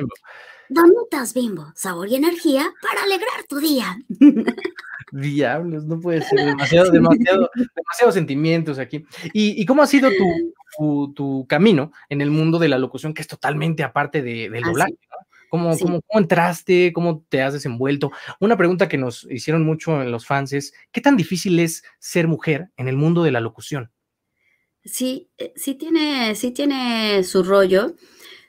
Donitas 0.69 1.33
bimbo, 1.33 1.71
sabor 1.75 2.07
y 2.07 2.15
energía 2.15 2.71
para 2.81 3.03
alegrar 3.03 3.43
tu 3.47 3.59
día. 3.59 3.99
Diablos, 5.11 5.85
no 5.85 5.99
puede 5.99 6.21
ser 6.21 6.45
demasiado, 6.45 6.89
demasiado, 6.89 7.49
demasiados 7.75 8.13
sentimientos 8.13 8.79
aquí. 8.79 9.05
¿Y, 9.33 9.65
cómo 9.65 9.83
ha 9.83 9.87
sido 9.87 10.09
tu, 11.13 11.45
camino 11.47 11.91
en 12.09 12.21
el 12.21 12.31
mundo 12.31 12.57
de 12.57 12.69
la 12.69 12.79
locución, 12.79 13.13
que 13.13 13.21
es 13.21 13.27
totalmente 13.27 13.83
aparte 13.83 14.21
de, 14.21 14.49
del 14.49 14.63
doblaje? 14.63 14.97
¿Cómo, 15.51 15.75
entraste? 16.11 16.93
¿Cómo 16.93 17.25
te 17.27 17.41
has 17.41 17.51
desenvuelto? 17.51 18.13
Una 18.39 18.55
pregunta 18.55 18.87
que 18.87 18.97
nos 18.97 19.27
hicieron 19.29 19.65
mucho 19.65 20.01
en 20.01 20.09
los 20.09 20.25
fans 20.25 20.53
es, 20.53 20.73
¿qué 20.93 21.01
tan 21.01 21.17
difícil 21.17 21.59
es 21.59 21.83
ser 21.99 22.29
mujer 22.29 22.69
en 22.77 22.87
el 22.87 22.95
mundo 22.95 23.21
de 23.21 23.31
la 23.31 23.41
locución? 23.41 23.91
Sí, 24.85 25.29
eh, 25.37 25.51
sí 25.57 25.75
tiene, 25.75 26.35
sí 26.35 26.51
tiene 26.51 27.25
su 27.25 27.43
rollo. 27.43 27.97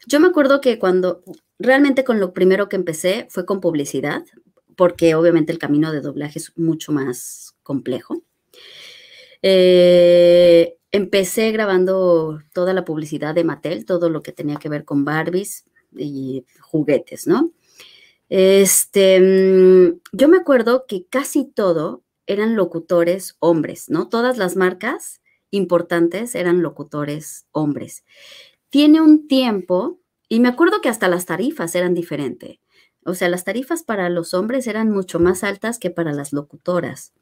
Yo 0.06 0.20
me 0.20 0.28
acuerdo 0.28 0.60
que 0.60 0.78
cuando 0.78 1.24
realmente 1.58 2.04
con 2.04 2.20
lo 2.20 2.32
primero 2.32 2.68
que 2.68 2.76
empecé 2.76 3.26
fue 3.30 3.46
con 3.46 3.60
publicidad, 3.60 4.22
porque 4.76 5.16
obviamente 5.16 5.50
el 5.50 5.58
camino 5.58 5.90
de 5.90 6.02
doblaje 6.02 6.38
es 6.38 6.56
mucho 6.56 6.92
más 6.92 7.56
complejo. 7.64 8.22
Eh, 9.42 10.76
empecé 10.92 11.50
grabando 11.50 12.38
toda 12.52 12.72
la 12.74 12.84
publicidad 12.84 13.34
de 13.34 13.42
Mattel, 13.42 13.86
todo 13.86 14.08
lo 14.08 14.22
que 14.22 14.30
tenía 14.30 14.58
que 14.58 14.68
ver 14.68 14.84
con 14.84 15.04
Barbies, 15.04 15.64
y 15.96 16.44
juguetes, 16.60 17.26
¿no? 17.26 17.52
Este, 18.28 19.20
mm, 19.20 20.00
yo 20.12 20.28
me 20.28 20.38
acuerdo 20.38 20.86
que 20.86 21.06
casi 21.06 21.44
todo 21.44 22.02
eran 22.26 22.56
locutores 22.56 23.36
hombres, 23.40 23.90
¿no? 23.90 24.08
Todas 24.08 24.38
las 24.38 24.56
marcas 24.56 25.20
importantes 25.50 26.34
eran 26.34 26.62
locutores 26.62 27.46
hombres. 27.52 28.04
Tiene 28.70 29.00
un 29.00 29.28
tiempo, 29.28 30.00
y 30.28 30.40
me 30.40 30.48
acuerdo 30.48 30.80
que 30.80 30.88
hasta 30.88 31.08
las 31.08 31.26
tarifas 31.26 31.74
eran 31.74 31.92
diferentes. 31.92 32.58
O 33.04 33.14
sea, 33.14 33.28
las 33.28 33.44
tarifas 33.44 33.82
para 33.82 34.08
los 34.08 34.32
hombres 34.32 34.66
eran 34.66 34.90
mucho 34.90 35.20
más 35.20 35.44
altas 35.44 35.78
que 35.78 35.90
para 35.90 36.12
las 36.12 36.32
locutoras. 36.32 37.12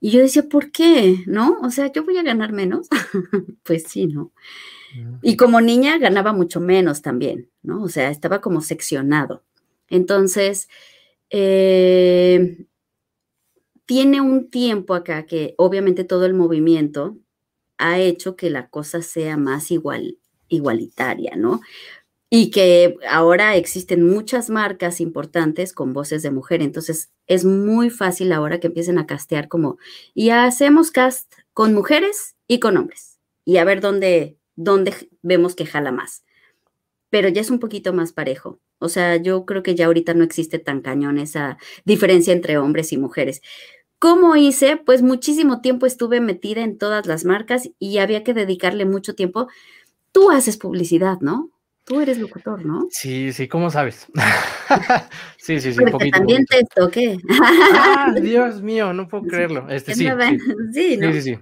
Y 0.00 0.10
yo 0.10 0.20
decía, 0.20 0.42
¿por 0.42 0.70
qué? 0.72 1.24
¿No? 1.26 1.58
O 1.62 1.70
sea, 1.70 1.92
yo 1.92 2.04
voy 2.04 2.18
a 2.18 2.22
ganar 2.22 2.52
menos. 2.52 2.88
pues 3.62 3.84
sí, 3.84 4.06
¿no? 4.06 4.32
Y 5.22 5.36
como 5.36 5.60
niña 5.60 5.98
ganaba 5.98 6.32
mucho 6.32 6.60
menos 6.60 7.02
también, 7.02 7.48
¿no? 7.62 7.82
O 7.82 7.88
sea, 7.88 8.10
estaba 8.10 8.40
como 8.40 8.60
seccionado. 8.60 9.44
Entonces, 9.88 10.68
eh, 11.30 12.66
tiene 13.86 14.20
un 14.20 14.50
tiempo 14.50 14.94
acá 14.94 15.26
que 15.26 15.54
obviamente 15.58 16.04
todo 16.04 16.26
el 16.26 16.34
movimiento 16.34 17.18
ha 17.78 17.98
hecho 17.98 18.36
que 18.36 18.50
la 18.50 18.68
cosa 18.68 19.02
sea 19.02 19.36
más 19.36 19.70
igual, 19.70 20.18
igualitaria, 20.48 21.34
¿no? 21.36 21.60
Y 22.30 22.50
que 22.50 22.96
ahora 23.08 23.56
existen 23.56 24.08
muchas 24.08 24.50
marcas 24.50 25.00
importantes 25.00 25.72
con 25.72 25.92
voces 25.92 26.22
de 26.22 26.30
mujer. 26.30 26.62
Entonces, 26.62 27.10
es 27.26 27.44
muy 27.44 27.90
fácil 27.90 28.32
ahora 28.32 28.60
que 28.60 28.68
empiecen 28.68 28.98
a 28.98 29.06
castear 29.06 29.48
como, 29.48 29.78
y 30.14 30.30
hacemos 30.30 30.90
cast 30.92 31.32
con 31.52 31.74
mujeres 31.74 32.36
y 32.46 32.60
con 32.60 32.76
hombres. 32.76 33.18
Y 33.44 33.56
a 33.56 33.64
ver 33.64 33.80
dónde, 33.80 34.38
donde 34.56 34.94
vemos 35.22 35.54
que 35.54 35.66
jala 35.66 35.92
más. 35.92 36.24
Pero 37.10 37.28
ya 37.28 37.40
es 37.40 37.50
un 37.50 37.58
poquito 37.58 37.92
más 37.92 38.12
parejo. 38.12 38.60
O 38.78 38.88
sea, 38.88 39.16
yo 39.16 39.44
creo 39.44 39.62
que 39.62 39.74
ya 39.74 39.86
ahorita 39.86 40.14
no 40.14 40.24
existe 40.24 40.58
tan 40.58 40.80
cañón 40.80 41.18
esa 41.18 41.58
diferencia 41.84 42.32
entre 42.32 42.58
hombres 42.58 42.92
y 42.92 42.98
mujeres. 42.98 43.42
¿Cómo 43.98 44.36
hice? 44.36 44.76
Pues 44.76 45.02
muchísimo 45.02 45.60
tiempo 45.60 45.86
estuve 45.86 46.20
metida 46.20 46.62
en 46.62 46.78
todas 46.78 47.06
las 47.06 47.24
marcas 47.24 47.68
y 47.78 47.98
había 47.98 48.24
que 48.24 48.32
dedicarle 48.32 48.86
mucho 48.86 49.14
tiempo. 49.14 49.48
Tú 50.12 50.30
haces 50.30 50.56
publicidad, 50.56 51.18
¿no? 51.20 51.50
tú 51.90 52.00
eres 52.00 52.18
locutor, 52.18 52.64
¿no? 52.64 52.86
Sí, 52.90 53.32
sí, 53.32 53.48
¿cómo 53.48 53.68
sabes? 53.68 54.06
sí, 55.38 55.60
sí, 55.60 55.72
sí, 55.72 55.78
Porque 55.78 55.90
poquito, 55.90 56.18
también 56.18 56.46
te 56.46 56.62
toqué. 56.72 57.18
ah, 57.42 58.14
Dios 58.20 58.62
mío, 58.62 58.92
no 58.92 59.08
puedo 59.08 59.24
creerlo. 59.28 59.68
Este, 59.68 59.94
sí, 59.96 60.04
sí. 60.72 60.96
¿no? 60.96 61.12
sí, 61.12 61.12
sí, 61.12 61.22
sí. 61.22 61.38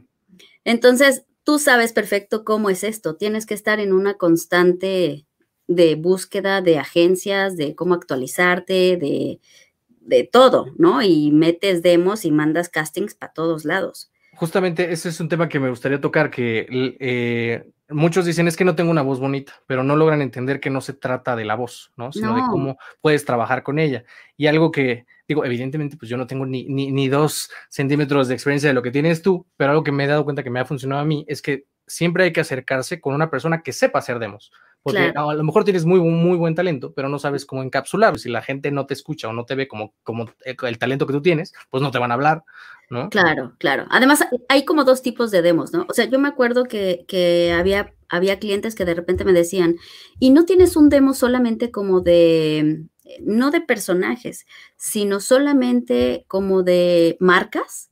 Entonces, 0.65 1.25
tú 1.49 1.59
sabes 1.59 1.95
perfecto 1.95 2.45
cómo 2.45 2.69
es 2.69 2.85
esto. 2.85 3.17
Tienes 3.17 3.47
que 3.47 3.55
estar 3.55 3.81
en 3.81 3.95
una 3.95 4.19
constante 4.19 5.25
de 5.67 5.95
búsqueda 5.95 6.61
de 6.61 6.77
agencias, 6.77 7.57
de 7.57 7.75
cómo 7.75 7.95
actualizarte, 7.95 8.99
de, 8.99 9.41
de 9.89 10.25
todo, 10.25 10.67
¿no? 10.77 11.01
Y 11.01 11.31
metes 11.31 11.81
demos 11.81 12.27
y 12.27 12.33
mandas 12.33 12.69
castings 12.69 13.15
para 13.15 13.33
todos 13.33 13.65
lados. 13.65 14.13
Justamente 14.39 14.93
ese 14.93 15.09
es 15.09 15.19
un 15.19 15.29
tema 15.29 15.49
que 15.49 15.59
me 15.59 15.69
gustaría 15.69 16.01
tocar, 16.01 16.31
que 16.31 16.65
eh, 16.71 17.73
muchos 17.89 18.25
dicen 18.25 18.47
es 18.47 18.57
que 18.57 18.65
no 18.65 18.77
tengo 18.77 18.93
una 18.93 19.03
voz 19.03 19.19
bonita, 19.19 19.53
pero 19.67 19.83
no 19.83 19.97
logran 19.97 20.23
entender 20.23 20.61
que 20.61 20.71
no 20.71 20.81
se 20.81 20.93
trata 20.93 21.35
de 21.35 21.45
la 21.45 21.57
voz, 21.57 21.93
¿no? 21.97 22.13
Sino 22.13 22.37
de 22.37 22.43
cómo 22.43 22.79
puedes 23.01 23.25
trabajar 23.25 23.65
con 23.65 23.81
ella. 23.81 24.05
Y 24.37 24.47
algo 24.47 24.71
que, 24.71 25.07
digo, 25.27 25.45
evidentemente, 25.45 25.97
pues 25.97 26.09
yo 26.09 26.17
no 26.17 26.29
tengo 26.29 26.47
ni, 26.47 26.69
ni, 26.69 26.93
ni 26.93 27.09
dos 27.09 27.51
centímetros 27.69 28.29
de 28.29 28.35
experiencia 28.35 28.71
de 28.71 28.75
lo 28.75 28.83
que 28.83 28.93
tienes 28.93 29.23
tú, 29.23 29.45
pero 29.57 29.73
algo 29.73 29.83
que 29.83 29.91
me 29.91 30.05
he 30.05 30.07
dado 30.07 30.23
cuenta 30.23 30.45
que 30.45 30.51
me 30.51 30.61
ha 30.61 30.65
funcionado 30.65 31.03
a 31.03 31.05
mí 31.05 31.25
es 31.27 31.43
que 31.43 31.67
siempre 31.89 32.25
hay 32.25 32.33
que 32.33 32.41
acercarse 32.41 33.01
con 33.01 33.15
una 33.15 33.31
persona 33.31 33.63
que 33.63 33.73
sepa 33.73 33.99
hacer 33.99 34.19
demos. 34.19 34.53
Porque 34.83 35.13
a 35.15 35.35
lo 35.35 35.45
mejor 35.45 35.65
tienes 35.65 35.85
muy, 35.85 36.01
muy 36.01 36.37
buen 36.39 36.55
talento, 36.55 36.93
pero 36.95 37.09
no 37.09 37.19
sabes 37.19 37.45
cómo 37.45 37.63
encapsularlo. 37.63 38.19
Si 38.19 38.31
la 38.31 38.43
gente 38.43 38.71
no 38.71 38.87
te 38.87 38.95
escucha 38.95 39.29
o 39.29 39.33
no 39.33 39.45
te 39.45 39.55
ve 39.55 39.69
como, 39.69 39.93
como 40.03 40.31
el 40.45 40.79
talento 40.79 41.07
que 41.07 41.13
tú 41.13 41.21
tienes, 41.21 41.53
pues 41.69 41.83
no 41.83 41.91
te 41.91 41.99
van 41.99 42.11
a 42.11 42.15
hablar, 42.15 42.45
¿no? 42.89 43.11
Claro, 43.11 43.55
claro. 43.59 43.87
Además, 43.91 44.25
hay 44.49 44.65
como 44.65 44.85
dos 44.85 45.03
tipos 45.03 45.31
de 45.31 45.43
demos, 45.43 45.73
¿no? 45.73 45.85
O 45.89 45.95
sea, 45.95 46.07
yo 46.07 46.19
me 46.19 46.29
acuerdo 46.29 46.65
que, 46.65 47.05
que 47.09 47.53
había, 47.53 47.93
había 48.09 48.39
clientes 48.39 48.75
que 48.75 48.85
de 48.85 48.95
repente 48.95 49.25
me 49.25 49.33
decían, 49.33 49.77
y 50.21 50.31
no 50.31 50.45
tienes 50.45 50.77
un 50.77 50.89
demo 50.89 51.13
solamente 51.13 51.71
como 51.71 52.01
de, 52.01 52.85
no 53.21 53.51
de 53.51 53.61
personajes, 53.61 54.47
sino 54.77 55.21
solamente 55.21 56.25
como 56.29 56.63
de 56.63 57.17
marcas, 57.21 57.88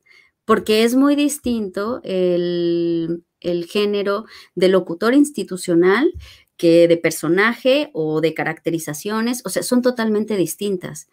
porque 0.47 0.85
es 0.85 0.95
muy 0.95 1.17
distinto 1.17 2.01
el, 2.05 3.25
el 3.41 3.67
género 3.67 4.25
de 4.55 4.69
locutor 4.69 5.13
institucional 5.13 6.11
que 6.57 6.89
de 6.89 6.97
personaje 6.97 7.91
o 7.93 8.23
de 8.23 8.33
caracterizaciones, 8.33 9.43
o 9.45 9.51
sea, 9.51 9.63
son 9.63 9.83
totalmente 9.83 10.37
distintas. 10.37 11.09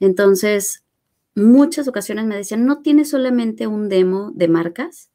Entonces, 0.00 0.82
muchas 1.36 1.86
ocasiones 1.86 2.26
me 2.26 2.36
decían, 2.36 2.66
¿no 2.66 2.82
tienes 2.82 3.10
solamente 3.10 3.66
un 3.66 3.88
demo 3.88 4.32
de 4.34 4.48
marcas? 4.48 5.10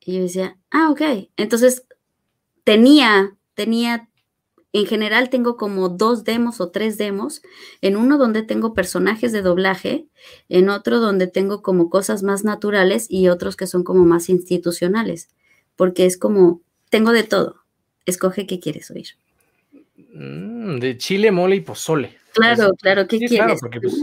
Y 0.00 0.16
yo 0.16 0.22
decía, 0.22 0.58
ah, 0.70 0.90
ok. 0.90 1.28
Entonces, 1.36 1.86
tenía, 2.62 3.36
tenía, 3.54 4.08
en 4.80 4.86
general 4.86 5.30
tengo 5.30 5.56
como 5.56 5.88
dos 5.88 6.24
demos 6.24 6.60
o 6.60 6.70
tres 6.70 6.98
demos, 6.98 7.42
en 7.80 7.96
uno 7.96 8.18
donde 8.18 8.42
tengo 8.42 8.74
personajes 8.74 9.32
de 9.32 9.42
doblaje, 9.42 10.06
en 10.48 10.68
otro 10.68 11.00
donde 11.00 11.26
tengo 11.26 11.62
como 11.62 11.90
cosas 11.90 12.22
más 12.22 12.44
naturales 12.44 13.06
y 13.08 13.28
otros 13.28 13.56
que 13.56 13.66
son 13.66 13.84
como 13.84 14.04
más 14.04 14.28
institucionales, 14.28 15.30
porque 15.76 16.06
es 16.06 16.18
como, 16.18 16.60
tengo 16.90 17.12
de 17.12 17.22
todo 17.22 17.64
escoge 18.06 18.46
qué 18.46 18.60
quieres 18.60 18.90
oír. 18.90 19.06
Mm, 20.12 20.78
de 20.78 20.96
chile, 20.98 21.30
mole 21.30 21.56
y 21.56 21.60
pozole. 21.60 22.16
Claro, 22.32 22.72
claro, 22.80 23.06
¿qué 23.06 23.18
quieres? 23.18 23.38
Claro, 23.38 23.54
porque 23.60 23.80
pues, 23.80 23.94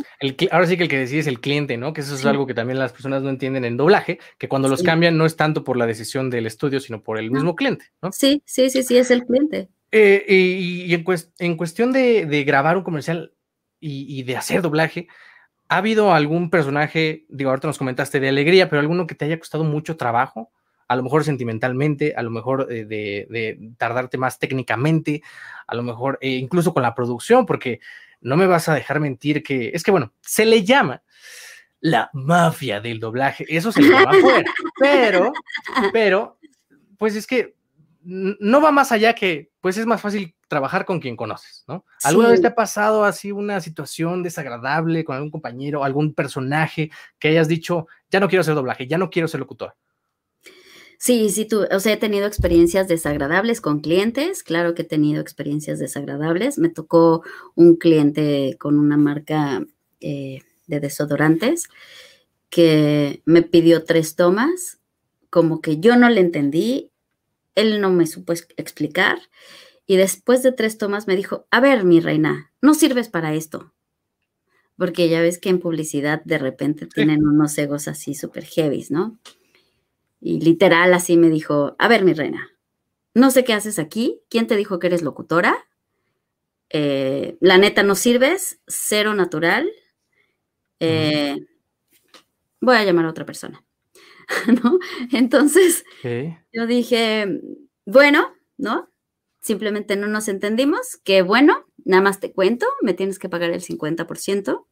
ahora 0.52 0.66
sí 0.66 0.78
que 0.78 0.84
el 0.84 0.90
que 0.90 0.98
decide 0.98 1.20
es 1.20 1.28
el 1.28 1.42
cliente, 1.42 1.76
¿no? 1.76 1.92
Que 1.92 2.00
eso 2.00 2.16
es 2.16 2.26
algo 2.26 2.48
que 2.48 2.54
también 2.54 2.80
las 2.80 2.94
personas 2.94 3.24
no 3.24 3.30
entienden 3.30 3.66
en 3.66 3.76
doblaje, 3.76 4.20
que 4.38 4.48
cuando 4.48 4.70
los 4.70 4.84
cambian 4.84 5.18
no 5.18 5.26
es 5.26 5.36
tanto 5.36 5.66
por 5.66 5.76
la 5.76 5.86
decisión 5.86 6.30
del 6.30 6.46
estudio, 6.46 6.80
sino 6.80 7.04
por 7.04 7.20
el 7.20 7.30
mismo 7.30 7.58
cliente, 7.58 7.86
¿no? 8.02 8.12
Sí, 8.14 8.42
sí, 8.46 8.70
sí, 8.70 8.84
sí, 8.84 8.98
es 8.98 9.12
el 9.12 9.26
cliente. 9.26 9.68
Eh, 9.92 10.26
y, 10.28 10.94
en, 10.94 11.58
cuestión 11.58 11.92
de, 11.92 12.44
grabar 12.46 12.78
un 12.78 12.84
comercial 12.84 13.34
y, 13.80 14.24
de 14.24 14.38
hacer 14.38 14.62
doblaje, 14.62 15.08
¿ha 15.68 15.78
habido 15.78 16.14
algún 16.14 16.50
personaje, 16.50 17.26
digo, 17.30 17.50
ahorita 17.50 17.68
nos 17.68 17.78
comentaste 17.78 18.20
de 18.20 18.30
alegría, 18.30 18.70
pero 18.70 18.80
alguno 18.80 19.08
que 19.08 19.16
te 19.16 19.26
haya 19.26 19.40
costado 19.40 19.64
mucho 19.64 19.98
trabajo? 19.98 20.52
a 20.92 20.98
lo 20.98 21.04
mejor 21.04 21.24
sentimentalmente, 21.24 22.16
a 22.18 22.22
lo 22.22 22.32
mejor 22.32 22.68
eh, 22.70 22.84
de, 22.84 23.72
tardarte 23.78 24.18
más 24.18 24.40
técnicamente, 24.40 25.24
a 25.66 25.74
lo 25.74 25.84
mejor 25.84 26.18
eh, 26.20 26.32
incluso 26.32 26.74
con 26.74 26.84
la 26.84 26.94
producción, 26.94 27.46
porque 27.46 27.80
no 28.20 28.36
me 28.36 28.46
vas 28.46 28.68
a 28.68 28.74
dejar 28.74 29.00
mentir 29.00 29.42
que 29.42 29.72
es 29.74 29.84
que, 29.84 29.92
bueno, 29.92 30.12
se 30.20 30.46
le 30.46 30.66
llama 30.66 31.02
la 31.80 32.10
mafia 32.12 32.82
del 32.82 33.00
doblaje, 33.00 33.46
eso 33.48 33.72
se 33.72 33.82
le 33.82 33.88
llama 33.88 34.12
afuera, 34.12 34.52
pero, 34.78 35.32
pero, 35.94 36.38
pues 36.98 37.16
es 37.16 37.26
que 37.26 37.56
no 38.04 38.62
va 38.62 38.72
más 38.72 38.92
allá 38.92 39.14
que, 39.14 39.52
pues 39.62 39.78
es 39.78 39.86
más 39.86 40.02
fácil 40.02 40.36
trabajar 40.48 40.86
con 40.86 41.00
quien 41.00 41.16
conoces, 41.16 41.64
¿no? 41.68 41.86
¿Alguna 42.04 42.30
vez 42.30 42.42
te 42.42 42.48
ha 42.48 42.56
pasado 42.56 43.04
así 43.04 43.32
una 43.32 43.62
situación 43.62 44.24
desagradable 44.24 45.04
con 45.04 45.16
algún 45.16 45.32
compañero, 45.32 45.84
algún 45.84 46.14
personaje 46.14 46.92
que 47.20 47.30
hayas 47.30 47.48
dicho, 47.48 47.88
ya 48.10 48.20
no 48.20 48.28
quiero 48.28 48.42
hacer 48.42 48.56
doblaje, 48.56 48.88
ya 48.88 48.98
no 48.98 49.10
quiero 49.10 49.28
ser 49.28 49.40
locutor? 49.40 49.76
Sí, 50.98 51.32
sí, 51.32 51.46
tú, 51.46 51.66
o 51.72 51.80
sea, 51.80 51.94
he 51.94 51.98
tenido 51.98 52.28
experiencias 52.28 52.88
desagradables 52.88 53.60
con 53.60 53.80
clientes, 53.80 54.44
claro 54.44 54.76
que 54.76 54.84
he 54.84 54.86
tenido 54.86 55.20
experiencias 55.20 55.80
desagradables. 55.80 56.60
Me 56.60 56.70
tocó 56.70 57.24
un 57.56 57.76
cliente 57.76 58.56
con 58.60 58.78
una 58.78 58.98
marca 58.98 59.66
eh, 60.00 60.42
de 60.68 60.80
desodorantes 60.80 61.70
que 62.52 63.24
me 63.26 63.42
pidió 63.42 63.84
tres 63.84 64.16
tomas, 64.16 64.80
como 65.32 65.60
que 65.60 65.80
yo 65.80 65.96
no 65.96 66.08
le 66.08 66.22
entendí, 66.22 66.91
él 67.56 67.82
no 67.82 67.92
me 67.92 68.08
supo 68.08 68.34
explicar 68.34 69.20
y 69.86 69.98
después 69.98 70.44
de 70.44 70.52
tres 70.52 70.78
tomas 70.78 71.08
me 71.08 71.16
dijo, 71.16 71.48
a 71.52 71.60
ver, 71.60 71.84
mi 71.84 72.00
reina, 72.00 72.52
no 72.62 72.74
sirves 72.74 73.10
para 73.10 73.34
esto. 73.34 73.74
Porque 74.78 75.10
ya 75.10 75.22
ves 75.22 75.38
que 75.38 75.50
en 75.50 75.60
publicidad 75.60 76.22
de 76.24 76.38
repente 76.38 76.88
tienen 76.88 77.28
unos 77.28 77.58
egos 77.58 77.88
así 77.88 78.16
súper 78.16 78.46
heavy, 78.46 78.86
¿no? 78.90 79.20
Y 80.20 80.40
literal 80.40 80.94
así 80.94 81.18
me 81.18 81.30
dijo, 81.30 81.76
a 81.78 81.88
ver, 81.88 82.04
mi 82.04 82.14
reina, 82.14 82.50
no 83.14 83.32
sé 83.32 83.44
qué 83.44 83.54
haces 83.54 83.80
aquí, 83.80 84.22
¿quién 84.30 84.48
te 84.48 84.56
dijo 84.56 84.80
que 84.80 84.88
eres 84.88 85.02
locutora? 85.02 85.68
Eh, 86.70 87.38
la 87.42 87.58
neta 87.58 87.84
no 87.84 87.96
sirves, 87.96 88.62
cero 88.68 89.14
natural. 89.14 89.70
Eh, 90.80 91.36
voy 92.62 92.78
a 92.78 92.86
llamar 92.86 93.06
a 93.06 93.10
otra 93.10 93.26
persona. 93.26 93.64
¿No? 94.64 94.80
Entonces, 95.12 95.84
yo 96.54 96.68
dije, 96.68 97.42
bueno, 97.86 98.32
¿no? 98.58 98.90
Simplemente 99.40 99.96
no 99.96 100.08
nos 100.08 100.28
entendimos, 100.28 100.98
que 101.04 101.22
bueno, 101.24 101.66
nada 101.84 102.04
más 102.04 102.20
te 102.20 102.32
cuento, 102.32 102.68
me 102.82 102.94
tienes 102.94 103.18
que 103.18 103.30
pagar 103.30 103.52
el 103.52 103.62
50% 103.62 104.66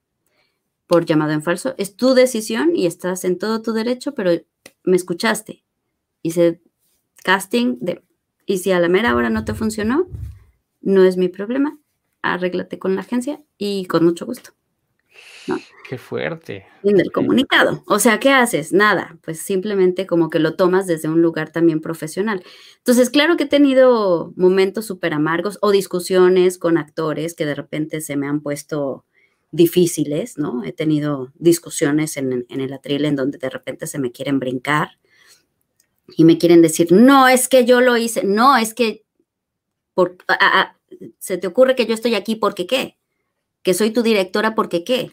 por 0.88 1.06
llamado 1.06 1.32
en 1.32 1.44
falso. 1.44 1.76
Es 1.78 1.96
tu 1.96 2.14
decisión 2.14 2.76
y 2.76 2.86
estás 2.86 3.24
en 3.24 3.38
todo 3.38 3.62
tu 3.62 3.74
derecho, 3.74 4.14
pero 4.14 4.32
me 4.84 4.96
escuchaste. 4.96 5.64
Hice 6.22 6.62
casting 7.24 7.78
de, 7.80 8.04
y 8.46 8.60
si 8.60 8.72
a 8.72 8.80
la 8.80 8.90
mera 8.90 9.16
hora 9.16 9.30
no 9.30 9.46
te 9.46 9.54
funcionó, 9.54 10.08
no 10.82 11.04
es 11.04 11.18
mi 11.18 11.30
problema. 11.30 11.78
Arréglate 12.22 12.80
con 12.80 12.96
la 12.96 13.02
agencia 13.02 13.42
y 13.58 13.86
con 13.86 14.04
mucho 14.04 14.26
gusto. 14.26 14.52
Qué 15.90 15.98
fuerte. 15.98 16.68
En 16.84 16.98
del 16.98 17.12
comunicado. 17.12 17.84
O 17.88 17.98
sea, 17.98 18.20
¿qué 18.20 18.30
haces? 18.30 18.72
Nada, 18.72 19.18
pues 19.24 19.40
simplemente 19.40 20.06
como 20.06 20.30
que 20.30 20.38
lo 20.38 20.56
tomas 20.56 20.86
desde 20.86 21.10
un 21.10 21.24
lugar 21.24 21.52
también 21.52 21.82
profesional. 21.82 22.44
Entonces, 22.78 23.10
claro 23.10 23.38
que 23.38 23.46
he 23.46 23.48
tenido 23.48 24.32
momentos 24.36 24.86
súper 24.86 25.16
amargos 25.16 25.58
o 25.64 25.72
discusiones 25.72 26.60
con 26.60 26.78
actores 26.78 27.34
que 27.34 27.48
de 27.48 27.56
repente 27.56 28.02
se 28.02 28.18
me 28.18 28.28
han 28.28 28.42
puesto 28.42 29.04
difíciles, 29.50 30.38
¿no? 30.38 30.64
He 30.64 30.74
tenido 30.74 31.32
discusiones 31.40 32.18
en, 32.18 32.46
el 32.48 32.72
atril 32.72 33.06
en 33.06 33.16
donde 33.16 33.40
de 33.40 33.50
repente 33.50 33.88
se 33.88 33.98
me 33.98 34.12
quieren 34.12 34.38
brincar 34.38 35.00
y 36.16 36.24
me 36.24 36.38
quieren 36.38 36.62
decir, 36.62 36.92
no, 36.92 37.28
es 37.28 37.48
que 37.48 37.66
yo 37.66 37.82
lo 37.82 37.98
hice, 37.98 38.24
no, 38.24 38.58
es 38.58 38.76
que 38.76 39.06
por, 39.96 40.18
se 41.18 41.40
te 41.40 41.48
ocurre 41.48 41.76
que 41.76 41.88
yo 41.88 41.96
estoy 41.96 42.14
aquí 42.14 42.36
porque 42.36 42.68
qué, 42.68 43.00
que 43.64 43.74
soy 43.74 43.90
tu 43.90 44.04
directora 44.04 44.54
porque 44.54 44.84
qué. 44.84 45.12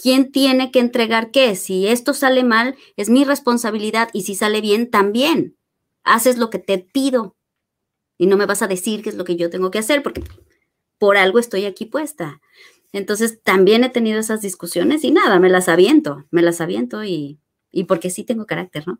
¿Quién 0.00 0.32
tiene 0.32 0.70
que 0.70 0.80
entregar 0.80 1.30
qué? 1.30 1.56
Si 1.56 1.88
esto 1.88 2.14
sale 2.14 2.44
mal, 2.44 2.76
es 2.96 3.10
mi 3.10 3.24
responsabilidad 3.24 4.08
y 4.12 4.22
si 4.22 4.34
sale 4.34 4.60
bien, 4.60 4.90
también. 4.90 5.56
Haces 6.04 6.38
lo 6.38 6.50
que 6.50 6.58
te 6.58 6.78
pido 6.78 7.36
y 8.16 8.26
no 8.26 8.36
me 8.36 8.46
vas 8.46 8.62
a 8.62 8.68
decir 8.68 9.02
qué 9.02 9.10
es 9.10 9.16
lo 9.16 9.24
que 9.24 9.36
yo 9.36 9.50
tengo 9.50 9.70
que 9.70 9.78
hacer 9.78 10.02
porque 10.02 10.22
por 10.98 11.16
algo 11.16 11.38
estoy 11.38 11.64
aquí 11.64 11.86
puesta. 11.86 12.40
Entonces 12.92 13.42
también 13.42 13.84
he 13.84 13.90
tenido 13.90 14.18
esas 14.18 14.40
discusiones 14.40 15.04
y 15.04 15.10
nada, 15.10 15.38
me 15.38 15.50
las 15.50 15.68
aviento, 15.68 16.24
me 16.30 16.42
las 16.42 16.60
aviento 16.60 17.04
y, 17.04 17.38
y 17.70 17.84
porque 17.84 18.10
sí 18.10 18.24
tengo 18.24 18.46
carácter, 18.46 18.86
¿no? 18.86 18.98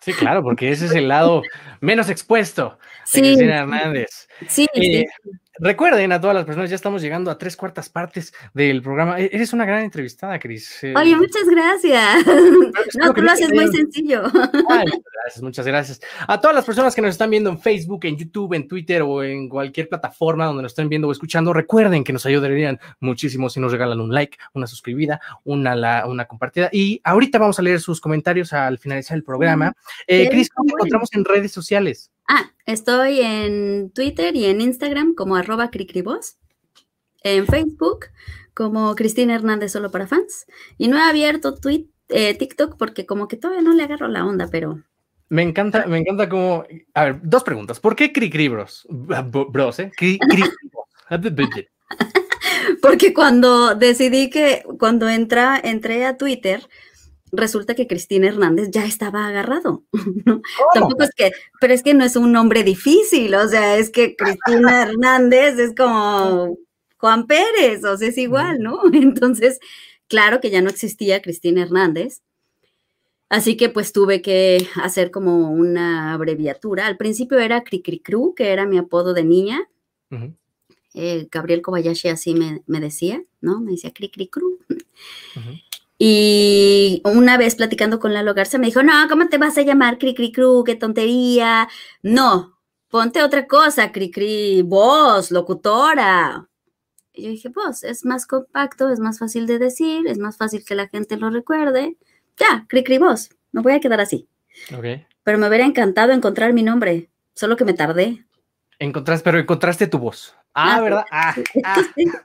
Sí, 0.00 0.12
claro, 0.12 0.42
porque 0.42 0.70
ese 0.70 0.84
es 0.84 0.92
el 0.92 1.08
lado 1.08 1.40
menos 1.80 2.10
expuesto 2.10 2.78
de 2.80 3.06
sí, 3.06 3.20
Cristina 3.20 3.60
Hernández. 3.60 4.28
Sí, 4.46 4.66
eh, 4.74 5.06
recuerden 5.58 6.12
a 6.12 6.20
todas 6.20 6.34
las 6.34 6.44
personas, 6.44 6.70
ya 6.70 6.76
estamos 6.76 7.02
llegando 7.02 7.30
a 7.30 7.38
tres 7.38 7.56
cuartas 7.56 7.88
partes 7.88 8.32
del 8.52 8.82
programa. 8.82 9.20
E-, 9.20 9.30
eres 9.32 9.52
una 9.52 9.64
gran 9.64 9.82
entrevistada, 9.82 10.38
Cris. 10.38 10.82
Eh. 10.84 10.94
Oye, 10.96 11.16
muchas 11.16 11.44
gracias. 11.48 12.24
No, 12.94 13.12
tú 13.12 13.22
lo 13.22 13.30
haces 13.30 13.52
muy 13.52 13.66
sencillo. 13.68 14.22
muchas 14.32 14.52
gracias, 14.62 15.42
muchas 15.42 15.66
gracias. 15.66 16.00
A 16.26 16.40
todas 16.40 16.54
las 16.54 16.64
personas 16.64 16.94
que 16.94 17.02
nos 17.02 17.10
están 17.10 17.30
viendo 17.30 17.50
en 17.50 17.58
Facebook, 17.58 18.04
en 18.04 18.16
YouTube, 18.16 18.54
en 18.54 18.68
Twitter 18.68 19.02
o 19.02 19.22
en 19.22 19.48
cualquier 19.48 19.88
plataforma 19.88 20.46
donde 20.46 20.62
nos 20.62 20.72
estén 20.72 20.88
viendo 20.88 21.08
o 21.08 21.12
escuchando, 21.12 21.52
recuerden 21.52 22.04
que 22.04 22.12
nos 22.12 22.24
ayudarían 22.26 22.78
muchísimo 23.00 23.48
si 23.50 23.60
nos 23.60 23.72
regalan 23.72 24.00
un 24.00 24.12
like, 24.12 24.38
una 24.52 24.66
suscribida, 24.66 25.20
una, 25.44 26.06
una 26.06 26.24
compartida. 26.26 26.68
Y 26.72 27.00
ahorita 27.04 27.38
vamos 27.38 27.58
a 27.58 27.62
leer 27.62 27.80
sus 27.80 28.00
comentarios 28.00 28.52
al 28.52 28.78
finalizar 28.78 29.16
el 29.16 29.24
programa. 29.24 29.74
Eh, 30.06 30.28
Cris, 30.28 30.50
¿cómo 30.50 30.68
te 30.68 30.74
encontramos 30.74 31.08
en 31.12 31.24
redes 31.24 31.52
sociales? 31.52 32.10
Ah, 32.28 32.52
estoy 32.66 33.20
en 33.20 33.90
Twitter 33.90 34.34
y 34.36 34.46
en 34.46 34.60
Instagram 34.60 35.14
como 35.14 35.36
arroba 35.36 35.70
cricribos, 35.70 36.36
en 37.22 37.46
Facebook 37.46 38.06
como 38.54 38.94
Cristina 38.94 39.34
Hernández 39.34 39.72
solo 39.72 39.90
para 39.90 40.06
fans, 40.06 40.46
y 40.78 40.88
no 40.88 40.96
he 40.96 41.02
abierto 41.02 41.54
tweet, 41.54 41.86
eh, 42.08 42.34
TikTok 42.34 42.76
porque 42.78 43.06
como 43.06 43.28
que 43.28 43.36
todavía 43.36 43.62
no 43.62 43.74
le 43.74 43.82
agarro 43.82 44.08
la 44.08 44.24
onda, 44.24 44.48
pero... 44.50 44.82
Me 45.28 45.42
encanta, 45.42 45.86
me 45.86 45.98
encanta 45.98 46.28
como... 46.28 46.64
A 46.92 47.04
ver, 47.04 47.20
dos 47.22 47.42
preguntas. 47.42 47.80
¿Por 47.80 47.96
qué 47.96 48.12
Cricribros? 48.12 48.86
Bros, 48.88 49.80
¿eh? 49.80 49.90
porque 52.82 53.14
cuando 53.14 53.74
decidí 53.74 54.30
que, 54.30 54.64
cuando 54.78 55.08
entra, 55.08 55.58
entré 55.62 56.04
a 56.04 56.16
Twitter, 56.16 56.68
resulta 57.36 57.74
que 57.74 57.86
Cristina 57.86 58.28
Hernández 58.28 58.70
ya 58.70 58.84
estaba 58.84 59.26
agarrado. 59.26 59.84
Tampoco 60.74 61.04
es 61.04 61.10
que, 61.14 61.32
pero 61.60 61.74
es 61.74 61.82
que 61.82 61.94
no 61.94 62.04
es 62.04 62.16
un 62.16 62.32
nombre 62.32 62.62
difícil, 62.62 63.34
o 63.34 63.48
sea, 63.48 63.76
es 63.76 63.90
que 63.90 64.16
Cristina 64.16 64.82
Hernández 64.82 65.58
es 65.58 65.74
como 65.74 66.56
Juan 66.98 67.26
Pérez, 67.26 67.84
o 67.84 67.96
sea, 67.96 68.08
es 68.08 68.18
igual, 68.18 68.58
¿no? 68.60 68.80
Entonces, 68.92 69.58
claro 70.08 70.40
que 70.40 70.50
ya 70.50 70.62
no 70.62 70.70
existía 70.70 71.22
Cristina 71.22 71.62
Hernández. 71.62 72.22
Así 73.28 73.56
que 73.56 73.68
pues 73.68 73.92
tuve 73.92 74.22
que 74.22 74.68
hacer 74.76 75.10
como 75.10 75.50
una 75.50 76.12
abreviatura. 76.12 76.86
Al 76.86 76.96
principio 76.96 77.38
era 77.38 77.64
Cricricru, 77.64 78.34
que 78.34 78.52
era 78.52 78.66
mi 78.66 78.78
apodo 78.78 79.12
de 79.12 79.24
niña. 79.24 79.68
Eh, 80.94 81.26
Gabriel 81.30 81.60
Kobayashi 81.60 82.08
así 82.08 82.34
me, 82.34 82.80
decía, 82.80 83.20
¿no? 83.40 83.60
Me 83.60 83.72
decía 83.72 83.92
Cricricru. 83.92 84.60
Y 85.98 87.02
una 87.04 87.36
vez 87.36 87.54
platicando 87.54 88.00
con 88.00 88.12
Lalo 88.12 88.34
Garza 88.34 88.58
me 88.58 88.66
dijo, 88.66 88.82
no, 88.82 88.92
¿cómo 89.08 89.28
te 89.28 89.38
vas 89.38 89.56
a 89.58 89.62
llamar 89.62 89.98
Cricri 89.98 90.32
Cru? 90.32 90.64
¡Qué 90.64 90.74
tontería! 90.74 91.68
No, 92.02 92.58
ponte 92.88 93.22
otra 93.22 93.46
cosa, 93.46 93.92
Cricri, 93.92 94.62
voz, 94.62 95.30
locutora. 95.30 96.48
Y 97.12 97.24
yo 97.24 97.30
dije, 97.30 97.50
pues, 97.50 97.84
es 97.84 98.04
más 98.04 98.26
compacto, 98.26 98.90
es 98.90 98.98
más 98.98 99.20
fácil 99.20 99.46
de 99.46 99.60
decir, 99.60 100.06
es 100.08 100.18
más 100.18 100.36
fácil 100.36 100.64
que 100.64 100.74
la 100.74 100.88
gente 100.88 101.16
lo 101.16 101.30
recuerde. 101.30 101.96
Ya, 102.36 102.66
Cricri 102.68 102.98
voz, 102.98 103.30
me 103.52 103.62
voy 103.62 103.72
a 103.72 103.80
quedar 103.80 104.00
así. 104.00 104.28
Okay. 104.76 105.06
Pero 105.22 105.38
me 105.38 105.46
hubiera 105.46 105.64
encantado 105.64 106.12
encontrar 106.12 106.52
mi 106.52 106.64
nombre, 106.64 107.08
solo 107.34 107.56
que 107.56 107.64
me 107.64 107.72
tardé. 107.72 108.26
Encontraste, 108.80 109.24
pero 109.24 109.38
encontraste 109.38 109.86
tu 109.86 109.98
voz. 109.98 110.34
Ah, 110.54 110.80
¿verdad? 110.80 111.04
Ah, 111.10 111.34
ah. 111.64 111.82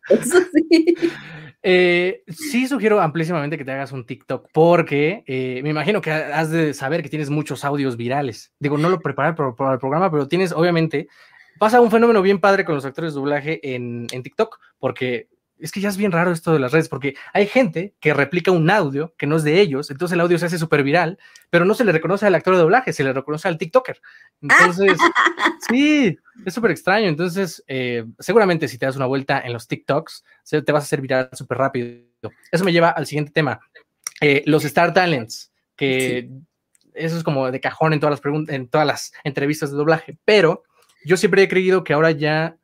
Eso 0.10 0.40
sí. 0.54 0.96
Eh, 1.62 2.24
sí 2.28 2.68
sugiero 2.68 3.02
amplísimamente 3.02 3.58
que 3.58 3.66
te 3.66 3.72
hagas 3.72 3.92
un 3.92 4.06
TikTok 4.06 4.48
porque 4.54 5.24
eh, 5.28 5.60
me 5.62 5.72
imagino 5.72 6.00
que 6.02 6.10
has 6.12 6.50
de 6.52 6.74
saber 6.74 7.04
que 7.04 7.10
tienes 7.10 7.30
muchos 7.30 7.66
audios 7.66 7.98
virales. 7.98 8.54
Digo, 8.60 8.78
no 8.78 8.90
lo 8.90 9.00
preparé 9.00 9.34
para, 9.34 9.74
el 9.74 9.80
programa, 9.80 10.10
pero 10.10 10.28
tienes, 10.28 10.52
obviamente, 10.54 11.08
pasa 11.58 11.82
un 11.82 11.92
fenómeno 11.92 12.22
bien 12.22 12.40
padre 12.40 12.64
con 12.64 12.76
los 12.76 12.86
actores 12.86 13.14
de 13.14 13.20
doblaje 13.20 13.76
en, 13.76 14.08
en 14.12 14.24
TikTok 14.24 14.60
porque 14.80 15.28
es 15.60 15.72
que 15.72 15.82
ya 15.82 15.90
es 15.90 15.98
bien 15.98 16.12
raro 16.12 16.32
esto 16.32 16.54
de 16.54 16.60
las 16.60 16.72
redes, 16.72 16.90
porque 16.90 17.16
hay 17.34 17.48
gente 17.48 17.94
que 18.00 18.14
replica 18.14 18.52
un 18.52 18.70
audio 18.70 19.14
que 19.18 19.28
no 19.28 19.36
es 19.36 19.44
de 19.44 19.60
ellos, 19.60 19.92
entonces 19.92 20.14
el 20.14 20.22
audio 20.22 20.38
se 20.38 20.46
hace 20.46 20.58
súper 20.58 20.84
viral, 20.84 21.20
pero 21.50 21.66
no 21.66 21.74
se 21.74 21.84
le 21.84 21.92
reconoce 21.92 22.26
al 22.26 22.36
actor 22.36 22.56
de 22.56 22.62
doblaje, 22.62 22.94
se 22.94 23.04
le 23.04 23.14
reconoce 23.14 23.48
al 23.48 23.58
TikToker. 23.58 24.02
Entonces, 24.42 24.98
sí, 25.70 26.18
es 26.46 26.54
súper 26.54 26.72
extraño. 26.72 27.08
Entonces, 27.08 27.64
eh, 27.68 28.06
seguramente 28.20 28.68
si 28.68 28.78
te 28.78 28.86
das 28.86 28.96
una 28.96 29.06
vuelta 29.06 29.42
en 29.42 29.54
los 29.54 29.68
TikToks, 29.68 30.24
te 30.50 30.72
vas 30.72 30.84
a 30.84 30.86
hacer 30.86 31.02
viral 31.02 31.30
súper 31.34 31.58
rápido. 31.58 32.02
Eso 32.52 32.64
me 32.64 32.72
lleva 32.72 32.90
al 32.90 33.06
siguiente 33.06 33.32
tema, 33.32 33.60
eh, 34.22 34.44
los 34.46 34.64
Star 34.66 34.94
Talents, 34.94 35.52
que 35.76 36.30
eso 36.94 37.18
es 37.18 37.24
como 37.24 37.52
de 37.52 37.60
cajón 37.60 37.94
en 37.94 38.00
todas 38.00 38.20
las 38.24 38.50
en 38.50 38.68
todas 38.68 38.88
las 38.88 39.14
entrevistas 39.24 39.72
de 39.72 39.78
doblaje, 39.78 40.18
pero 40.26 40.64
yo 41.06 41.18
siempre 41.18 41.44
he 41.44 41.48
creído 41.48 41.84
que 41.84 41.94
ahora 41.94 42.12
ya 42.12 42.58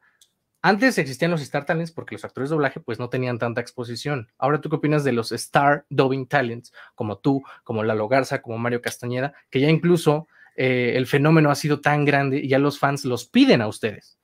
antes 0.66 0.97
existían 0.97 1.30
los 1.30 1.43
Star 1.43 1.63
Talents 1.63 1.91
porque 1.91 2.16
los 2.16 2.26
actores 2.26 2.49
de 2.49 2.55
doblaje 2.55 2.80
pues 2.80 2.97
no 2.97 3.07
tenían 3.07 3.38
tanta 3.38 3.61
exposición. 3.61 4.30
Ahora, 4.39 4.61
¿tú 4.61 4.70
qué 4.70 4.78
opinas 4.78 5.03
de 5.03 5.11
los 5.11 5.32
Star 5.32 5.86
Dubbing 5.91 6.28
Talents, 6.28 6.74
como 6.95 7.20
tú, 7.20 7.43
como 7.63 7.84
Lalo 7.84 8.07
Garza, 8.07 8.41
como 8.41 8.57
Mario 8.57 8.82
Castañeda, 8.82 9.36
que 9.51 9.59
ya 9.59 9.70
incluso 9.70 10.28
eh, 10.55 10.93
el 10.95 11.05
fenómeno 11.05 11.51
ha 11.51 11.55
sido 11.55 11.82
tan 11.82 12.03
grande 12.03 12.39
y 12.39 12.49
ya 12.49 12.57
los 12.57 12.80
fans 12.80 13.05
los 13.05 13.26
piden 13.28 13.61
a 13.61 13.68
ustedes? 13.68 14.18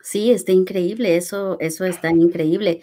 Sí, 0.00 0.30
está 0.30 0.52
increíble, 0.52 1.16
eso, 1.16 1.56
eso 1.58 1.84
está 1.84 2.10
increíble. 2.10 2.80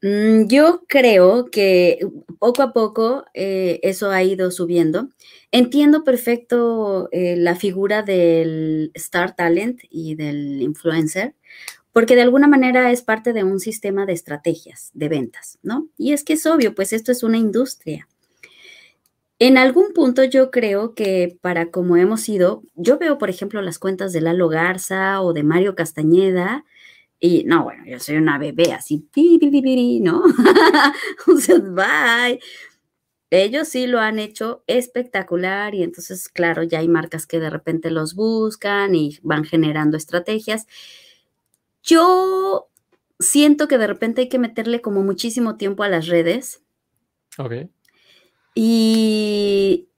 Mm, 0.00 0.46
yo 0.48 0.82
creo 0.88 1.50
que 1.50 1.98
poco 2.38 2.62
a 2.62 2.72
poco 2.72 3.26
eh, 3.34 3.80
eso 3.82 4.10
ha 4.10 4.22
ido 4.22 4.50
subiendo. 4.50 5.10
Entiendo 5.52 6.04
perfecto 6.04 7.10
eh, 7.12 7.36
la 7.36 7.54
figura 7.54 8.02
del 8.02 8.92
Star 8.94 9.36
Talent 9.36 9.80
y 9.90 10.14
del 10.14 10.62
influencer, 10.62 11.34
porque 11.96 12.14
de 12.14 12.20
alguna 12.20 12.46
manera 12.46 12.92
es 12.92 13.00
parte 13.00 13.32
de 13.32 13.42
un 13.42 13.58
sistema 13.58 14.04
de 14.04 14.12
estrategias 14.12 14.90
de 14.92 15.08
ventas, 15.08 15.58
¿no? 15.62 15.88
Y 15.96 16.12
es 16.12 16.24
que 16.24 16.34
es 16.34 16.44
obvio, 16.44 16.74
pues 16.74 16.92
esto 16.92 17.10
es 17.10 17.22
una 17.22 17.38
industria. 17.38 18.06
En 19.38 19.56
algún 19.56 19.94
punto 19.94 20.22
yo 20.22 20.50
creo 20.50 20.94
que 20.94 21.38
para 21.40 21.70
como 21.70 21.96
hemos 21.96 22.28
ido, 22.28 22.62
yo 22.74 22.98
veo, 22.98 23.16
por 23.16 23.30
ejemplo, 23.30 23.62
las 23.62 23.78
cuentas 23.78 24.12
de 24.12 24.20
Lalo 24.20 24.50
Garza 24.50 25.22
o 25.22 25.32
de 25.32 25.42
Mario 25.42 25.74
Castañeda, 25.74 26.66
y 27.18 27.44
no, 27.44 27.64
bueno, 27.64 27.84
yo 27.86 27.98
soy 27.98 28.16
una 28.16 28.36
bebé 28.36 28.74
así, 28.74 29.08
¿no? 30.02 30.22
o 31.28 31.36
sea, 31.38 31.58
bye. 31.60 32.40
Ellos 33.30 33.68
sí 33.68 33.86
lo 33.86 34.00
han 34.00 34.18
hecho 34.18 34.62
espectacular 34.66 35.74
y 35.74 35.82
entonces, 35.82 36.28
claro, 36.28 36.62
ya 36.62 36.80
hay 36.80 36.88
marcas 36.88 37.26
que 37.26 37.40
de 37.40 37.48
repente 37.48 37.90
los 37.90 38.14
buscan 38.14 38.94
y 38.94 39.18
van 39.22 39.44
generando 39.44 39.96
estrategias. 39.96 40.66
Yo 41.86 42.68
siento 43.18 43.68
que 43.68 43.78
de 43.78 43.86
repente 43.86 44.22
hay 44.22 44.28
que 44.28 44.38
meterle 44.38 44.80
como 44.80 45.02
muchísimo 45.02 45.56
tiempo 45.56 45.84
a 45.84 45.88
las 45.88 46.08
redes. 46.08 46.62
Ok. 47.38 47.68
Y, 48.54 49.88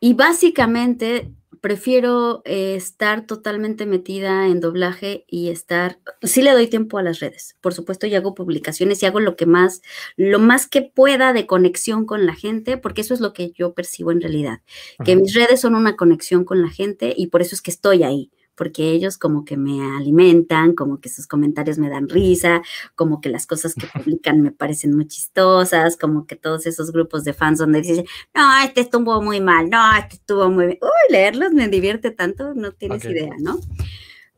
y 0.00 0.14
básicamente 0.14 1.32
prefiero 1.60 2.42
eh, 2.44 2.74
estar 2.74 3.26
totalmente 3.26 3.86
metida 3.86 4.46
en 4.46 4.60
doblaje 4.60 5.24
y 5.28 5.50
estar, 5.50 5.98
sí 6.22 6.42
le 6.42 6.52
doy 6.52 6.68
tiempo 6.68 6.98
a 6.98 7.02
las 7.02 7.20
redes, 7.20 7.56
por 7.60 7.74
supuesto, 7.74 8.06
y 8.06 8.14
hago 8.14 8.34
publicaciones 8.34 9.02
y 9.02 9.06
hago 9.06 9.20
lo 9.20 9.36
que 9.36 9.46
más, 9.46 9.82
lo 10.16 10.38
más 10.38 10.66
que 10.66 10.82
pueda 10.82 11.32
de 11.32 11.46
conexión 11.46 12.06
con 12.06 12.24
la 12.24 12.34
gente, 12.34 12.78
porque 12.78 13.02
eso 13.02 13.12
es 13.12 13.20
lo 13.20 13.32
que 13.32 13.52
yo 13.52 13.74
percibo 13.74 14.10
en 14.10 14.22
realidad, 14.22 14.62
que 15.04 15.16
mis 15.16 15.34
redes 15.34 15.60
son 15.60 15.74
una 15.74 15.96
conexión 15.96 16.44
con 16.44 16.62
la 16.62 16.70
gente 16.70 17.12
y 17.16 17.26
por 17.26 17.42
eso 17.42 17.54
es 17.54 17.60
que 17.60 17.70
estoy 17.70 18.02
ahí 18.04 18.30
porque 18.54 18.90
ellos 18.90 19.16
como 19.18 19.44
que 19.44 19.56
me 19.56 19.80
alimentan, 19.96 20.74
como 20.74 21.00
que 21.00 21.08
sus 21.08 21.26
comentarios 21.26 21.78
me 21.78 21.88
dan 21.88 22.08
risa, 22.08 22.62
como 22.94 23.20
que 23.20 23.28
las 23.28 23.46
cosas 23.46 23.74
que 23.74 23.86
publican 23.94 24.42
me 24.42 24.52
parecen 24.52 24.94
muy 24.94 25.06
chistosas, 25.06 25.96
como 25.96 26.26
que 26.26 26.36
todos 26.36 26.66
esos 26.66 26.92
grupos 26.92 27.24
de 27.24 27.32
fans 27.32 27.58
donde 27.58 27.82
dicen, 27.82 28.06
no, 28.34 28.62
este 28.64 28.82
estuvo 28.82 29.22
muy 29.22 29.40
mal, 29.40 29.70
no, 29.70 29.96
este 29.96 30.16
estuvo 30.16 30.50
muy 30.50 30.66
bien. 30.66 30.78
Uy, 30.82 31.12
leerlos 31.12 31.52
me 31.52 31.68
divierte 31.68 32.10
tanto, 32.10 32.54
no 32.54 32.72
tienes 32.72 33.04
idea, 33.04 33.34
¿no? 33.40 33.58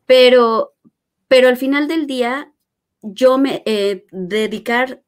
Pero, 0.06 0.74
pero 1.28 1.48
al 1.48 1.56
final 1.56 1.88
del 1.88 2.06
día, 2.06 2.52
yo 3.02 3.38
me 3.38 3.62
eh, 3.66 4.06
dedicar 4.12 5.02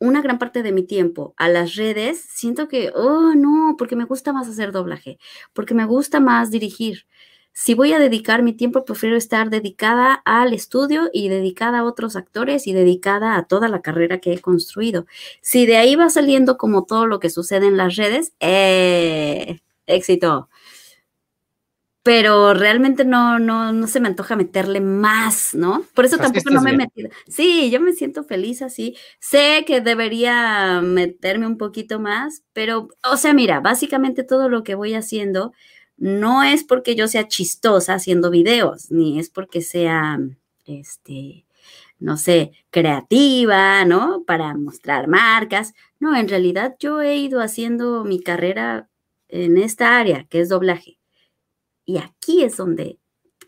una 0.00 0.22
gran 0.22 0.38
parte 0.38 0.62
de 0.62 0.72
mi 0.72 0.82
tiempo 0.84 1.34
a 1.36 1.48
las 1.48 1.74
redes, 1.74 2.24
siento 2.28 2.68
que, 2.68 2.90
oh, 2.94 3.34
no, 3.34 3.74
porque 3.76 3.96
me 3.96 4.04
gusta 4.04 4.32
más 4.32 4.48
hacer 4.48 4.72
doblaje, 4.72 5.18
porque 5.52 5.74
me 5.74 5.86
gusta 5.86 6.20
más 6.20 6.50
dirigir, 6.50 7.06
si 7.52 7.74
voy 7.74 7.92
a 7.92 7.98
dedicar 7.98 8.42
mi 8.42 8.52
tiempo, 8.52 8.84
prefiero 8.84 9.16
estar 9.16 9.50
dedicada 9.50 10.14
al 10.24 10.52
estudio 10.52 11.10
y 11.12 11.28
dedicada 11.28 11.80
a 11.80 11.84
otros 11.84 12.14
actores 12.16 12.66
y 12.66 12.72
dedicada 12.72 13.36
a 13.36 13.46
toda 13.46 13.68
la 13.68 13.82
carrera 13.82 14.20
que 14.20 14.32
he 14.32 14.40
construido. 14.40 15.06
Si 15.40 15.66
de 15.66 15.76
ahí 15.76 15.96
va 15.96 16.08
saliendo 16.08 16.56
como 16.56 16.84
todo 16.84 17.06
lo 17.06 17.18
que 17.20 17.30
sucede 17.30 17.66
en 17.66 17.76
las 17.76 17.96
redes, 17.96 18.32
eh, 18.40 19.60
éxito. 19.86 20.48
Pero 22.04 22.54
realmente 22.54 23.04
no, 23.04 23.38
no, 23.38 23.72
no 23.72 23.86
se 23.86 24.00
me 24.00 24.08
antoja 24.08 24.34
meterle 24.34 24.80
más, 24.80 25.52
¿no? 25.54 25.84
Por 25.94 26.06
eso 26.06 26.16
tampoco 26.16 26.48
no 26.50 26.62
me 26.62 26.70
he 26.70 26.76
metido. 26.76 27.10
Sí, 27.26 27.70
yo 27.70 27.80
me 27.80 27.92
siento 27.92 28.24
feliz 28.24 28.62
así. 28.62 28.96
Sé 29.20 29.64
que 29.66 29.82
debería 29.82 30.80
meterme 30.80 31.46
un 31.46 31.58
poquito 31.58 32.00
más, 32.00 32.44
pero, 32.54 32.88
o 33.04 33.16
sea, 33.18 33.34
mira, 33.34 33.60
básicamente 33.60 34.22
todo 34.22 34.48
lo 34.48 34.62
que 34.62 34.74
voy 34.74 34.94
haciendo 34.94 35.52
no 35.98 36.42
es 36.42 36.64
porque 36.64 36.94
yo 36.94 37.08
sea 37.08 37.28
chistosa 37.28 37.94
haciendo 37.94 38.30
videos, 38.30 38.90
ni 38.90 39.18
es 39.18 39.28
porque 39.28 39.60
sea, 39.60 40.18
este, 40.64 41.44
no 41.98 42.16
sé, 42.16 42.52
creativa, 42.70 43.84
¿no? 43.84 44.24
Para 44.24 44.54
mostrar 44.54 45.08
marcas. 45.08 45.74
No, 45.98 46.16
en 46.16 46.28
realidad 46.28 46.76
yo 46.78 47.02
he 47.02 47.16
ido 47.16 47.40
haciendo 47.40 48.04
mi 48.04 48.22
carrera 48.22 48.88
en 49.28 49.58
esta 49.58 49.98
área, 49.98 50.24
que 50.24 50.40
es 50.40 50.48
doblaje. 50.48 50.98
Y 51.84 51.98
aquí 51.98 52.44
es 52.44 52.56
donde 52.56 52.98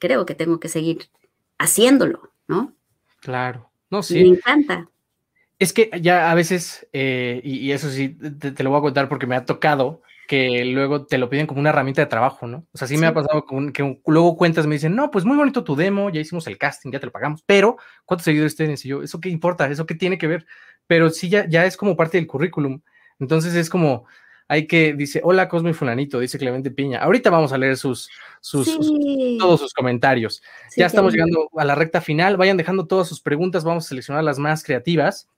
creo 0.00 0.26
que 0.26 0.34
tengo 0.34 0.58
que 0.58 0.68
seguir 0.68 1.10
haciéndolo, 1.58 2.32
¿no? 2.48 2.74
Claro. 3.20 3.70
No, 3.90 4.02
sí. 4.02 4.22
Me 4.22 4.36
encanta. 4.36 4.88
Es 5.58 5.72
que 5.72 5.90
ya 6.00 6.30
a 6.30 6.34
veces, 6.34 6.88
eh, 6.92 7.40
y, 7.44 7.70
eso 7.72 7.90
sí, 7.90 8.08
te, 8.08 8.62
lo 8.62 8.70
voy 8.70 8.78
a 8.78 8.82
contar 8.82 9.08
porque 9.08 9.26
me 9.26 9.36
ha 9.36 9.44
tocado 9.44 10.02
que 10.30 10.64
luego 10.64 11.06
te 11.06 11.18
lo 11.18 11.28
piden 11.28 11.48
como 11.48 11.58
una 11.58 11.70
herramienta 11.70 12.02
de 12.02 12.06
trabajo, 12.06 12.46
¿no? 12.46 12.64
O 12.72 12.78
sea, 12.78 12.86
sí, 12.86 12.96
me 12.96 13.08
ha 13.08 13.12
pasado 13.12 13.44
que 13.74 13.98
luego 14.06 14.36
cuentas, 14.36 14.64
me 14.64 14.76
dicen, 14.76 14.94
no, 14.94 15.10
pues 15.10 15.24
muy 15.24 15.36
bonito 15.36 15.64
tu 15.64 15.74
demo, 15.74 16.08
ya 16.08 16.20
hicimos 16.20 16.46
el 16.46 16.56
casting, 16.56 16.92
ya 16.92 17.00
te 17.00 17.06
lo 17.06 17.10
pagamos, 17.10 17.42
pero 17.44 17.78
¿cuántos 18.04 18.26
seguidores 18.26 18.54
tienes? 18.54 18.84
Y 18.84 18.90
yo, 18.90 19.02
¿eso 19.02 19.20
qué 19.20 19.28
importa? 19.28 19.68
¿Eso 19.68 19.86
qué 19.86 19.96
tiene 19.96 20.18
que 20.18 20.28
ver? 20.28 20.46
Pero 20.86 21.10
sí, 21.10 21.28
ya, 21.28 21.48
ya 21.48 21.66
es 21.66 21.76
como 21.76 21.96
parte 21.96 22.16
del 22.16 22.28
currículum. 22.28 22.80
Entonces 23.18 23.56
es 23.56 23.68
como, 23.68 24.06
hay 24.46 24.68
que, 24.68 24.92
dice, 24.92 25.20
hola 25.24 25.48
Cosmo 25.48 25.68
y 25.68 25.72
Fulanito, 25.72 26.20
dice 26.20 26.38
Clemente 26.38 26.70
Piña. 26.70 27.00
Ahorita 27.00 27.28
vamos 27.30 27.52
a 27.52 27.58
leer 27.58 27.76
sus, 27.76 28.08
sus, 28.40 28.68
todos 29.36 29.58
sus 29.58 29.74
comentarios. 29.74 30.44
ya 30.76 30.86
estamos 30.86 31.12
llegando 31.12 31.48
a 31.56 31.64
la 31.64 31.74
recta 31.74 32.00
final. 32.00 32.36
Vayan 32.36 32.56
dejando 32.56 32.86
todas 32.86 33.08
sus 33.08 33.20
preguntas, 33.20 33.64
vamos 33.64 33.86
a 33.86 33.88
seleccionar 33.88 34.22
las 34.22 34.38
más 34.38 34.62
creativas. 34.62 35.28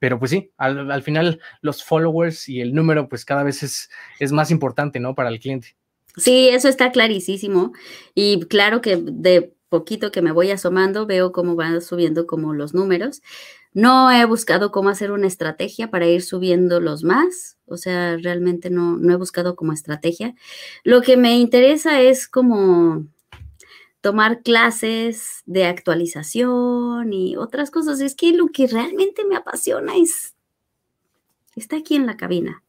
Pero 0.00 0.18
pues 0.18 0.30
sí, 0.30 0.52
al, 0.56 1.02
final 1.02 1.40
los 1.60 1.84
followers 1.84 2.48
y 2.48 2.60
el 2.60 2.74
número 2.74 3.08
pues 3.08 3.24
cada 3.24 3.42
vez 3.42 3.62
es, 3.62 3.90
es 4.18 4.32
más 4.32 4.50
importante, 4.50 5.00
¿no? 5.00 5.14
Para 5.14 5.28
el 5.28 5.40
cliente. 5.40 5.76
Sí, 6.16 6.48
eso 6.48 6.68
está 6.68 6.92
clarísimo. 6.92 7.72
Y 8.14 8.40
claro 8.46 8.80
que 8.80 8.96
de 8.96 9.56
poquito 9.68 10.12
que 10.12 10.22
me 10.22 10.32
voy 10.32 10.50
asomando, 10.50 11.06
veo 11.06 11.32
cómo 11.32 11.56
van 11.56 11.80
subiendo 11.82 12.26
como 12.26 12.54
los 12.54 12.74
números. 12.74 13.22
No 13.72 14.10
he 14.10 14.24
buscado 14.24 14.70
cómo 14.70 14.88
hacer 14.88 15.10
una 15.10 15.26
estrategia 15.26 15.90
para 15.90 16.06
ir 16.06 16.22
subiendo 16.22 16.80
los 16.80 17.04
más, 17.04 17.58
o 17.66 17.76
sea, 17.76 18.16
realmente 18.16 18.70
no, 18.70 18.96
no 18.96 19.12
he 19.12 19.16
buscado 19.16 19.54
como 19.54 19.72
estrategia. 19.72 20.34
Lo 20.82 21.02
que 21.02 21.16
me 21.18 21.36
interesa 21.38 22.00
es 22.00 22.26
como 22.26 23.06
tomar 24.06 24.42
clases 24.42 25.42
de 25.46 25.64
actualización 25.64 27.12
y 27.12 27.34
otras 27.36 27.72
cosas. 27.72 28.00
Es 28.00 28.14
que 28.14 28.30
lo 28.30 28.46
que 28.46 28.68
realmente 28.68 29.24
me 29.24 29.34
apasiona 29.34 29.96
es, 29.96 30.36
está 31.56 31.78
aquí 31.78 31.96
en 31.96 32.06
la 32.06 32.16
cabina. 32.16 32.62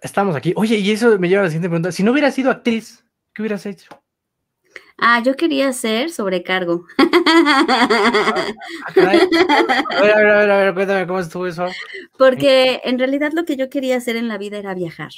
Estamos 0.00 0.36
aquí. 0.36 0.52
Oye, 0.54 0.76
y 0.76 0.92
eso 0.92 1.18
me 1.18 1.28
lleva 1.28 1.40
a 1.40 1.44
la 1.46 1.50
siguiente 1.50 1.68
pregunta. 1.68 1.90
Si 1.90 2.04
no 2.04 2.12
hubieras 2.12 2.36
sido 2.36 2.52
actriz, 2.52 3.04
¿qué 3.34 3.42
hubieras 3.42 3.66
hecho? 3.66 4.00
Ah, 4.96 5.20
yo 5.24 5.34
quería 5.34 5.72
ser 5.72 6.10
sobrecargo. 6.12 6.86
Ah, 6.98 8.46
a 8.86 8.92
ver, 8.94 9.28
a 9.90 10.00
ver, 10.00 10.30
a 10.30 10.38
ver, 10.38 10.50
a 10.50 10.58
ver, 10.58 10.74
cuéntame 10.74 11.06
cómo 11.08 11.18
estuvo 11.18 11.48
eso. 11.48 11.66
Porque 12.16 12.80
en 12.84 13.00
realidad 13.00 13.32
lo 13.34 13.44
que 13.44 13.56
yo 13.56 13.68
quería 13.68 13.96
hacer 13.96 14.14
en 14.14 14.28
la 14.28 14.38
vida 14.38 14.56
era 14.58 14.72
viajar. 14.74 15.10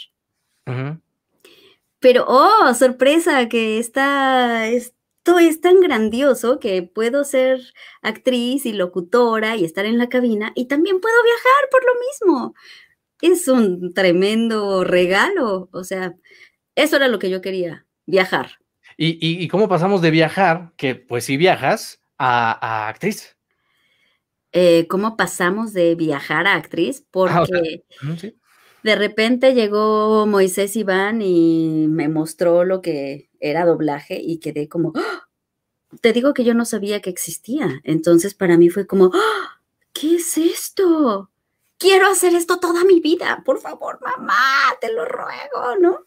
Pero, 2.00 2.24
oh, 2.26 2.72
sorpresa, 2.74 3.48
que 3.48 3.78
es 5.38 5.60
tan 5.60 5.80
grandioso 5.80 6.60
que 6.60 6.82
puedo 6.82 7.24
ser 7.24 7.60
actriz 8.02 8.64
y 8.64 8.72
locutora 8.72 9.56
y 9.56 9.64
estar 9.64 9.84
en 9.84 9.98
la 9.98 10.08
cabina 10.08 10.52
y 10.54 10.66
también 10.66 11.00
puedo 11.00 11.16
viajar 11.22 11.68
por 11.70 11.82
lo 11.84 11.92
mismo. 12.00 12.54
Es 13.20 13.48
un 13.48 13.92
tremendo 13.92 14.84
regalo. 14.84 15.68
O 15.72 15.82
sea, 15.82 16.14
eso 16.76 16.96
era 16.96 17.08
lo 17.08 17.18
que 17.18 17.30
yo 17.30 17.42
quería, 17.42 17.86
viajar. 18.06 18.58
¿Y, 18.96 19.46
cómo 19.48 19.68
pasamos 19.68 20.02
de 20.02 20.10
viajar, 20.10 20.72
que 20.76 20.94
pues 20.96 21.24
si 21.24 21.36
viajas, 21.36 22.00
a, 22.18 22.88
actriz? 22.88 23.36
Eh, 24.52 24.86
¿Cómo 24.88 25.16
pasamos 25.16 25.72
de 25.72 25.94
viajar 25.94 26.46
a 26.46 26.54
actriz? 26.54 27.04
Ah, 27.28 27.44
Porque 27.44 27.84
de 28.82 28.96
repente 28.96 29.54
llegó 29.54 30.26
Moisés 30.26 30.74
Iván 30.76 31.22
y 31.22 31.86
me 31.88 32.08
mostró 32.08 32.64
lo 32.64 32.80
que 32.80 33.27
era 33.40 33.64
doblaje 33.64 34.20
y 34.20 34.38
quedé 34.38 34.68
como, 34.68 34.92
¡Ah! 34.96 35.28
te 36.00 36.12
digo 36.12 36.34
que 36.34 36.44
yo 36.44 36.54
no 36.54 36.64
sabía 36.64 37.00
que 37.00 37.10
existía. 37.10 37.80
Entonces 37.84 38.34
para 38.34 38.56
mí 38.56 38.68
fue 38.68 38.86
como, 38.86 39.10
¡Ah! 39.14 39.60
¿qué 39.92 40.16
es 40.16 40.38
esto? 40.38 41.30
Quiero 41.78 42.08
hacer 42.08 42.34
esto 42.34 42.58
toda 42.58 42.84
mi 42.84 43.00
vida. 43.00 43.42
Por 43.44 43.60
favor, 43.60 44.00
mamá, 44.00 44.76
te 44.80 44.92
lo 44.92 45.04
ruego, 45.04 45.76
¿no? 45.80 46.06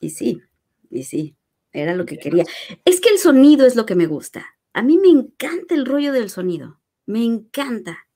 Y 0.00 0.10
sí, 0.10 0.42
y 0.90 1.04
sí, 1.04 1.36
era 1.72 1.94
lo 1.94 2.04
que 2.04 2.18
quería. 2.18 2.44
Es 2.84 3.00
que 3.00 3.08
el 3.08 3.18
sonido 3.18 3.66
es 3.66 3.76
lo 3.76 3.86
que 3.86 3.94
me 3.94 4.06
gusta. 4.06 4.46
A 4.74 4.82
mí 4.82 4.98
me 4.98 5.08
encanta 5.08 5.74
el 5.74 5.86
rollo 5.86 6.12
del 6.12 6.30
sonido. 6.30 6.80
Me 7.06 7.24
encanta. 7.24 8.06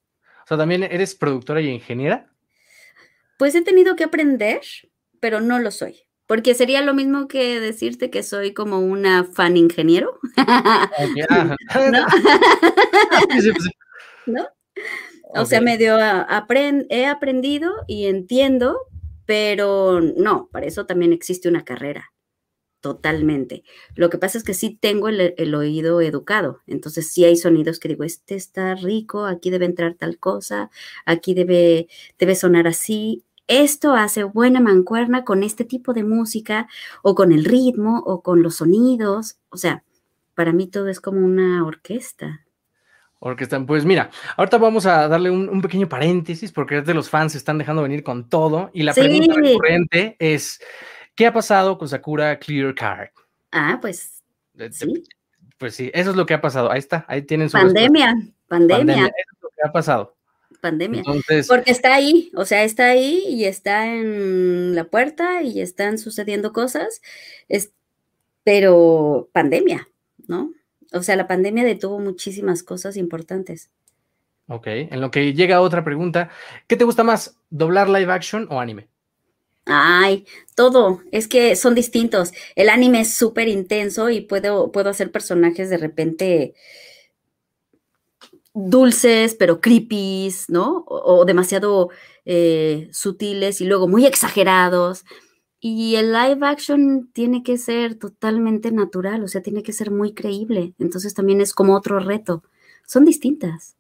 O 0.45 0.47
sea, 0.47 0.57
¿también 0.57 0.82
eres 0.82 1.14
productora 1.14 1.61
y 1.61 1.68
ingeniera? 1.68 2.32
Pues 3.39 3.55
he 3.55 3.62
tenido 3.62 3.97
que 3.97 4.05
aprender, 4.05 4.62
pero 5.20 5.41
no 5.41 5.59
lo 5.59 5.70
soy. 5.70 6.06
Porque 6.27 6.55
sería 6.55 6.83
lo 6.83 6.95
mismo 6.95 7.29
que 7.29 7.61
decirte 7.61 8.11
que 8.11 8.22
soy 8.22 8.53
como 8.53 8.81
una 8.81 9.24
fan 9.24 9.57
ingeniero. 9.57 10.18
¿No? 11.93 12.07
¿No? 14.27 14.47
O 15.35 15.45
sea, 15.45 15.61
medio 15.61 15.99
he 16.89 17.07
aprendido 17.07 17.72
y 17.87 18.07
entiendo, 18.07 18.79
pero 19.24 20.01
no, 20.01 20.49
para 20.53 20.66
eso 20.66 20.87
también 20.87 21.12
existe 21.12 21.49
una 21.49 21.64
carrera. 21.64 22.12
Totalmente. 22.81 23.64
Lo 23.97 24.11
que 24.11 24.18
pasa 24.18 24.39
es 24.39 24.45
que 24.45 24.55
sí 24.55 24.79
tengo 24.81 25.09
el, 25.09 25.35
el, 25.37 25.55
oído 25.55 26.01
educado, 26.01 26.61
entonces 26.68 27.11
sí 27.11 27.24
hay 27.24 27.37
sonidos 27.37 27.81
que 27.81 27.89
digo, 27.89 28.05
este 28.05 28.37
está 28.37 28.77
rico, 28.77 29.27
aquí 29.27 29.51
debe 29.51 29.64
entrar 29.64 29.95
tal 29.95 30.18
cosa, 30.18 30.70
aquí 31.05 31.35
debe, 31.35 31.89
debe 32.18 32.37
sonar 32.37 32.68
así, 32.68 33.24
esto 33.49 33.94
hace 33.94 34.24
buena 34.24 34.61
mancuerna 34.61 35.24
con 35.24 35.42
este 35.42 35.64
tipo 35.64 35.92
de 35.92 36.05
música 36.05 36.68
o 37.03 37.14
con 37.14 37.32
el 37.32 37.44
ritmo 37.44 38.03
o 38.05 38.22
con 38.22 38.42
los 38.42 38.57
sonidos. 38.57 39.38
O 39.51 39.57
sea, 39.57 39.84
para 40.34 40.53
mí 40.53 40.66
todo 40.66 40.88
es 40.88 41.01
como 41.01 41.24
una 41.24 41.64
orquesta. 41.64 42.42
Orquesta, 43.18 43.64
pues 43.64 43.84
mira, 43.84 44.11
ahorita 44.36 44.59
vamos 44.59 44.84
a 44.86 45.09
darle 45.09 45.30
un, 45.30 45.62
pequeño 45.62 45.88
paréntesis 45.88 46.53
porque 46.53 46.82
de 46.82 46.94
los 46.94 47.09
fans 47.09 47.32
se 47.32 47.38
están 47.38 47.59
dejando 47.59 47.82
venir 47.82 48.03
con 48.03 48.28
todo 48.28 48.70
y 48.74 48.82
la 48.82 48.92
pregunta 48.92 49.34
recurrente 49.34 50.16
es, 50.18 50.61
¿qué 51.14 51.26
ha 51.26 51.32
pasado 51.32 51.78
con 51.78 51.88
Sakura 51.88 52.38
Clear 52.38 52.74
Card? 52.74 53.09
Ah, 53.53 53.78
pues 53.80 54.22
sí. 54.70 55.05
Pues 55.57 55.74
sí, 55.74 55.90
eso 55.94 56.11
es 56.11 56.16
lo 56.16 56.26
que 56.26 56.34
ha 56.34 56.40
pasado. 56.42 56.70
Ahí 56.70 56.78
está, 56.78 57.07
ahí 57.09 57.22
tienen 57.22 57.49
su 57.49 57.57
pandemia, 57.57 58.14
pandemia. 58.47 58.76
pandemia. 58.76 59.07
Eso 59.07 59.36
es 59.36 59.42
lo 59.42 59.49
que 59.49 59.68
ha 59.68 59.72
pasado 59.72 60.16
pandemia. 60.67 61.05
Porque 61.47 61.71
está 61.71 61.95
ahí, 61.95 62.33
o 62.35 62.45
sea, 62.45 62.64
está 62.64 62.87
ahí 62.87 63.23
y 63.29 63.45
está 63.45 63.87
en 63.87 64.75
la 64.75 64.85
puerta 64.85 65.43
y 65.43 65.61
están 65.61 65.97
sucediendo 65.97 66.53
cosas, 66.53 67.01
es, 67.49 67.71
pero 68.43 69.29
pandemia, 69.33 69.89
¿no? 70.27 70.53
O 70.93 71.05
sea, 71.05 71.14
la 71.14 71.29
pandemia 71.29 71.62
detuvo 71.62 72.01
muchísimas 72.01 72.64
cosas 72.64 72.97
importantes. 72.97 73.71
Ok, 74.49 74.67
en 74.67 75.01
lo 75.01 75.12
que 75.12 75.35
llega 75.35 75.61
otra 75.61 75.85
pregunta, 75.85 76.31
¿qué 76.67 76.77
te 76.77 76.85
gusta 76.85 77.05
más, 77.05 77.39
doblar 77.51 77.89
live 77.89 78.12
action 78.12 78.49
o 78.51 78.59
anime? 78.59 78.89
Ay, 79.67 80.27
todo, 80.57 81.01
es 81.12 81.29
que 81.29 81.55
son 81.55 81.77
distintos. 81.77 82.33
El 82.57 82.71
anime 82.71 83.03
es 83.03 83.14
súper 83.14 83.47
intenso 83.47 84.11
y 84.11 84.21
puedo, 84.21 84.73
puedo 84.73 84.91
hacer 84.91 85.12
personajes 85.12 85.71
de 85.71 85.79
repente 85.79 86.55
dulces, 88.57 89.35
pero 89.35 89.61
creepy, 89.61 90.33
¿no? 90.49 90.85
O, 90.89 91.25
demasiado 91.27 91.91
eh, 92.25 92.89
sutiles 92.91 93.61
y 93.61 93.67
luego 93.67 93.87
muy 93.87 94.07
exagerados. 94.07 95.05
Y 95.61 95.97
el 95.97 96.13
live 96.13 96.47
action 96.47 97.11
tiene 97.13 97.43
que 97.43 97.59
ser 97.59 97.97
totalmente 97.97 98.73
natural, 98.73 99.23
o 99.23 99.29
sea, 99.29 99.43
tiene 99.43 99.63
que 99.63 99.73
ser 99.73 99.91
muy 99.91 100.15
creíble. 100.15 100.75
Entonces 100.79 101.13
también 101.13 101.41
es 101.41 101.53
como 101.53 101.75
otro 101.75 102.01
reto. 102.01 102.43
Son 102.87 103.05
distintas. 103.05 103.77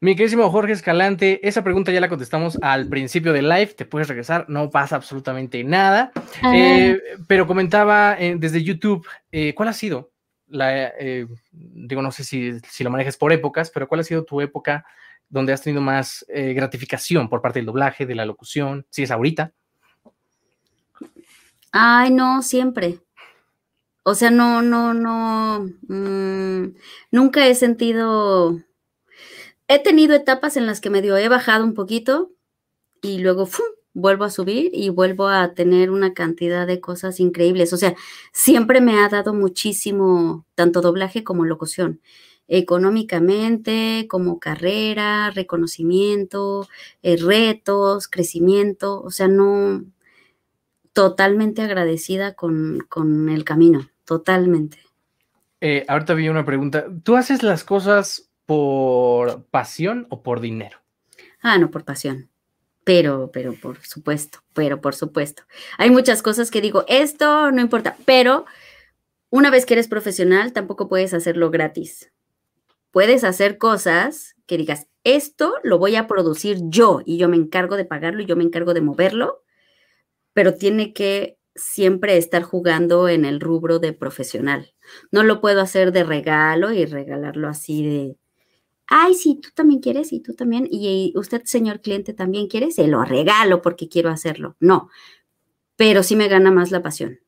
Mi 0.00 0.16
queridísimo 0.16 0.50
Jorge 0.50 0.72
Escalante, 0.72 1.46
esa 1.46 1.62
pregunta 1.62 1.92
ya 1.92 2.00
la 2.00 2.08
contestamos 2.08 2.58
al 2.62 2.88
principio 2.88 3.34
del 3.34 3.50
live, 3.50 3.74
te 3.76 3.84
puedes 3.84 4.08
regresar, 4.08 4.46
no 4.48 4.70
pasa 4.70 4.96
absolutamente 4.96 5.62
nada. 5.62 6.10
Eh, 6.54 6.98
pero 7.28 7.46
comentaba 7.46 8.16
eh, 8.18 8.34
desde 8.38 8.62
YouTube, 8.62 9.06
¿cuál 9.54 9.68
ha 9.68 9.74
sido 9.74 10.10
la, 10.50 10.88
eh, 10.98 11.26
digo, 11.52 12.02
no 12.02 12.12
sé 12.12 12.24
si, 12.24 12.52
lo 12.80 12.90
manejas 12.90 13.16
por 13.16 13.32
épocas, 13.32 13.70
pero 13.70 13.88
¿cuál 13.88 14.00
ha 14.00 14.04
sido 14.04 14.24
tu 14.24 14.40
época 14.40 14.84
donde 15.28 15.52
has 15.52 15.62
tenido 15.62 15.80
más 15.80 16.24
eh, 16.28 16.52
gratificación 16.52 17.28
por 17.28 17.40
parte 17.40 17.60
del 17.60 17.66
doblaje, 17.66 18.06
de 18.06 18.14
la 18.14 18.26
locución? 18.26 18.86
Si 18.90 19.02
es 19.02 19.10
ahorita. 19.10 19.52
Ay, 21.72 22.10
no, 22.10 22.42
siempre. 22.42 22.98
O 24.02 24.14
sea, 24.14 24.30
no, 24.30 24.60
no, 24.62 24.92
no. 24.92 25.68
Mm, 25.88 26.74
nunca 27.10 27.46
he 27.46 27.54
sentido. 27.54 28.60
He 29.68 29.78
tenido 29.78 30.16
etapas 30.16 30.56
en 30.56 30.66
las 30.66 30.80
que 30.80 30.90
medio 30.90 31.16
he 31.16 31.28
bajado 31.28 31.64
un 31.64 31.74
poquito 31.74 32.32
y 33.02 33.18
luego 33.18 33.46
¡fum! 33.46 33.66
Vuelvo 33.94 34.24
a 34.24 34.30
subir 34.30 34.70
y 34.74 34.88
vuelvo 34.90 35.28
a 35.28 35.54
tener 35.54 35.90
una 35.90 36.14
cantidad 36.14 36.66
de 36.66 36.80
cosas 36.80 37.20
increíbles. 37.20 37.72
O 37.72 37.76
sea, 37.76 37.94
siempre 38.32 38.80
me 38.80 38.98
ha 39.00 39.08
dado 39.08 39.34
muchísimo, 39.34 40.46
tanto 40.54 40.80
doblaje 40.80 41.24
como 41.24 41.44
locución. 41.44 42.00
económicamente, 42.52 44.06
como 44.10 44.40
carrera, 44.40 45.30
reconocimiento, 45.30 46.68
eh, 47.02 47.16
retos, 47.16 48.08
crecimiento, 48.08 49.00
o 49.02 49.10
sea, 49.12 49.28
no 49.28 49.84
totalmente 50.92 51.62
agradecida 51.62 52.34
con, 52.34 52.80
con 52.88 53.28
el 53.28 53.44
camino, 53.44 53.88
totalmente. 54.04 54.78
Eh, 55.60 55.84
ahorita 55.88 56.14
vi 56.14 56.28
una 56.28 56.44
pregunta. 56.44 56.86
¿Tú 57.04 57.16
haces 57.16 57.42
las 57.42 57.64
cosas 57.64 58.30
por 58.46 59.44
pasión 59.46 60.06
o 60.10 60.22
por 60.22 60.40
dinero? 60.40 60.78
Ah, 61.42 61.58
no, 61.58 61.70
por 61.70 61.84
pasión. 61.84 62.29
Pero, 62.90 63.30
pero 63.32 63.54
por 63.54 63.78
supuesto, 63.86 64.40
pero 64.52 64.80
por 64.80 64.96
supuesto. 64.96 65.44
Hay 65.78 65.90
muchas 65.90 66.22
cosas 66.22 66.50
que 66.50 66.60
digo, 66.60 66.84
esto 66.88 67.52
no 67.52 67.60
importa, 67.60 67.96
pero 68.04 68.46
una 69.28 69.48
vez 69.48 69.64
que 69.64 69.74
eres 69.74 69.86
profesional, 69.86 70.52
tampoco 70.52 70.88
puedes 70.88 71.14
hacerlo 71.14 71.52
gratis. 71.52 72.10
Puedes 72.90 73.22
hacer 73.22 73.58
cosas 73.58 74.34
que 74.48 74.58
digas, 74.58 74.88
esto 75.04 75.54
lo 75.62 75.78
voy 75.78 75.94
a 75.94 76.08
producir 76.08 76.58
yo 76.64 77.00
y 77.06 77.16
yo 77.16 77.28
me 77.28 77.36
encargo 77.36 77.76
de 77.76 77.84
pagarlo 77.84 78.22
y 78.22 78.26
yo 78.26 78.34
me 78.34 78.42
encargo 78.42 78.74
de 78.74 78.80
moverlo, 78.80 79.44
pero 80.32 80.54
tiene 80.54 80.92
que 80.92 81.38
siempre 81.54 82.16
estar 82.16 82.42
jugando 82.42 83.08
en 83.08 83.24
el 83.24 83.38
rubro 83.38 83.78
de 83.78 83.92
profesional. 83.92 84.74
No 85.12 85.22
lo 85.22 85.40
puedo 85.40 85.60
hacer 85.60 85.92
de 85.92 86.02
regalo 86.02 86.72
y 86.72 86.86
regalarlo 86.86 87.48
así 87.48 87.86
de, 87.86 88.16
ay, 88.90 89.14
si 89.14 89.36
tú 89.36 89.48
también 89.54 89.80
quieres 89.80 90.12
y 90.12 90.20
tú 90.20 90.34
también, 90.34 90.68
y 90.70 91.12
usted, 91.16 91.42
señor 91.44 91.80
cliente, 91.80 92.12
también 92.12 92.48
quiere, 92.48 92.72
se 92.72 92.86
lo 92.88 93.04
regalo 93.04 93.62
porque 93.62 93.88
quiero 93.88 94.10
hacerlo. 94.10 94.56
No, 94.60 94.90
pero 95.76 96.02
sí 96.02 96.16
me 96.16 96.28
gana 96.28 96.50
más 96.50 96.70
la 96.72 96.82
pasión. 96.82 97.20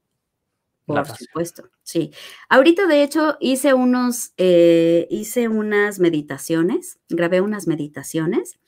Por 0.84 1.06
supuesto, 1.06 1.70
sí. 1.84 2.10
Ahorita, 2.48 2.86
de 2.86 3.04
hecho, 3.04 3.36
hice 3.40 3.72
unos, 3.72 4.32
eh, 4.36 5.06
hice 5.10 5.48
unas 5.48 6.00
meditaciones, 6.00 6.98
grabé 7.08 7.40
unas 7.40 7.68
meditaciones, 7.68 8.58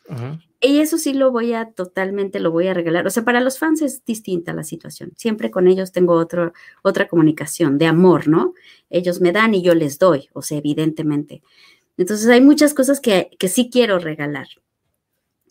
y 0.60 0.78
eso 0.80 0.98
sí 0.98 1.14
lo 1.14 1.32
voy 1.32 1.54
a 1.54 1.72
totalmente, 1.72 2.38
lo 2.38 2.50
voy 2.52 2.68
a 2.68 2.74
regalar. 2.74 3.06
O 3.06 3.10
sea, 3.10 3.24
para 3.24 3.40
los 3.40 3.58
fans 3.58 3.82
es 3.82 4.04
distinta 4.04 4.52
la 4.54 4.62
situación. 4.62 5.12
Siempre 5.16 5.50
con 5.50 5.66
ellos 5.66 5.92
tengo 5.92 6.14
otro, 6.14 6.52
otra 6.82 7.08
comunicación 7.08 7.76
de 7.78 7.86
amor, 7.86 8.28
¿no? 8.28 8.54
Ellos 8.88 9.20
me 9.20 9.32
dan 9.32 9.54
y 9.54 9.62
yo 9.62 9.74
les 9.74 9.98
doy, 9.98 10.28
o 10.32 10.42
sea, 10.42 10.58
evidentemente. 10.58 11.42
Entonces 11.96 12.28
hay 12.28 12.40
muchas 12.40 12.74
cosas 12.74 13.00
que, 13.00 13.30
que 13.38 13.48
sí 13.48 13.70
quiero 13.70 13.98
regalar 13.98 14.48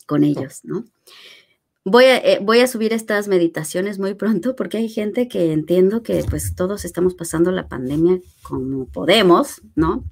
con 0.06 0.24
ellos, 0.24 0.60
¿no? 0.64 0.84
Voy 1.86 2.04
a, 2.04 2.16
eh, 2.16 2.38
voy 2.40 2.60
a 2.60 2.66
subir 2.66 2.94
estas 2.94 3.28
meditaciones 3.28 3.98
muy 3.98 4.14
pronto 4.14 4.56
porque 4.56 4.78
hay 4.78 4.88
gente 4.88 5.28
que 5.28 5.52
entiendo 5.52 6.02
que 6.02 6.24
pues 6.28 6.54
todos 6.54 6.86
estamos 6.86 7.14
pasando 7.14 7.50
la 7.50 7.68
pandemia 7.68 8.20
como 8.42 8.86
podemos, 8.86 9.60
¿no? 9.74 10.04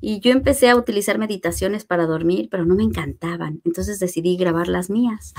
Y 0.00 0.20
yo 0.20 0.32
empecé 0.32 0.70
a 0.70 0.76
utilizar 0.76 1.18
meditaciones 1.18 1.84
para 1.84 2.06
dormir, 2.06 2.48
pero 2.50 2.64
no 2.64 2.74
me 2.74 2.82
encantaban. 2.82 3.60
Entonces 3.64 4.00
decidí 4.00 4.36
grabar 4.36 4.68
las 4.68 4.88
mías. 4.88 5.34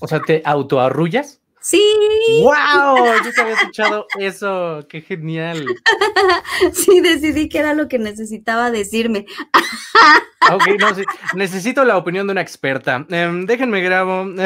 o 0.00 0.08
sea, 0.08 0.20
¿te 0.20 0.40
autoarrullas? 0.46 1.41
Sí. 1.62 2.42
¡Wow! 2.42 3.22
Yo 3.24 3.32
te 3.32 3.40
había 3.40 3.54
escuchado 3.54 4.06
eso. 4.18 4.84
¡Qué 4.88 5.00
genial! 5.00 5.64
Sí, 6.72 7.00
decidí 7.00 7.48
que 7.48 7.58
era 7.58 7.74
lo 7.74 7.88
que 7.88 7.98
necesitaba 7.98 8.70
decirme. 8.70 9.26
Ok, 10.52 10.68
no, 10.78 10.94
sí. 10.94 11.02
Necesito 11.34 11.84
la 11.84 11.96
opinión 11.96 12.26
de 12.26 12.32
una 12.32 12.40
experta. 12.40 13.04
Em, 13.10 13.46
déjenme 13.46 13.80
grabo. 13.80 14.22
Un 14.22 14.36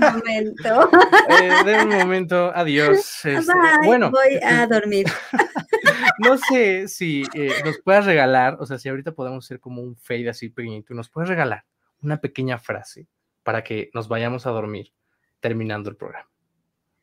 momento. 0.00 0.90
Eh, 1.28 1.52
de 1.64 1.82
un 1.82 1.88
momento, 1.88 2.52
adiós. 2.54 3.24
Este, 3.24 3.52
bueno, 3.84 4.10
voy 4.10 4.38
a 4.42 4.66
dormir. 4.66 5.06
No 6.18 6.38
sé 6.38 6.88
si 6.88 7.24
eh, 7.34 7.52
nos 7.64 7.78
puedas 7.80 8.06
regalar, 8.06 8.56
o 8.60 8.66
sea, 8.66 8.78
si 8.78 8.88
ahorita 8.88 9.12
podemos 9.12 9.44
hacer 9.44 9.60
como 9.60 9.82
un 9.82 9.96
fade 9.96 10.28
así 10.28 10.48
pequeñito, 10.48 10.94
nos 10.94 11.10
puedes 11.10 11.28
regalar 11.28 11.64
una 12.00 12.20
pequeña 12.20 12.58
frase 12.58 13.06
para 13.42 13.62
que 13.62 13.90
nos 13.92 14.08
vayamos 14.08 14.46
a 14.46 14.50
dormir 14.50 14.92
terminando 15.40 15.90
el 15.90 15.96
programa. 15.96 16.28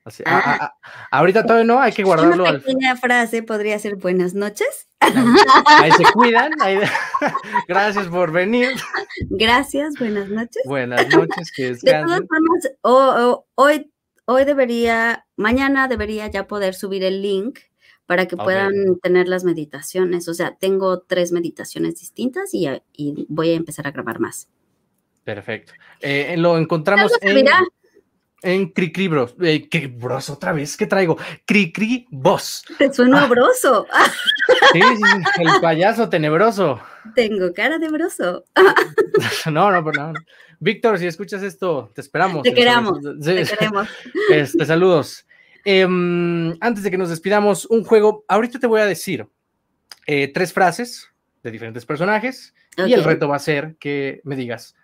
Así, 0.06 0.22
ah, 0.26 0.42
ah, 0.46 0.76
ah, 0.84 1.08
ahorita 1.12 1.44
todavía 1.44 1.64
no, 1.64 1.80
hay 1.80 1.94
que 1.94 2.04
guardarlo. 2.04 2.44
Una 2.44 2.60
pequeña 2.60 2.98
frase 2.98 3.42
podría 3.42 3.80
ser 3.80 3.96
buenas 3.96 4.34
noches. 4.34 4.90
Ahí, 5.00 5.92
se 5.94 6.04
cuidan. 6.12 6.52
gracias 7.70 8.08
por 8.08 8.34
venir. 8.34 8.72
Gracias, 9.30 9.94
buenas 9.98 10.28
noches. 10.28 10.62
Buenas 10.66 11.08
noches, 11.08 11.52
que 11.56 11.70
descansen. 11.70 12.02
De 12.02 12.06
todas 12.06 12.28
formas, 12.28 13.46
hoy, 13.56 13.92
hoy 14.26 14.46
debería, 14.46 15.26
mañana 15.38 15.88
debería 15.88 16.28
ya 16.28 16.48
poder 16.48 16.74
subir 16.74 17.04
el 17.04 17.22
link 17.22 17.60
para 18.06 18.28
que 18.28 18.36
puedan 18.36 19.00
tener 19.02 19.30
las 19.30 19.46
meditaciones. 19.46 20.28
O 20.28 20.34
sea, 20.34 20.56
tengo 20.56 21.00
tres 21.00 21.32
meditaciones 21.32 21.96
distintas 21.96 22.54
y, 22.54 22.68
voy 23.30 23.52
a 23.52 23.56
empezar 23.56 23.88
a 23.88 23.92
grabar 23.92 24.20
más. 24.20 24.50
Perfecto. 25.24 25.72
Eh, 26.02 26.36
lo 26.38 26.58
encontramos 26.58 27.14
en... 27.22 27.46
En 28.44 28.70
Cricri 28.70 29.08
Bros. 29.08 29.36
Eh, 29.42 29.88
Bros, 29.88 30.30
otra 30.30 30.52
vez, 30.52 30.76
¿qué 30.76 30.86
traigo? 30.86 31.18
Cricri 31.46 32.06
Boss. 32.12 32.64
Te 32.78 32.94
suena 32.94 33.24
ah. 33.24 33.28
broso. 33.28 33.88
Sí, 34.74 34.82
sí, 34.82 35.42
el 35.42 35.62
payaso 35.62 36.10
tenebroso. 36.10 36.80
Tengo 37.16 37.54
cara 37.54 37.78
de 37.78 37.90
broso. 37.90 38.44
No, 39.52 39.72
no, 39.72 39.84
pero 39.84 40.08
no. 40.08 40.14
Víctor, 40.60 40.98
si 40.98 41.06
escuchas 41.06 41.44
esto, 41.44 41.92
te 41.94 42.02
esperamos. 42.02 42.44
Te 42.44 42.54
queremos. 42.54 43.00
Te 43.02 43.46
queremos. 43.46 43.88
Este, 44.30 44.66
saludos. 44.66 45.26
Em, 45.66 46.56
antes 46.60 46.84
de 46.84 46.92
que 46.92 46.98
nos 46.98 47.10
despidamos, 47.10 47.66
un 47.66 47.84
juego. 47.84 48.26
Ahorita 48.28 48.60
te 48.60 48.68
voy 48.68 48.82
a 48.82 48.86
decir 48.86 49.28
eh, 50.08 50.32
tres 50.34 50.52
frases 50.52 51.10
de 51.44 51.52
diferentes 51.52 51.86
personajes 51.86 52.54
y 52.78 52.94
el 52.94 53.04
reto 53.04 53.28
va 53.28 53.36
a 53.36 53.40
ser 53.40 53.76
que 53.80 54.22
me 54.24 54.36
digas 54.36 54.76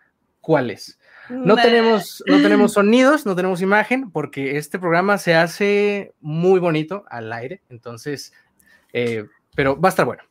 cuáles. 0.42 0.99
No 1.30 1.56
tenemos, 1.56 2.24
no 2.26 2.42
tenemos 2.42 2.74
sonidos, 2.74 3.26
no 3.26 3.36
tenemos 3.36 3.62
imagen, 3.62 4.12
porque 4.12 4.58
este 4.58 4.80
programa 4.80 5.18
se 5.18 5.36
hace 5.36 6.14
muy 6.22 6.60
bonito 6.60 7.06
al 7.10 7.32
aire, 7.32 7.62
entonces, 7.70 8.34
eh, 8.94 9.26
pero 9.56 9.80
va 9.80 9.90
a 9.90 9.92
estar 9.92 10.06
bueno. 10.06 10.24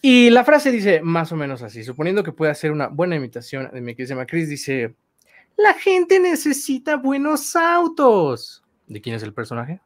Y 0.00 0.30
la 0.30 0.44
frase 0.44 0.70
dice 0.70 1.00
más 1.00 1.32
o 1.32 1.36
menos 1.36 1.62
así, 1.62 1.84
suponiendo 1.84 2.22
que 2.22 2.32
pueda 2.32 2.54
ser 2.54 2.72
una 2.72 2.88
buena 2.88 3.16
imitación 3.16 3.70
de 3.72 3.80
mi 3.80 3.94
querida 3.94 4.26
Chris, 4.26 4.48
dice, 4.48 4.94
la 5.56 5.74
gente 5.74 6.18
necesita 6.20 6.96
buenos 6.96 7.54
autos. 7.56 8.62
¿De 8.86 9.00
quién 9.00 9.16
es 9.16 9.22
el 9.22 9.32
personaje? 9.32 9.80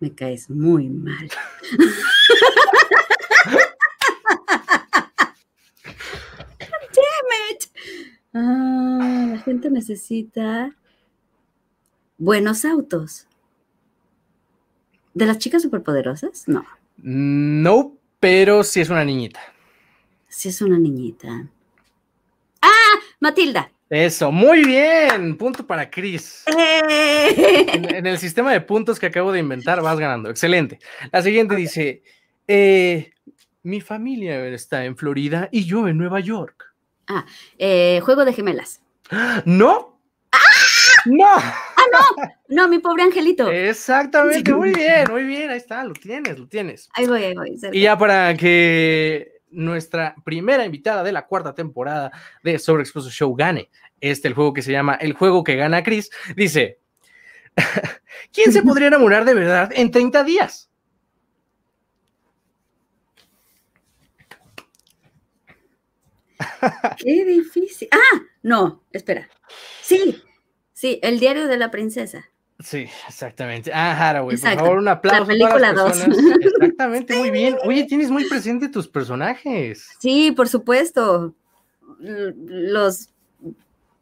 Me 0.00 0.14
caes 0.14 0.48
muy 0.48 0.88
mal. 0.88 1.28
Ah, 8.40 9.26
la 9.32 9.38
gente 9.38 9.68
necesita 9.68 10.76
buenos 12.18 12.64
autos. 12.64 13.26
¿De 15.12 15.26
las 15.26 15.38
chicas 15.38 15.62
superpoderosas? 15.62 16.46
No. 16.46 16.64
No, 16.98 17.96
pero 18.20 18.62
sí 18.62 18.80
es 18.80 18.90
una 18.90 19.04
niñita. 19.04 19.40
Sí 20.28 20.50
es 20.50 20.62
una 20.62 20.78
niñita. 20.78 21.48
¡Ah! 22.62 22.94
Matilda. 23.18 23.72
Eso, 23.90 24.30
muy 24.30 24.64
bien. 24.64 25.36
Punto 25.36 25.66
para 25.66 25.90
Chris. 25.90 26.44
¡Eh! 26.46 27.66
En, 27.72 28.06
el 28.06 28.18
sistema 28.18 28.52
de 28.52 28.60
puntos 28.60 29.00
que 29.00 29.06
acabo 29.06 29.32
de 29.32 29.40
inventar 29.40 29.82
vas 29.82 29.98
ganando. 29.98 30.30
Excelente. 30.30 30.78
La 31.10 31.22
siguiente 31.22 31.56
dice, 31.56 32.04
eh, 32.46 33.10
mi 33.64 33.80
familia 33.80 34.46
está 34.46 34.84
en 34.84 34.96
Florida 34.96 35.48
y 35.50 35.64
yo 35.64 35.88
en 35.88 35.98
Nueva 35.98 36.20
York. 36.20 36.67
Ah, 37.08 37.24
eh, 37.58 38.00
Juego 38.04 38.24
de 38.24 38.32
Gemelas. 38.32 38.80
¿No? 39.44 40.00
¡Ah! 40.30 40.38
¡No! 41.06 41.26
¡Ah, 41.26 41.84
no! 41.92 42.28
No, 42.48 42.68
mi 42.68 42.78
pobre 42.78 43.02
angelito. 43.02 43.50
Exactamente, 43.50 44.52
muy 44.52 44.70
bien, 44.74 45.10
muy 45.10 45.24
bien, 45.24 45.50
ahí 45.50 45.56
está, 45.56 45.84
lo 45.84 45.94
tienes, 45.94 46.38
lo 46.38 46.46
tienes. 46.46 46.88
Ahí 46.94 47.06
voy, 47.06 47.24
ahí 47.24 47.34
voy. 47.34 47.58
Y 47.72 47.82
ya 47.82 47.96
para 47.96 48.36
que 48.36 49.40
nuestra 49.50 50.14
primera 50.24 50.64
invitada 50.64 51.02
de 51.02 51.12
la 51.12 51.26
cuarta 51.26 51.54
temporada 51.54 52.12
de 52.42 52.58
Sobre 52.58 52.82
Exposo 52.82 53.10
Show 53.10 53.34
gane 53.34 53.70
este 54.00 54.28
el 54.28 54.34
juego 54.34 54.52
que 54.52 54.62
se 54.62 54.72
llama 54.72 54.94
El 54.94 55.12
juego 55.12 55.44
que 55.44 55.56
gana 55.56 55.82
Chris, 55.82 56.10
dice, 56.36 56.78
¿quién 58.32 58.52
se 58.52 58.62
podría 58.62 58.88
enamorar 58.88 59.24
de 59.24 59.34
verdad 59.34 59.70
en 59.74 59.90
30 59.90 60.24
días? 60.24 60.67
Qué 66.96 67.24
difícil. 67.24 67.88
Ah, 67.92 68.20
no, 68.42 68.82
espera. 68.92 69.28
Sí, 69.82 70.22
sí, 70.72 70.98
el 71.02 71.18
diario 71.20 71.46
de 71.46 71.56
la 71.56 71.70
princesa. 71.70 72.24
Sí, 72.60 72.88
exactamente. 73.08 73.70
Ah, 73.72 73.92
Haraway, 74.10 74.36
por 74.36 74.54
favor, 74.54 74.78
un 74.78 74.88
aplauso. 74.88 75.20
La 75.20 75.26
película 75.26 75.72
2. 75.72 75.92
Exactamente, 76.40 77.16
muy 77.16 77.30
bien. 77.30 77.56
Oye, 77.64 77.84
tienes 77.84 78.10
muy 78.10 78.24
presente 78.28 78.68
tus 78.68 78.88
personajes. 78.88 79.86
Sí, 80.00 80.32
por 80.32 80.48
supuesto. 80.48 81.34
Los 82.00 83.10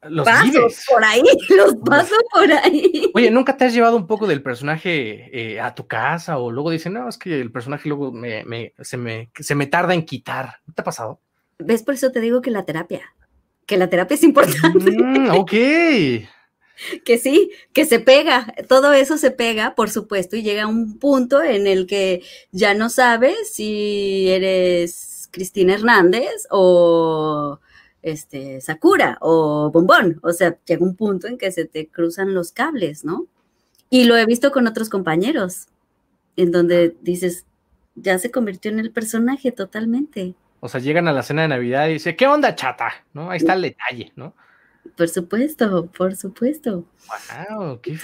Los 0.02 0.24
paso 0.24 0.44
vives. 0.44 0.86
por 0.90 1.04
ahí, 1.04 1.22
los 1.56 1.74
paso 1.84 2.14
por 2.32 2.50
ahí. 2.50 3.10
Oye, 3.14 3.30
¿nunca 3.30 3.56
te 3.56 3.66
has 3.66 3.74
llevado 3.74 3.96
un 3.96 4.06
poco 4.06 4.26
del 4.26 4.42
personaje 4.42 5.28
eh, 5.54 5.60
a 5.60 5.74
tu 5.74 5.86
casa 5.86 6.38
o 6.38 6.50
luego 6.50 6.70
dicen, 6.70 6.94
no, 6.94 7.08
es 7.08 7.18
que 7.18 7.38
el 7.40 7.52
personaje 7.52 7.88
luego 7.90 8.10
me, 8.12 8.42
me- 8.44 8.72
se, 8.80 8.96
me, 8.96 9.30
se 9.38 9.54
me 9.54 9.66
tarda 9.66 9.92
en 9.94 10.04
quitar? 10.06 10.60
¿No 10.66 10.72
te 10.74 10.80
ha 10.80 10.84
pasado? 10.84 11.20
¿Ves? 11.58 11.82
Por 11.82 11.94
eso 11.94 12.12
te 12.12 12.20
digo 12.20 12.42
que 12.42 12.50
la 12.50 12.64
terapia, 12.64 13.14
que 13.66 13.76
la 13.76 13.88
terapia 13.88 14.14
es 14.14 14.22
importante, 14.22 14.90
Mm, 14.90 15.30
ok. 15.30 15.50
que 17.04 17.18
sí, 17.18 17.50
que 17.72 17.86
se 17.86 18.00
pega, 18.00 18.54
todo 18.68 18.92
eso 18.92 19.16
se 19.16 19.30
pega, 19.30 19.74
por 19.74 19.90
supuesto, 19.90 20.36
y 20.36 20.42
llega 20.42 20.64
a 20.64 20.66
un 20.68 20.98
punto 20.98 21.42
en 21.42 21.66
el 21.66 21.86
que 21.86 22.22
ya 22.52 22.74
no 22.74 22.90
sabes 22.90 23.50
si 23.52 24.28
eres 24.28 25.28
Cristina 25.32 25.74
Hernández 25.74 26.46
o 26.50 27.60
este 28.02 28.60
Sakura 28.60 29.18
o 29.20 29.70
Bombón, 29.72 30.20
o 30.22 30.32
sea, 30.32 30.58
llega 30.66 30.84
un 30.84 30.96
punto 30.96 31.26
en 31.26 31.38
que 31.38 31.50
se 31.50 31.64
te 31.64 31.88
cruzan 31.88 32.34
los 32.34 32.52
cables, 32.52 33.04
¿no? 33.04 33.26
Y 33.90 34.04
lo 34.04 34.16
he 34.16 34.26
visto 34.26 34.52
con 34.52 34.66
otros 34.66 34.88
compañeros, 34.88 35.68
en 36.36 36.50
donde 36.52 36.94
dices, 37.02 37.46
ya 37.94 38.18
se 38.18 38.30
convirtió 38.30 38.70
en 38.70 38.80
el 38.80 38.90
personaje 38.90 39.52
totalmente. 39.52 40.34
O 40.66 40.68
sea, 40.68 40.80
llegan 40.80 41.08
a 41.08 41.12
la 41.12 41.22
cena 41.22 41.42
de 41.42 41.48
Navidad 41.48 41.88
y 41.88 41.94
dicen, 41.94 42.16
¿qué 42.16 42.26
onda, 42.26 42.54
chata? 42.54 42.92
¿No? 43.14 43.30
Ahí 43.30 43.38
está 43.38 43.54
el 43.54 43.62
detalle, 43.62 44.12
¿no? 44.16 44.34
Por 44.96 45.08
supuesto, 45.08 45.86
por 45.96 46.16
supuesto. 46.16 46.84
Wow, 47.48 47.80
qué 47.80 47.96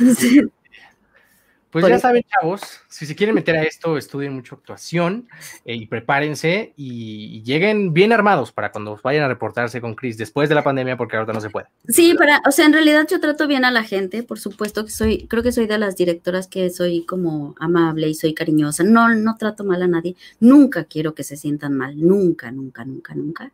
Pues 1.73 1.89
ya 1.89 1.99
saben, 1.99 2.23
chavos, 2.29 2.61
si 2.87 3.07
se 3.07 3.17
quieren 3.17 3.35
meter 3.35 3.57
a 3.57 3.63
esto, 3.63 3.97
estudien 3.97 4.35
mucho 4.35 4.57
actuación 4.57 5.27
eh, 5.65 5.75
y 5.75 5.87
prepárense 5.87 6.75
y, 6.77 7.39
y 7.39 7.43
lleguen 7.45 7.95
bien 7.95 8.13
armados 8.13 8.53
para 8.53 8.71
cuando 8.71 9.01
vayan 9.03 9.25
a 9.25 9.29
reportarse 9.29 9.81
con 9.81 9.95
Chris 9.95 10.19
después 10.19 10.51
de 10.51 10.55
la 10.55 10.63
pandemia, 10.63 10.99
porque 10.99 11.17
ahorita 11.17 11.33
no 11.33 11.41
se 11.41 11.49
puede. 11.49 11.69
Sí, 11.89 12.15
para, 12.15 12.43
o 12.47 12.51
sea, 12.51 12.67
en 12.67 12.75
realidad 12.75 13.07
yo 13.11 13.21
trato 13.21 13.47
bien 13.47 13.65
a 13.65 13.71
la 13.71 13.85
gente, 13.85 14.23
por 14.23 14.39
supuesto 14.39 14.85
que 14.85 14.91
soy, 14.91 15.27
creo 15.29 15.43
que 15.43 15.51
soy 15.51 15.67
de 15.67 15.79
las 15.79 15.97
directoras 15.97 16.47
que 16.47 16.69
soy 16.69 17.07
como 17.07 17.55
amable 17.59 18.07
y 18.07 18.15
soy 18.15 18.35
cariñosa. 18.35 18.85
No, 18.85 19.09
no 19.15 19.37
trato 19.39 19.65
mal 19.65 19.83
a 19.83 19.89
nadie. 19.89 20.15
Nunca 20.41 20.85
quiero 20.85 21.15
que 21.15 21.25
se 21.25 21.39
sientan 21.39 21.75
mal. 21.75 21.99
Nunca, 21.99 22.53
nunca, 22.53 22.85
nunca, 22.85 23.15
nunca. 23.15 23.53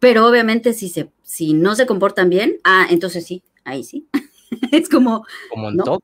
Pero 0.00 0.26
obviamente 0.26 0.72
si 0.72 0.88
se, 0.88 1.10
si 1.22 1.54
no 1.54 1.76
se 1.76 1.86
comportan 1.86 2.28
bien, 2.28 2.56
ah, 2.64 2.86
entonces 2.90 3.24
sí, 3.24 3.44
ahí 3.64 3.84
sí. 3.84 4.08
es 4.72 4.88
como, 4.88 5.24
Como 5.50 5.70
en 5.70 5.76
No, 5.76 5.84
todo. 5.84 6.00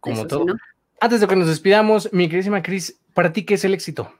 Como 0.00 0.16
eso 0.16 0.22
sí, 0.22 0.28
todo. 0.28 0.44
¿no? 0.46 0.54
Antes 1.00 1.20
de 1.20 1.26
que 1.26 1.36
nos 1.36 1.48
despidamos, 1.48 2.12
mi 2.12 2.28
queridísima 2.28 2.62
Chris, 2.62 2.98
¿para 3.14 3.32
ti 3.32 3.44
qué 3.44 3.54
es 3.54 3.64
el 3.64 3.74
éxito? 3.74 4.12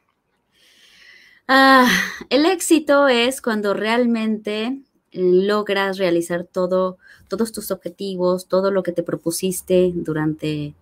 Ah, 1.48 1.88
el 2.30 2.46
éxito 2.46 3.08
es 3.08 3.42
cuando 3.42 3.74
realmente 3.74 4.80
logras 5.12 5.98
realizar 5.98 6.44
todo, 6.44 6.98
todos 7.28 7.50
tus 7.52 7.70
objetivos, 7.72 8.46
todo 8.46 8.70
lo 8.70 8.82
que 8.82 8.92
te 8.92 9.02
propusiste 9.02 9.90
durante 9.94 10.74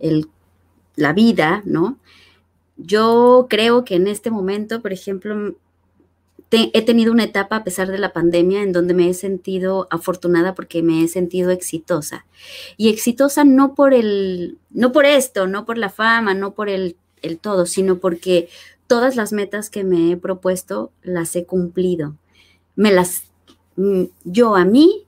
el- 0.00 0.26
la 0.96 1.12
vida, 1.12 1.62
¿no? 1.64 1.98
Yo 2.76 3.46
creo 3.48 3.84
que 3.84 3.94
en 3.96 4.08
este 4.08 4.30
momento, 4.30 4.82
por 4.82 4.92
ejemplo, 4.92 5.54
he 6.50 6.82
tenido 6.82 7.12
una 7.12 7.24
etapa 7.24 7.56
a 7.56 7.64
pesar 7.64 7.88
de 7.88 7.98
la 7.98 8.12
pandemia 8.12 8.62
en 8.62 8.72
donde 8.72 8.92
me 8.92 9.08
he 9.08 9.14
sentido 9.14 9.86
afortunada 9.90 10.54
porque 10.54 10.82
me 10.82 11.04
he 11.04 11.08
sentido 11.08 11.50
exitosa. 11.50 12.26
Y 12.76 12.88
exitosa 12.88 13.44
no 13.44 13.74
por 13.74 13.94
el, 13.94 14.58
no 14.70 14.90
por 14.90 15.06
esto, 15.06 15.46
no 15.46 15.64
por 15.64 15.78
la 15.78 15.90
fama, 15.90 16.34
no 16.34 16.54
por 16.54 16.68
el, 16.68 16.96
el 17.22 17.38
todo, 17.38 17.66
sino 17.66 17.98
porque 17.98 18.48
todas 18.88 19.14
las 19.14 19.32
metas 19.32 19.70
que 19.70 19.84
me 19.84 20.10
he 20.10 20.16
propuesto 20.16 20.90
las 21.02 21.36
he 21.36 21.44
cumplido. 21.44 22.16
Me 22.74 22.90
las, 22.90 23.24
mm, 23.76 24.04
yo 24.24 24.56
a 24.56 24.64
mí 24.64 25.06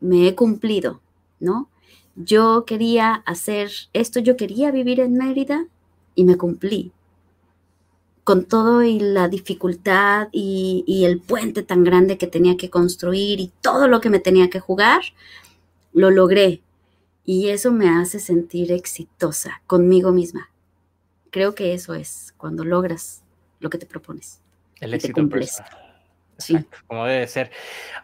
me 0.00 0.26
he 0.26 0.34
cumplido, 0.34 1.00
¿no? 1.38 1.68
Yo 2.16 2.64
quería 2.66 3.14
hacer 3.26 3.70
esto, 3.92 4.20
yo 4.20 4.36
quería 4.36 4.70
vivir 4.70 5.00
en 5.00 5.14
Mérida 5.14 5.66
y 6.14 6.24
me 6.24 6.36
cumplí. 6.36 6.92
Con 8.28 8.44
todo 8.44 8.82
y 8.82 9.00
la 9.00 9.26
dificultad 9.28 10.28
y, 10.32 10.84
y 10.86 11.06
el 11.06 11.18
puente 11.18 11.62
tan 11.62 11.82
grande 11.82 12.18
que 12.18 12.26
tenía 12.26 12.58
que 12.58 12.68
construir 12.68 13.40
y 13.40 13.50
todo 13.62 13.88
lo 13.88 14.02
que 14.02 14.10
me 14.10 14.18
tenía 14.18 14.50
que 14.50 14.60
jugar, 14.60 15.00
lo 15.94 16.10
logré. 16.10 16.60
Y 17.24 17.48
eso 17.48 17.72
me 17.72 17.88
hace 17.88 18.20
sentir 18.20 18.70
exitosa 18.70 19.62
conmigo 19.66 20.12
misma. 20.12 20.50
Creo 21.30 21.54
que 21.54 21.72
eso 21.72 21.94
es 21.94 22.34
cuando 22.36 22.64
logras 22.64 23.22
lo 23.60 23.70
que 23.70 23.78
te 23.78 23.86
propones. 23.86 24.42
El 24.78 24.90
Y 24.90 24.90
te 24.90 24.96
éxito 24.96 25.14
cumples. 25.14 25.62
Sí. 26.36 26.56
Exacto, 26.56 26.76
como 26.86 27.06
debe 27.06 27.26
ser. 27.28 27.50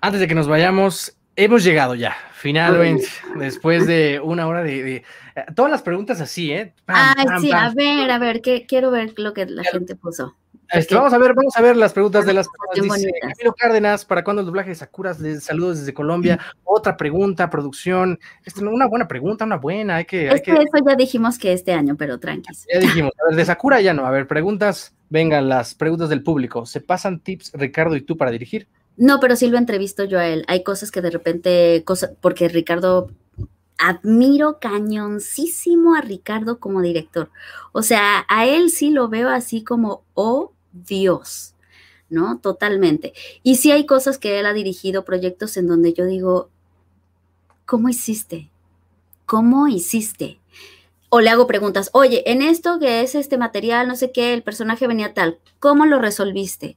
Antes 0.01 0.23
de 0.23 0.27
que 0.27 0.35
nos 0.35 0.49
vayamos, 0.49 1.15
hemos 1.37 1.65
llegado 1.65 1.95
ya, 1.95 2.17
finalmente, 2.33 3.07
después 3.37 3.87
de 3.87 4.21
una 4.23 4.47
hora 4.47 4.63
de, 4.63 4.83
de- 4.83 4.97
eh, 5.37 5.45
todas 5.55 5.71
las 5.71 5.83
preguntas 5.83 6.21
así, 6.21 6.53
¿eh? 6.53 6.73
Pam, 6.85 7.15
Ay, 7.17 7.27
pam, 7.27 7.41
sí, 7.43 7.51
pam. 7.51 7.65
a 7.65 7.75
ver, 7.75 8.11
a 8.11 8.19
ver, 8.19 8.41
que, 8.41 8.67
quiero 8.67 8.91
ver 8.91 9.15
lo 9.17 9.33
que 9.35 9.47
la 9.47 9.65
gente 9.65 9.97
puso. 9.97 10.37
Este, 10.71 10.95
vamos 10.95 11.13
a 11.13 11.19
ver, 11.19 11.35
vamos 11.35 11.55
a 11.57 11.61
ver 11.61 11.77
las 11.77 11.93
preguntas 11.93 12.25
de 12.25 12.33
las 12.33 12.49
bien 12.75 12.89
personas. 12.89 12.99
Dice. 13.03 13.13
Camilo 13.21 13.55
Cárdenas, 13.55 14.05
¿para 14.05 14.25
cuándo 14.25 14.41
el 14.41 14.47
doblaje 14.47 14.71
de 14.71 14.75
Sakuras? 14.75 15.21
Les 15.21 15.45
saludos 15.45 15.79
desde 15.81 15.93
Colombia. 15.93 16.39
Otra 16.65 16.97
pregunta, 16.97 17.51
producción. 17.51 18.19
Esta 18.45 18.61
es 18.61 18.67
una 18.67 18.87
buena 18.87 19.07
pregunta, 19.07 19.45
una 19.45 19.57
buena. 19.59 19.97
Hay 19.97 20.05
que, 20.07 20.31
hay 20.31 20.37
Es 20.37 20.43
que 20.43 20.53
eso 20.53 20.85
ya 20.87 20.97
dijimos 20.97 21.39
que 21.39 21.53
este 21.53 21.75
año, 21.75 21.97
pero 21.97 22.19
tranquis. 22.19 22.67
ya 22.73 22.81
dijimos, 22.81 23.13
a 23.23 23.29
ver, 23.29 23.37
de 23.37 23.45
Sakura 23.45 23.81
ya 23.83 23.93
no. 23.93 24.07
A 24.07 24.11
ver, 24.11 24.27
preguntas, 24.27 24.95
vengan 25.11 25.49
las 25.49 25.75
preguntas 25.75 26.09
del 26.09 26.23
público. 26.23 26.65
¿Se 26.67 26.81
pasan 26.81 27.21
tips, 27.21 27.53
Ricardo 27.55 27.95
y 27.95 28.01
tú, 28.01 28.17
para 28.17 28.31
dirigir? 28.31 28.67
No, 28.97 29.19
pero 29.21 29.37
sí 29.37 29.49
lo 29.49 29.59
entrevisto 29.59 30.05
yo 30.05 30.19
a 30.19 30.29
él. 30.29 30.45
Hay 30.47 30.63
cosas 30.63 30.91
que 30.91 31.01
de 31.01 31.11
repente, 31.11 31.83
cosa, 31.85 32.13
porque 32.21 32.49
Ricardo, 32.49 33.11
admiro 33.79 34.59
cañoncísimo 34.61 35.95
a 35.95 36.01
Ricardo 36.01 36.61
como 36.61 36.81
director. 36.81 37.31
O 37.73 37.83
sea, 37.83 38.25
a 38.29 38.47
él 38.47 38.71
sí 38.71 38.91
lo 38.91 39.09
veo 39.09 39.29
así 39.29 39.65
como, 39.65 40.05
oh 40.15 40.53
Dios, 40.73 41.55
¿no? 42.09 42.39
Totalmente. 42.39 43.15
Y 43.43 43.57
sí 43.57 43.73
hay 43.73 43.87
cosas 43.87 44.19
que 44.19 44.39
él 44.39 44.47
ha 44.47 44.53
dirigido, 44.53 45.05
proyectos 45.05 45.57
en 45.57 45.67
donde 45.67 45.93
yo 45.93 46.05
digo, 46.07 46.51
¿cómo 47.67 47.89
hiciste? 47.89 48.51
¿Cómo 49.27 49.69
hiciste? 49.69 50.39
O 51.09 51.21
le 51.21 51.31
hago 51.31 51.47
preguntas, 51.47 51.91
oye, 51.93 52.29
en 52.31 52.43
esto 52.43 52.79
que 52.79 53.03
es 53.03 53.15
este 53.15 53.39
material, 53.39 53.89
no 53.89 53.97
sé 53.97 54.13
qué, 54.13 54.35
el 54.35 54.43
personaje 54.43 54.87
venía 54.87 55.15
tal, 55.15 55.39
¿cómo 55.61 55.87
lo 55.87 55.99
resolviste? 56.01 56.77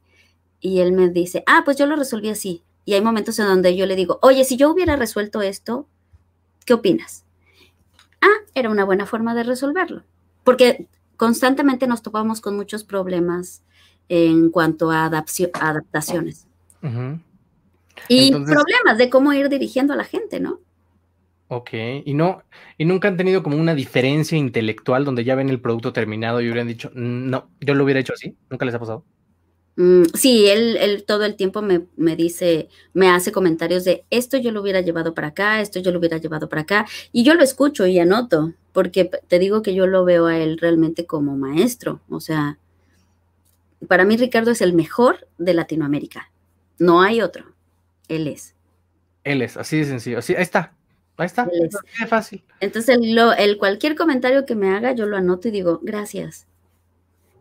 Y 0.60 0.80
él 0.80 0.92
me 0.92 1.10
dice, 1.10 1.44
ah, 1.46 1.62
pues 1.66 1.78
yo 1.78 1.86
lo 1.86 1.96
resolví 1.96 2.30
así. 2.30 2.64
Y 2.86 2.94
hay 2.94 3.02
momentos 3.02 3.38
en 3.40 3.46
donde 3.48 3.76
yo 3.76 3.86
le 3.86 3.96
digo, 3.96 4.20
oye, 4.22 4.44
si 4.44 4.58
yo 4.58 4.72
hubiera 4.72 4.96
resuelto 4.96 5.42
esto, 5.42 5.88
¿qué 6.66 6.74
opinas? 6.74 7.26
Ah, 8.22 8.44
era 8.56 8.70
una 8.70 8.86
buena 8.86 9.06
forma 9.06 9.36
de 9.36 9.44
resolverlo. 9.44 10.04
Porque 10.44 10.88
constantemente 11.18 11.86
nos 11.88 12.02
topamos 12.02 12.42
con 12.42 12.56
muchos 12.56 12.84
problemas 12.84 13.62
en 14.10 14.50
cuanto 14.50 14.90
a 14.92 15.06
adaptaciones. 15.06 16.48
Y 18.08 18.28
Entonces- 18.28 18.56
problemas 18.56 18.98
de 18.98 19.10
cómo 19.10 19.34
ir 19.34 19.50
dirigiendo 19.50 19.94
a 19.94 19.98
la 19.98 20.04
gente, 20.06 20.40
¿no? 20.40 20.60
Ok, 21.50 21.70
y 22.06 22.14
no, 22.14 22.44
y 22.78 22.84
nunca 22.86 23.08
han 23.08 23.16
tenido 23.18 23.42
como 23.42 23.58
una 23.58 23.74
diferencia 23.74 24.38
intelectual 24.38 25.06
donde 25.06 25.24
ya 25.24 25.34
ven 25.36 25.50
el 25.50 25.62
producto 25.62 25.94
terminado 25.94 26.42
y 26.42 26.46
hubieran 26.46 26.68
dicho, 26.68 26.90
"Mm, 26.94 27.30
no, 27.30 27.50
yo 27.62 27.74
lo 27.74 27.86
hubiera 27.86 28.00
hecho 28.02 28.14
así, 28.14 28.36
nunca 28.50 28.66
les 28.66 28.76
ha 28.76 28.80
pasado. 28.80 29.06
Mm, 29.78 30.06
sí, 30.16 30.48
él, 30.48 30.76
él 30.78 31.04
todo 31.04 31.24
el 31.24 31.36
tiempo 31.36 31.62
me, 31.62 31.86
me 31.98 32.16
dice, 32.16 32.68
me 32.94 33.10
hace 33.10 33.32
comentarios 33.32 33.84
de 33.86 34.06
esto 34.10 34.36
yo 34.38 34.52
lo 34.52 34.62
hubiera 34.62 34.82
llevado 34.82 35.14
para 35.14 35.28
acá, 35.28 35.62
esto 35.62 35.80
yo 35.80 35.92
lo 35.92 36.00
hubiera 36.00 36.18
llevado 36.18 36.50
para 36.50 36.64
acá, 36.64 36.88
y 37.12 37.24
yo 37.24 37.36
lo 37.36 37.44
escucho 37.44 37.86
y 37.86 38.00
anoto, 38.00 38.54
porque 38.74 39.06
te 39.28 39.38
digo 39.38 39.62
que 39.62 39.76
yo 39.76 39.86
lo 39.86 40.04
veo 40.04 40.26
a 40.26 40.40
él 40.40 40.58
realmente 40.58 41.06
como 41.06 41.38
maestro, 41.38 42.02
o 42.10 42.20
sea, 42.20 42.58
para 43.88 44.04
mí 44.04 44.18
Ricardo 44.18 44.50
es 44.50 44.62
el 44.62 44.74
mejor 44.74 45.28
de 45.38 45.54
Latinoamérica, 45.54 46.32
no 46.80 47.04
hay 47.04 47.22
otro, 47.22 47.46
él 48.08 48.28
es. 48.28 48.56
Él 49.24 49.44
es, 49.44 49.58
así 49.58 49.78
de 49.78 49.86
sencillo, 49.86 50.18
así, 50.18 50.34
ahí 50.34 50.42
está, 50.42 50.74
ahí 51.18 51.28
está, 51.28 51.48
Él 51.54 51.70
es. 51.70 52.10
fácil. 52.10 52.44
Entonces, 52.62 52.98
lo, 53.00 53.32
él 53.34 53.60
cualquier 53.60 53.96
comentario 53.96 54.48
que 54.48 54.56
me 54.56 54.76
haga, 54.76 54.94
yo 54.94 55.06
lo 55.06 55.18
anoto 55.18 55.50
y 55.50 55.52
digo, 55.52 55.80
gracias. 55.84 56.48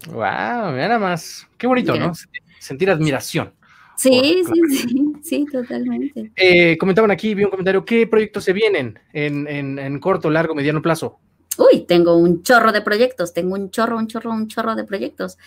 Wow, 0.06 0.72
mira 0.72 0.88
nada 0.88 0.98
más, 0.98 1.46
qué 1.58 1.66
bonito, 1.66 1.96
¿no? 1.96 2.12
Sentir 2.58 2.90
admiración. 2.90 3.52
Sí, 3.96 4.42
Por- 4.44 4.68
sí, 4.68 4.76
sí, 4.78 5.12
sí, 5.22 5.46
totalmente. 5.50 6.30
Eh, 6.36 6.76
comentaban 6.78 7.10
aquí, 7.10 7.34
vi 7.34 7.44
un 7.44 7.50
comentario, 7.50 7.84
¿qué 7.84 8.06
proyectos 8.06 8.44
se 8.44 8.52
vienen 8.52 8.98
en, 9.12 9.48
en, 9.48 9.78
en 9.78 9.98
corto, 10.00 10.30
largo, 10.30 10.54
mediano 10.54 10.82
plazo? 10.82 11.18
Uy, 11.58 11.86
tengo 11.86 12.16
un 12.16 12.42
chorro 12.42 12.72
de 12.72 12.82
proyectos, 12.82 13.32
tengo 13.32 13.54
un 13.54 13.70
chorro, 13.70 13.96
un 13.96 14.06
chorro, 14.06 14.30
un 14.32 14.48
chorro 14.48 14.74
de 14.74 14.84
proyectos. 14.84 15.38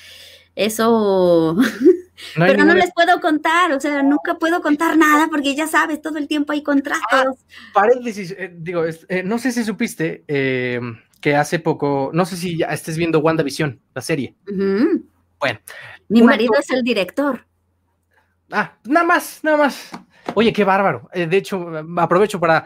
Eso, 0.55 1.55
No 2.35 2.45
pero 2.45 2.65
no 2.65 2.73
les 2.73 2.91
puedo 2.93 3.19
contar, 3.21 3.71
o 3.71 3.79
sea, 3.79 4.03
nunca 4.03 4.35
puedo 4.35 4.61
contar 4.61 4.97
nada 4.97 5.27
porque 5.29 5.55
ya 5.55 5.67
sabes, 5.67 6.01
todo 6.01 6.17
el 6.17 6.27
tiempo 6.27 6.51
hay 6.51 6.63
contratos. 6.63 7.37
paréntesis, 7.73 8.31
eh, 8.37 8.51
digo, 8.57 8.83
eh, 8.85 9.23
no 9.23 9.37
sé 9.39 9.51
si 9.51 9.63
supiste 9.63 10.23
eh, 10.27 10.81
que 11.21 11.35
hace 11.35 11.59
poco, 11.59 12.11
no 12.13 12.25
sé 12.25 12.37
si 12.37 12.57
ya 12.57 12.67
estés 12.67 12.97
viendo 12.97 13.19
WandaVision, 13.19 13.79
la 13.93 14.01
serie. 14.01 14.35
Bueno, 14.45 15.59
Mi 16.07 16.21
marido 16.21 16.53
es 16.59 16.69
el 16.69 16.83
director. 16.83 17.45
Ah, 18.51 18.77
nada 18.85 19.05
más, 19.05 19.39
nada 19.43 19.57
más. 19.57 19.91
Oye, 20.33 20.51
qué 20.51 20.63
bárbaro. 20.63 21.09
Eh, 21.13 21.27
de 21.27 21.37
hecho, 21.37 21.71
aprovecho 21.97 22.39
para 22.39 22.65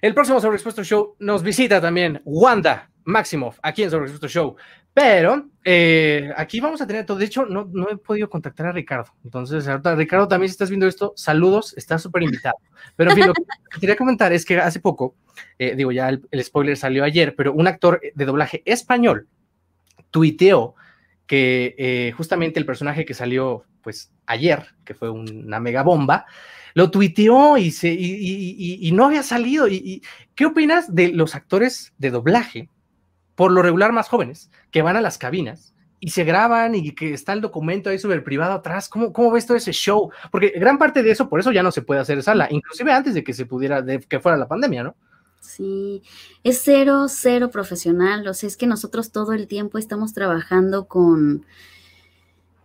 el 0.00 0.14
próximo 0.14 0.40
Sobreexpuesto 0.40 0.82
Show. 0.82 1.16
Nos 1.18 1.42
visita 1.42 1.80
también 1.80 2.20
Wanda 2.24 2.90
Maximoff 3.04 3.58
aquí 3.62 3.82
en 3.82 3.90
Sobreexpuesto 3.90 4.28
Show. 4.28 4.56
Pero 4.92 5.48
eh, 5.64 6.30
aquí 6.36 6.60
vamos 6.60 6.80
a 6.80 6.86
tener 6.86 7.06
todo. 7.06 7.18
De 7.18 7.24
hecho, 7.24 7.46
no, 7.46 7.68
no, 7.72 7.88
he 7.90 7.96
podido 7.96 8.28
contactar 8.28 8.66
a 8.66 8.72
Ricardo. 8.72 9.12
Entonces, 9.24 9.66
ahorita, 9.68 9.94
Ricardo, 9.94 10.26
también 10.26 10.48
si 10.48 10.52
estás 10.52 10.70
viendo 10.70 10.86
esto, 10.86 11.12
saludos, 11.16 11.74
estás 11.76 12.02
súper 12.02 12.24
invitado. 12.24 12.56
Pero 12.96 13.10
en 13.10 13.16
fin, 13.16 13.26
lo 13.28 13.34
que 13.34 13.80
quería 13.80 13.96
comentar 13.96 14.32
es 14.32 14.44
que 14.44 14.58
hace 14.58 14.80
poco, 14.80 15.14
eh, 15.58 15.74
digo, 15.76 15.92
ya 15.92 16.08
el, 16.08 16.26
el, 16.30 16.44
spoiler 16.44 16.76
salió 16.76 17.04
ayer, 17.04 17.34
pero 17.36 17.52
un 17.52 17.68
actor 17.68 18.00
de 18.14 18.24
doblaje 18.24 18.62
español 18.64 19.28
tuiteó 20.10 20.74
que 21.26 21.76
eh, 21.78 22.12
justamente 22.16 22.58
el 22.58 22.66
personaje 22.66 23.04
que 23.04 23.14
salió 23.14 23.64
pues 23.82 24.10
ayer, 24.26 24.66
que 24.84 24.94
fue 24.94 25.10
una 25.10 25.60
mega 25.60 25.84
bomba, 25.84 26.26
lo 26.74 26.90
tuiteó 26.90 27.56
y, 27.56 27.70
se, 27.70 27.88
y, 27.88 27.96
y, 27.96 28.88
y 28.88 28.92
no 28.92 29.06
había 29.06 29.22
salido. 29.22 29.68
¿Y, 29.68 30.02
qué 30.34 30.46
opinas 30.46 30.92
de 30.94 31.12
los 31.12 31.34
actores 31.34 31.92
de 31.98 32.10
doblaje, 32.10 32.68
por 33.40 33.52
lo 33.52 33.62
regular 33.62 33.90
más 33.90 34.10
jóvenes, 34.10 34.50
que 34.70 34.82
van 34.82 34.96
a 34.96 35.00
las 35.00 35.16
cabinas 35.16 35.72
y 35.98 36.10
se 36.10 36.24
graban 36.24 36.74
y 36.74 36.94
que 36.94 37.14
está 37.14 37.32
el 37.32 37.40
documento 37.40 37.88
ahí 37.88 37.98
sobre 37.98 38.16
el 38.16 38.22
privado 38.22 38.52
atrás? 38.52 38.86
¿Cómo, 38.86 39.14
cómo 39.14 39.30
ves 39.30 39.46
todo 39.46 39.56
ese 39.56 39.72
show? 39.72 40.10
Porque 40.30 40.52
gran 40.56 40.76
parte 40.76 41.02
de 41.02 41.10
eso, 41.10 41.26
por 41.26 41.40
eso 41.40 41.50
ya 41.50 41.62
no 41.62 41.72
se 41.72 41.80
puede 41.80 42.02
hacer 42.02 42.22
sala, 42.22 42.48
inclusive 42.50 42.92
antes 42.92 43.14
de 43.14 43.24
que 43.24 43.32
se 43.32 43.46
pudiera, 43.46 43.80
de 43.80 43.98
que 43.98 44.20
fuera 44.20 44.36
la 44.36 44.46
pandemia, 44.46 44.82
¿no? 44.82 44.94
Sí, 45.40 46.02
es 46.44 46.60
cero, 46.62 47.06
cero 47.08 47.50
profesional. 47.50 48.28
O 48.28 48.34
sea, 48.34 48.46
es 48.46 48.58
que 48.58 48.66
nosotros 48.66 49.10
todo 49.10 49.32
el 49.32 49.48
tiempo 49.48 49.78
estamos 49.78 50.12
trabajando 50.12 50.86
con, 50.86 51.46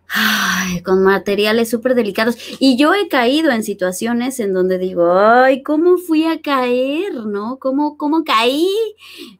ay, 0.08 0.82
con 0.82 1.02
materiales 1.02 1.70
súper 1.70 1.94
delicados. 1.94 2.36
Y 2.58 2.76
yo 2.76 2.94
he 2.94 3.08
caído 3.08 3.50
en 3.50 3.62
situaciones 3.62 4.40
en 4.40 4.52
donde 4.52 4.78
digo, 4.78 5.18
ay, 5.18 5.62
¿cómo 5.62 5.98
fui 5.98 6.24
a 6.24 6.40
caer? 6.40 7.14
¿No? 7.26 7.58
¿Cómo, 7.58 7.96
cómo 7.96 8.24
caí 8.24 8.68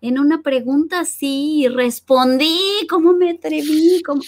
en 0.00 0.18
una 0.18 0.42
pregunta 0.42 1.00
así 1.00 1.62
y 1.64 1.68
respondí? 1.68 2.58
¿Cómo 2.88 3.12
me 3.12 3.30
atreví? 3.30 4.02
¿Cómo? 4.04 4.22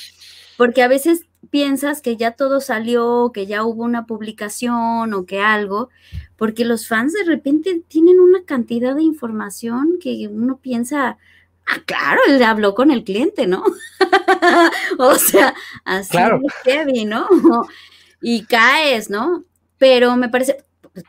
Porque 0.56 0.82
a 0.82 0.88
veces 0.88 1.24
piensas 1.50 2.02
que 2.02 2.16
ya 2.16 2.32
todo 2.32 2.60
salió, 2.60 3.30
que 3.32 3.46
ya 3.46 3.64
hubo 3.64 3.84
una 3.84 4.06
publicación 4.06 5.14
o 5.14 5.26
que 5.26 5.40
algo, 5.40 5.88
porque 6.36 6.64
los 6.64 6.86
fans 6.86 7.12
de 7.12 7.24
repente 7.24 7.82
tienen 7.88 8.20
una 8.20 8.44
cantidad 8.44 8.94
de 8.94 9.02
información 9.02 9.98
que 10.00 10.28
uno 10.30 10.58
piensa, 10.58 11.18
claro, 11.86 12.20
él 12.28 12.42
habló 12.42 12.74
con 12.74 12.90
el 12.90 13.04
cliente, 13.04 13.46
¿no? 13.46 13.64
o 14.98 15.14
sea, 15.16 15.54
así 15.84 16.10
claro. 16.10 16.40
heavy, 16.64 17.04
¿no? 17.04 17.26
y 18.20 18.44
caes, 18.44 19.10
¿no? 19.10 19.44
Pero 19.78 20.16
me 20.16 20.28
parece, 20.28 20.64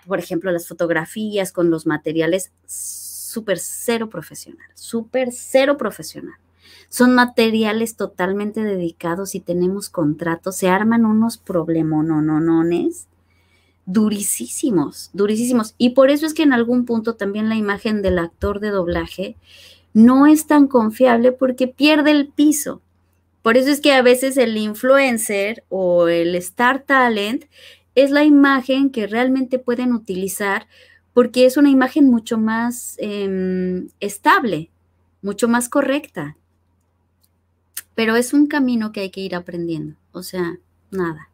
por 0.06 0.20
ejemplo, 0.20 0.52
las 0.52 0.68
fotografías 0.68 1.52
con 1.52 1.70
los 1.70 1.86
materiales, 1.86 2.52
súper 2.66 3.60
cero 3.60 4.10
profesional, 4.10 4.68
súper 4.76 5.32
cero 5.32 5.78
profesional. 5.78 6.36
Son 6.90 7.14
materiales 7.14 7.96
totalmente 7.96 8.64
dedicados 8.64 9.36
y 9.36 9.40
tenemos 9.40 9.90
contratos, 9.90 10.56
se 10.56 10.70
arman 10.70 11.06
unos 11.06 11.38
problemononones 11.38 13.08
durísimos, 13.90 15.10
durísimos. 15.14 15.74
Y 15.80 15.92
por 15.92 16.12
eso 16.12 16.28
es 16.28 16.36
que 16.36 16.44
en 16.44 16.54
algún 16.54 16.86
punto 16.86 17.16
también 17.16 17.50
la 17.50 17.56
imagen 17.56 18.04
del 18.04 18.20
actor 18.20 18.60
de 18.60 18.70
doblaje 18.70 19.36
no 19.94 20.28
es 20.28 20.48
tan 20.48 20.68
confiable 20.68 21.32
porque 21.32 21.68
pierde 21.68 22.12
el 22.12 22.28
piso. 22.28 22.82
Por 23.42 23.58
eso 23.58 23.70
es 23.70 23.82
que 23.82 23.94
a 23.94 24.02
veces 24.02 24.38
el 24.38 24.58
influencer 24.58 25.64
o 25.70 26.08
el 26.08 26.36
star 26.36 26.82
talent 26.84 27.46
es 27.96 28.12
la 28.12 28.24
imagen 28.24 28.90
que 28.90 29.08
realmente 29.08 29.60
pueden 29.60 29.94
utilizar 29.94 30.68
porque 31.14 31.46
es 31.46 31.58
una 31.58 31.70
imagen 31.70 32.06
mucho 32.06 32.38
más 32.38 32.96
eh, 33.00 33.88
estable, 34.00 34.70
mucho 35.22 35.48
más 35.48 35.70
correcta 35.70 36.38
pero 38.00 38.16
es 38.16 38.32
un 38.32 38.48
camino 38.48 38.94
que 38.94 39.02
hay 39.02 39.10
que 39.10 39.20
ir 39.20 39.36
aprendiendo, 39.36 39.98
o 40.14 40.24
sea, 40.24 40.56
nada. 40.90 41.28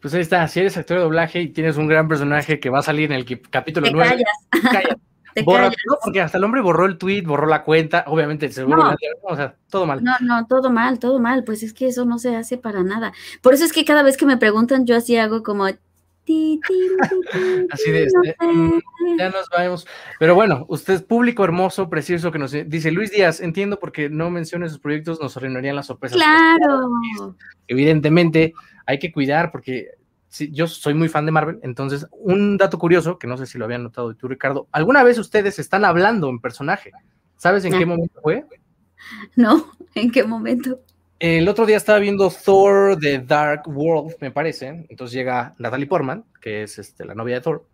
Pues 0.00 0.14
ahí 0.14 0.22
está, 0.22 0.48
si 0.48 0.60
eres 0.60 0.78
actor 0.78 0.96
de 0.96 1.02
doblaje 1.02 1.42
y 1.42 1.48
tienes 1.48 1.76
un 1.76 1.86
gran 1.86 2.08
personaje 2.08 2.58
que 2.58 2.70
va 2.70 2.78
a 2.78 2.82
salir 2.82 3.12
en 3.12 3.18
el 3.18 3.40
capítulo 3.42 3.88
Te 3.88 3.92
9, 3.92 4.08
callas. 4.08 4.72
callas. 4.72 4.96
Te 5.34 5.42
Borra 5.42 5.64
callas. 5.64 5.76
todo, 5.86 5.98
porque 6.04 6.20
hasta 6.20 6.38
el 6.38 6.44
hombre 6.44 6.60
borró 6.60 6.86
el 6.86 6.98
tweet, 6.98 7.22
borró 7.22 7.46
la 7.46 7.62
cuenta, 7.64 8.04
obviamente 8.06 8.50
seguro, 8.50 8.78
No. 8.78 8.90
la- 8.90 8.96
o 9.22 9.36
sea, 9.36 9.54
todo 9.70 9.86
mal. 9.86 10.02
No, 10.02 10.12
no, 10.20 10.46
todo 10.46 10.70
mal, 10.70 10.98
todo 10.98 11.20
mal, 11.20 11.44
pues 11.44 11.62
es 11.62 11.72
que 11.72 11.86
eso 11.88 12.04
no 12.04 12.18
se 12.18 12.34
hace 12.36 12.58
para 12.58 12.82
nada. 12.82 13.12
Por 13.42 13.54
eso 13.54 13.64
es 13.64 13.72
que 13.72 13.84
cada 13.84 14.02
vez 14.02 14.16
que 14.16 14.26
me 14.26 14.36
preguntan, 14.36 14.86
yo 14.86 14.96
así 14.96 15.16
hago 15.16 15.42
como... 15.42 15.66
ti, 15.68 15.78
ti, 16.24 16.60
ti, 16.68 17.16
ti, 17.32 17.66
Así 17.70 17.90
de, 17.90 18.06
no 18.12 18.22
este, 18.22 18.46
mm, 18.46 18.80
ya 19.18 19.30
nos 19.30 19.48
vamos. 19.56 19.86
Pero 20.20 20.34
bueno, 20.36 20.64
usted 20.68 20.94
es 20.94 21.02
público 21.02 21.42
hermoso, 21.42 21.88
precioso, 21.88 22.30
que 22.30 22.38
nos 22.38 22.52
dice 22.52 22.90
Luis 22.92 23.10
Díaz, 23.10 23.40
entiendo 23.40 23.80
porque 23.80 24.08
no 24.10 24.30
menciona 24.30 24.68
sus 24.68 24.78
proyectos, 24.78 25.20
nos 25.20 25.36
arruinarían 25.36 25.74
las 25.76 25.86
sorpresas. 25.86 26.18
Claro. 26.18 27.34
Evidentemente, 27.66 28.52
hay 28.86 28.98
que 28.98 29.10
cuidar 29.12 29.50
porque 29.50 29.88
sí, 30.30 30.50
yo 30.52 30.66
soy 30.66 30.94
muy 30.94 31.08
fan 31.08 31.26
de 31.26 31.32
Marvel. 31.32 31.58
Entonces, 31.62 32.06
un 32.12 32.56
dato 32.56 32.78
curioso, 32.78 33.18
que 33.18 33.26
no 33.26 33.36
sé 33.36 33.44
si 33.46 33.58
lo 33.58 33.66
habían 33.66 33.82
notado 33.82 34.14
tú, 34.14 34.28
Ricardo, 34.28 34.68
¿alguna 34.72 35.02
vez 35.02 35.18
ustedes 35.18 35.58
están 35.58 35.84
hablando 35.84 36.30
en 36.30 36.40
personaje? 36.40 36.92
¿Sabes 37.36 37.64
en 37.64 37.78
qué 37.78 37.84
momento 37.84 38.18
fue? 38.22 38.46
¿No? 39.36 39.72
¿En 39.94 40.10
qué 40.10 40.24
momento? 40.24 40.80
El 41.18 41.48
otro 41.48 41.66
día 41.66 41.76
estaba 41.76 41.98
viendo 41.98 42.30
Thor 42.30 42.98
The 42.98 43.18
Dark 43.18 43.64
World, 43.66 44.16
me 44.20 44.30
parece. 44.30 44.86
Entonces 44.88 45.12
llega 45.12 45.54
Natalie 45.58 45.86
Portman, 45.86 46.24
que 46.40 46.62
es 46.62 46.78
este, 46.78 47.04
la 47.04 47.14
novia 47.14 47.34
de 47.34 47.40
Thor, 47.42 47.66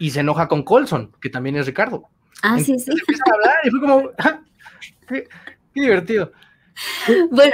y 0.00 0.10
se 0.10 0.20
enoja 0.20 0.48
con 0.48 0.64
Colson, 0.64 1.12
que 1.20 1.30
también 1.30 1.56
es 1.56 1.66
Ricardo. 1.66 2.08
Ah, 2.42 2.58
sí, 2.58 2.76
sí. 2.78 2.90
Empiezan 2.90 3.30
a 3.30 3.34
hablar 3.34 3.56
y 3.64 3.70
fue 3.70 3.80
como, 3.80 4.10
¡ah! 4.18 4.40
qué, 5.08 5.28
qué 5.74 5.80
divertido. 5.80 6.32
Bueno, 7.30 7.52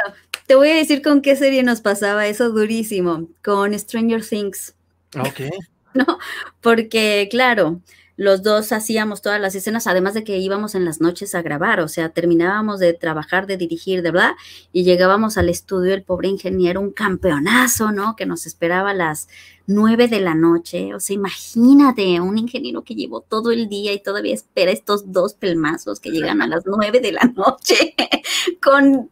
te 0.49 0.55
voy 0.55 0.71
a 0.71 0.77
decir 0.77 1.03
con 1.03 1.21
qué 1.21 1.37
serie 1.37 1.63
nos 1.63 1.83
pasaba 1.83 2.27
eso 2.27 2.49
durísimo, 2.49 3.29
con 3.45 3.79
Stranger 3.79 4.25
Things. 4.27 4.75
Ok. 5.15 5.53
Porque, 6.63 7.29
claro, 7.31 7.83
los 8.17 8.43
dos 8.43 8.73
hacíamos 8.73 9.21
todas 9.21 9.39
las 9.43 9.55
escenas, 9.55 9.87
además 9.87 10.15
de 10.15 10.25
que 10.25 10.39
íbamos 10.39 10.75
en 10.75 10.87
las 10.87 11.03
noches 11.03 11.35
a 11.35 11.43
grabar, 11.43 11.81
o 11.81 11.89
sea, 11.89 12.09
terminábamos 12.09 12.81
de 12.81 12.95
trabajar, 12.95 13.47
de 13.47 13.59
dirigir, 13.59 14.01
de 14.01 14.11
bla, 14.11 14.39
y 14.73 14.85
llegábamos 14.85 15.37
al 15.37 15.51
estudio, 15.51 15.93
el 15.93 16.03
pobre 16.03 16.29
ingeniero, 16.29 16.81
un 16.81 16.93
campeonazo, 16.93 17.93
¿no? 17.93 18.17
Que 18.17 18.25
nos 18.25 18.47
esperaba 18.47 18.93
a 18.93 18.95
las 18.95 19.29
nueve 19.67 20.09
de 20.09 20.21
la 20.21 20.35
noche. 20.35 20.95
O 20.95 21.01
sea, 21.01 21.13
imagínate, 21.13 22.23
un 22.23 22.39
ingeniero 22.39 22.85
que 22.85 22.95
llevó 22.95 23.21
todo 23.21 23.51
el 23.51 23.69
día 23.69 23.93
y 23.93 24.03
todavía 24.03 24.33
espera 24.33 24.73
estos 24.73 25.13
dos 25.13 25.35
pelmazos 25.35 26.01
que 26.01 26.11
llegan 26.11 26.41
a 26.41 26.47
las 26.47 26.65
nueve 26.65 27.01
de 27.01 27.13
la 27.13 27.31
noche 27.37 27.95
con 28.63 29.11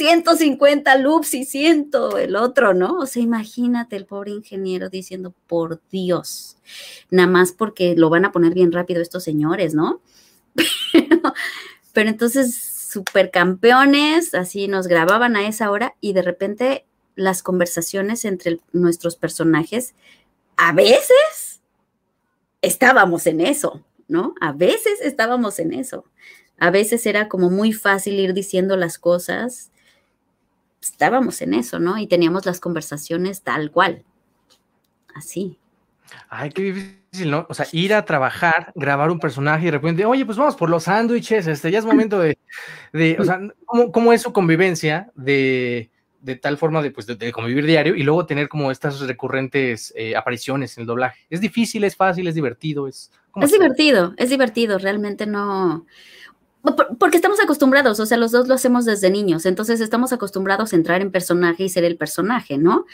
150 0.00 0.96
loops 0.96 1.34
y 1.34 1.44
ciento 1.44 2.16
el 2.16 2.34
otro, 2.34 2.72
¿no? 2.72 2.94
O 3.00 3.04
sea, 3.04 3.22
imagínate 3.22 3.96
el 3.96 4.06
pobre 4.06 4.30
ingeniero 4.30 4.88
diciendo, 4.88 5.34
por 5.46 5.82
Dios, 5.90 6.56
nada 7.10 7.28
más 7.28 7.52
porque 7.52 7.94
lo 7.94 8.08
van 8.08 8.24
a 8.24 8.32
poner 8.32 8.54
bien 8.54 8.72
rápido 8.72 9.02
estos 9.02 9.24
señores, 9.24 9.74
¿no? 9.74 10.00
Pero, 10.92 11.20
pero 11.92 12.08
entonces, 12.08 12.56
supercampeones, 12.90 14.32
así 14.34 14.68
nos 14.68 14.86
grababan 14.86 15.36
a 15.36 15.46
esa 15.46 15.70
hora 15.70 15.94
y 16.00 16.14
de 16.14 16.22
repente 16.22 16.86
las 17.14 17.42
conversaciones 17.42 18.24
entre 18.24 18.58
nuestros 18.72 19.16
personajes, 19.16 19.94
a 20.56 20.72
veces 20.72 21.60
estábamos 22.62 23.26
en 23.26 23.42
eso, 23.42 23.84
¿no? 24.08 24.34
A 24.40 24.52
veces 24.52 25.00
estábamos 25.02 25.58
en 25.58 25.74
eso. 25.74 26.04
A 26.58 26.70
veces 26.70 27.04
era 27.06 27.28
como 27.28 27.50
muy 27.50 27.72
fácil 27.72 28.18
ir 28.18 28.32
diciendo 28.32 28.76
las 28.76 28.98
cosas. 28.98 29.69
Estábamos 30.80 31.42
en 31.42 31.54
eso, 31.54 31.78
¿no? 31.78 31.98
Y 31.98 32.06
teníamos 32.06 32.46
las 32.46 32.60
conversaciones 32.60 33.42
tal 33.42 33.70
cual. 33.70 34.04
Así. 35.14 35.58
Ay, 36.28 36.50
qué 36.50 36.62
difícil, 36.62 37.30
¿no? 37.30 37.46
O 37.48 37.54
sea, 37.54 37.66
ir 37.72 37.94
a 37.94 38.04
trabajar, 38.04 38.72
grabar 38.74 39.10
un 39.10 39.20
personaje 39.20 39.62
y 39.62 39.66
de 39.66 39.72
repente, 39.72 40.04
oye, 40.04 40.24
pues 40.24 40.38
vamos 40.38 40.56
por 40.56 40.70
los 40.70 40.84
sándwiches, 40.84 41.46
este, 41.46 41.70
ya 41.70 41.78
es 41.78 41.84
momento 41.84 42.18
de, 42.18 42.38
de 42.92 43.16
o 43.18 43.24
sea, 43.24 43.40
¿cómo, 43.64 43.92
cómo 43.92 44.12
es 44.12 44.22
su 44.22 44.32
convivencia 44.32 45.10
de, 45.14 45.90
de 46.20 46.36
tal 46.36 46.58
forma 46.58 46.82
de, 46.82 46.90
pues, 46.90 47.06
de, 47.06 47.16
de 47.16 47.32
convivir 47.32 47.66
diario 47.66 47.94
y 47.94 48.02
luego 48.02 48.26
tener 48.26 48.48
como 48.48 48.70
estas 48.70 49.00
recurrentes 49.00 49.92
eh, 49.96 50.16
apariciones 50.16 50.76
en 50.76 50.82
el 50.82 50.86
doblaje? 50.86 51.20
¿Es 51.30 51.40
difícil, 51.40 51.84
es 51.84 51.96
fácil, 51.96 52.26
es 52.26 52.34
divertido? 52.34 52.86
Es, 52.88 53.10
¿cómo 53.30 53.44
Es 53.44 53.52
divertido, 53.52 54.14
es 54.16 54.30
divertido, 54.30 54.78
realmente 54.78 55.26
no. 55.26 55.86
Por- 56.62 56.96
Porque 56.98 57.16
estamos 57.16 57.40
acostumbrados, 57.40 58.00
o 58.00 58.06
sea, 58.06 58.18
los 58.18 58.32
dos 58.32 58.48
lo 58.48 58.54
hacemos 58.54 58.84
desde 58.84 59.10
niños, 59.10 59.46
entonces 59.46 59.80
estamos 59.80 60.12
acostumbrados 60.12 60.72
a 60.72 60.76
entrar 60.76 61.00
en 61.00 61.10
personaje 61.10 61.64
y 61.64 61.68
ser 61.68 61.84
el 61.84 61.96
personaje, 61.96 62.58
¿no? 62.58 62.86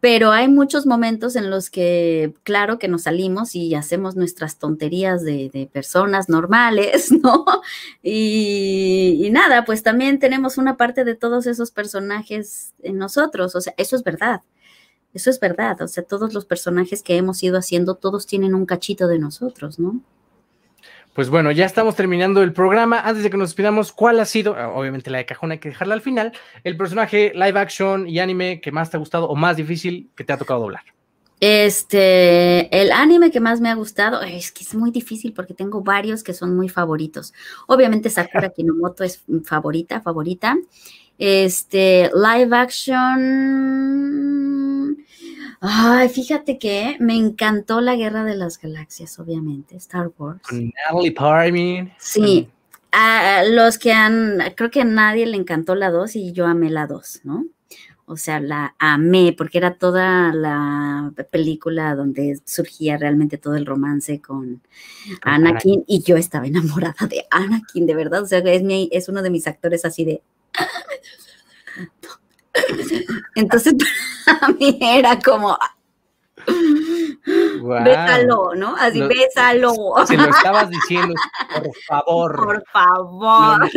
Pero 0.00 0.30
hay 0.30 0.46
muchos 0.46 0.86
momentos 0.86 1.34
en 1.34 1.50
los 1.50 1.70
que, 1.70 2.32
claro, 2.44 2.78
que 2.78 2.86
nos 2.86 3.02
salimos 3.02 3.56
y 3.56 3.74
hacemos 3.74 4.14
nuestras 4.14 4.58
tonterías 4.58 5.24
de, 5.24 5.68
personas 5.72 6.28
normales, 6.28 7.10
¿no? 7.22 7.44
Y 8.02 9.28
nada, 9.32 9.64
pues 9.64 9.82
también 9.82 10.20
tenemos 10.20 10.56
una 10.56 10.76
parte 10.76 11.04
de 11.04 11.16
todos 11.16 11.46
esos 11.46 11.72
personajes 11.72 12.74
en 12.82 12.98
nosotros, 12.98 13.56
o 13.56 13.60
sea, 13.60 13.74
eso 13.76 13.96
es 13.96 14.04
verdad. 14.04 14.42
Eso 15.14 15.30
es 15.30 15.40
verdad. 15.40 15.80
O 15.82 15.88
sea, 15.88 16.04
todos 16.04 16.34
los 16.34 16.44
personajes 16.44 17.02
que 17.02 17.16
hemos 17.16 17.42
ido 17.42 17.58
haciendo, 17.58 17.96
todos 17.96 18.26
tienen 18.26 18.54
un 18.54 18.66
cachito 18.66 19.08
de 19.08 19.18
nosotros, 19.18 19.78
¿no? 19.78 20.00
Pues 21.18 21.30
bueno, 21.30 21.50
ya 21.50 21.66
estamos 21.66 21.96
terminando 21.96 22.44
el 22.44 22.52
programa. 22.52 23.00
Antes 23.00 23.24
de 23.24 23.30
que 23.30 23.36
nos 23.36 23.48
despidamos, 23.48 23.90
¿cuál 23.90 24.20
ha 24.20 24.24
sido, 24.24 24.54
ah, 24.54 24.68
obviamente 24.68 25.10
la 25.10 25.18
de 25.18 25.26
cajón 25.26 25.50
hay 25.50 25.58
que 25.58 25.70
dejarla 25.70 25.94
al 25.94 26.00
final, 26.00 26.30
el 26.62 26.76
personaje 26.76 27.32
live 27.34 27.58
action 27.58 28.08
y 28.08 28.20
anime 28.20 28.60
que 28.60 28.70
más 28.70 28.88
te 28.88 28.98
ha 28.98 29.00
gustado 29.00 29.28
o 29.28 29.34
más 29.34 29.56
difícil 29.56 30.12
que 30.14 30.22
te 30.22 30.32
ha 30.32 30.38
tocado 30.38 30.60
doblar? 30.60 30.84
Este, 31.40 32.80
el 32.80 32.92
anime 32.92 33.32
que 33.32 33.40
más 33.40 33.60
me 33.60 33.68
ha 33.68 33.74
gustado, 33.74 34.22
es 34.22 34.52
que 34.52 34.62
es 34.62 34.76
muy 34.76 34.92
difícil 34.92 35.32
porque 35.32 35.54
tengo 35.54 35.82
varios 35.82 36.22
que 36.22 36.34
son 36.34 36.54
muy 36.54 36.68
favoritos. 36.68 37.34
Obviamente 37.66 38.10
Sakura 38.10 38.50
Kinomoto 38.56 39.02
es 39.02 39.24
favorita, 39.42 40.00
favorita. 40.00 40.56
Este, 41.18 42.12
live 42.14 42.56
action. 42.56 44.57
Ay, 45.60 46.08
fíjate 46.08 46.58
que 46.58 46.96
me 47.00 47.16
encantó 47.16 47.80
la 47.80 47.96
Guerra 47.96 48.24
de 48.24 48.36
las 48.36 48.60
Galaxias, 48.60 49.18
obviamente, 49.18 49.76
Star 49.76 50.10
Wars. 50.16 50.40
Con 50.42 50.72
Natalie 50.86 51.12
Portman. 51.12 51.92
Sí, 51.98 52.48
a 52.92 53.42
los 53.44 53.78
que 53.78 53.92
han, 53.92 54.38
creo 54.56 54.70
que 54.70 54.82
a 54.82 54.84
nadie 54.84 55.26
le 55.26 55.36
encantó 55.36 55.74
la 55.74 55.90
2 55.90 56.16
y 56.16 56.32
yo 56.32 56.46
amé 56.46 56.70
la 56.70 56.86
2, 56.86 57.20
¿no? 57.24 57.44
O 58.10 58.16
sea, 58.16 58.40
la 58.40 58.74
amé 58.78 59.34
porque 59.36 59.58
era 59.58 59.74
toda 59.74 60.32
la 60.32 61.12
película 61.30 61.94
donde 61.94 62.40
surgía 62.46 62.96
realmente 62.96 63.36
todo 63.36 63.54
el 63.54 63.66
romance 63.66 64.22
con 64.22 64.62
Anakin 65.20 65.84
y 65.86 66.02
yo 66.02 66.16
estaba 66.16 66.46
enamorada 66.46 67.06
de 67.06 67.26
Anakin, 67.30 67.84
de 67.84 67.94
verdad. 67.94 68.22
O 68.22 68.26
sea, 68.26 68.38
es, 68.38 68.62
es 68.90 69.08
uno 69.10 69.20
de 69.20 69.28
mis 69.28 69.46
actores 69.46 69.84
así 69.84 70.06
de... 70.06 70.22
Entonces, 73.34 73.74
para 74.40 74.52
mí 74.54 74.78
era 74.80 75.18
como, 75.20 75.56
Bésalo, 77.84 78.54
¿no? 78.54 78.76
Así, 78.76 79.00
bésalo. 79.00 79.74
Si 80.06 80.16
lo 80.16 80.24
estabas 80.30 80.70
diciendo, 80.70 81.14
por 81.62 81.76
favor. 81.86 82.36
Por 82.36 82.64
favor. 82.72 83.70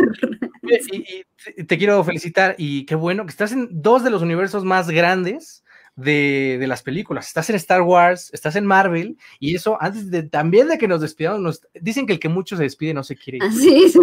y, 0.92 1.64
te 1.64 1.78
quiero 1.78 2.02
felicitar 2.04 2.54
y 2.58 2.86
qué 2.86 2.94
bueno 2.94 3.24
que 3.24 3.30
estás 3.30 3.52
en 3.52 3.68
dos 3.70 4.04
de 4.04 4.10
los 4.10 4.22
universos 4.22 4.64
más 4.64 4.88
grandes 4.88 5.64
de, 5.96 6.64
las 6.66 6.82
películas. 6.82 7.26
Estás 7.26 7.50
en 7.50 7.56
Star 7.56 7.82
Wars, 7.82 8.30
estás 8.32 8.56
en 8.56 8.64
Marvel, 8.64 9.16
y 9.38 9.54
eso, 9.54 9.76
antes 9.80 10.10
de 10.10 10.22
también 10.22 10.68
de 10.68 10.78
que 10.78 10.88
nos 10.88 11.00
despidamos, 11.00 11.40
nos, 11.40 11.60
dicen 11.80 12.06
que 12.06 12.14
el 12.14 12.20
que 12.20 12.28
mucho 12.28 12.56
se 12.56 12.62
despide 12.62 12.94
no 12.94 13.04
se 13.04 13.16
quiere 13.16 13.38
ir. 13.38 13.42
Así 13.44 13.84
es. 13.84 13.96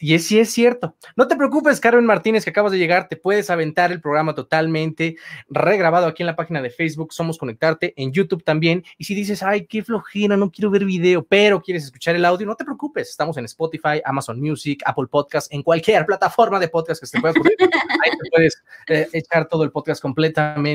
Y, 0.00 0.14
es, 0.14 0.24
sí 0.24 0.38
es 0.38 0.50
cierto. 0.50 0.96
No 1.16 1.28
te 1.28 1.36
preocupes, 1.36 1.80
Carmen 1.80 2.06
Martínez, 2.06 2.44
que 2.44 2.50
acabas 2.50 2.72
de 2.72 2.78
llegar, 2.78 3.08
te 3.08 3.16
puedes 3.16 3.50
aventar 3.50 3.92
el 3.92 4.00
programa 4.00 4.34
totalmente 4.34 5.16
regrabado 5.48 6.06
aquí 6.06 6.22
en 6.22 6.28
la 6.28 6.36
página 6.36 6.62
de 6.62 6.70
Facebook, 6.70 7.12
Somos 7.12 7.38
Conectarte, 7.38 7.92
en 7.96 8.12
YouTube 8.12 8.42
también. 8.42 8.84
Y 8.98 9.04
si 9.04 9.14
dices, 9.14 9.42
ay, 9.42 9.66
qué 9.66 9.82
flojera, 9.82 10.36
no 10.36 10.50
quiero 10.50 10.70
ver 10.70 10.84
video, 10.84 11.24
pero 11.24 11.60
quieres 11.60 11.84
escuchar 11.84 12.16
el 12.16 12.24
audio, 12.24 12.46
no 12.46 12.56
te 12.56 12.64
preocupes, 12.64 13.10
estamos 13.10 13.36
en 13.36 13.44
Spotify, 13.44 14.00
Amazon 14.04 14.40
Music, 14.40 14.82
Apple 14.86 15.06
Podcast, 15.10 15.52
en 15.52 15.62
cualquier 15.62 16.06
plataforma 16.06 16.58
de 16.58 16.68
podcast 16.68 17.00
que 17.00 17.06
se 17.06 17.20
pueda 17.20 17.32
ocurrir. 17.32 17.56
Ahí 17.60 18.10
te 18.10 18.30
puedes 18.30 18.62
eh, 18.88 19.08
echar 19.12 19.46
todo 19.48 19.62
el 19.62 19.70
podcast 19.70 20.00
completamente 20.00 20.65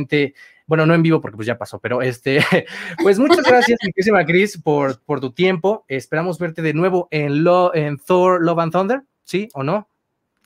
bueno, 0.71 0.85
no 0.85 0.93
en 0.93 1.03
vivo 1.03 1.19
porque 1.19 1.35
pues 1.35 1.45
ya 1.45 1.57
pasó, 1.57 1.79
pero 1.79 2.01
este, 2.01 2.39
pues 3.03 3.19
muchas 3.19 3.45
gracias, 3.45 3.77
muchísimas 3.83 4.25
Chris, 4.25 4.57
por, 4.57 5.01
por 5.01 5.19
tu 5.19 5.33
tiempo. 5.33 5.83
Esperamos 5.89 6.39
verte 6.39 6.61
de 6.61 6.73
nuevo 6.73 7.09
en, 7.11 7.43
Lo, 7.43 7.75
en 7.75 7.97
Thor, 7.97 8.41
Love 8.41 8.59
and 8.59 8.71
Thunder, 8.71 9.01
¿sí 9.25 9.49
o 9.53 9.63
no? 9.63 9.89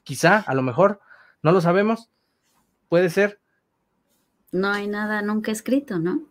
Quizá, 0.03 0.39
a 0.39 0.55
lo 0.55 0.63
mejor, 0.63 0.99
no 1.43 1.51
lo 1.51 1.61
sabemos. 1.61 2.09
Puede 2.89 3.11
ser. 3.11 3.39
No 4.51 4.71
hay 4.71 4.87
nada 4.87 5.21
nunca 5.21 5.51
escrito, 5.51 5.99
¿no? 5.99 6.23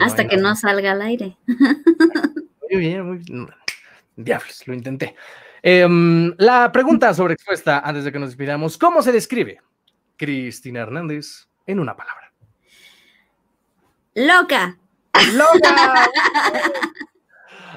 Hasta 0.00 0.28
que 0.28 0.36
no 0.36 0.54
salga 0.54 0.92
al 0.92 1.02
aire. 1.02 1.36
Muy 2.70 2.80
bien, 2.80 3.06
muy 3.06 3.18
bien. 3.18 3.48
Diablos, 4.16 4.62
lo 4.66 4.72
intenté. 4.72 5.14
Em, 5.62 6.32
la 6.38 6.72
pregunta 6.72 7.12
sobre 7.12 7.34
expuesta, 7.34 7.80
antes 7.80 8.04
de 8.04 8.12
que 8.12 8.18
nos 8.18 8.30
despidamos, 8.30 8.78
¿cómo 8.78 9.02
se 9.02 9.12
describe 9.12 9.60
Cristina 10.16 10.80
Hernández 10.80 11.48
en 11.66 11.80
una 11.80 11.94
palabra? 11.94 12.21
Loca. 14.14 14.78
¡Loca! 15.34 16.10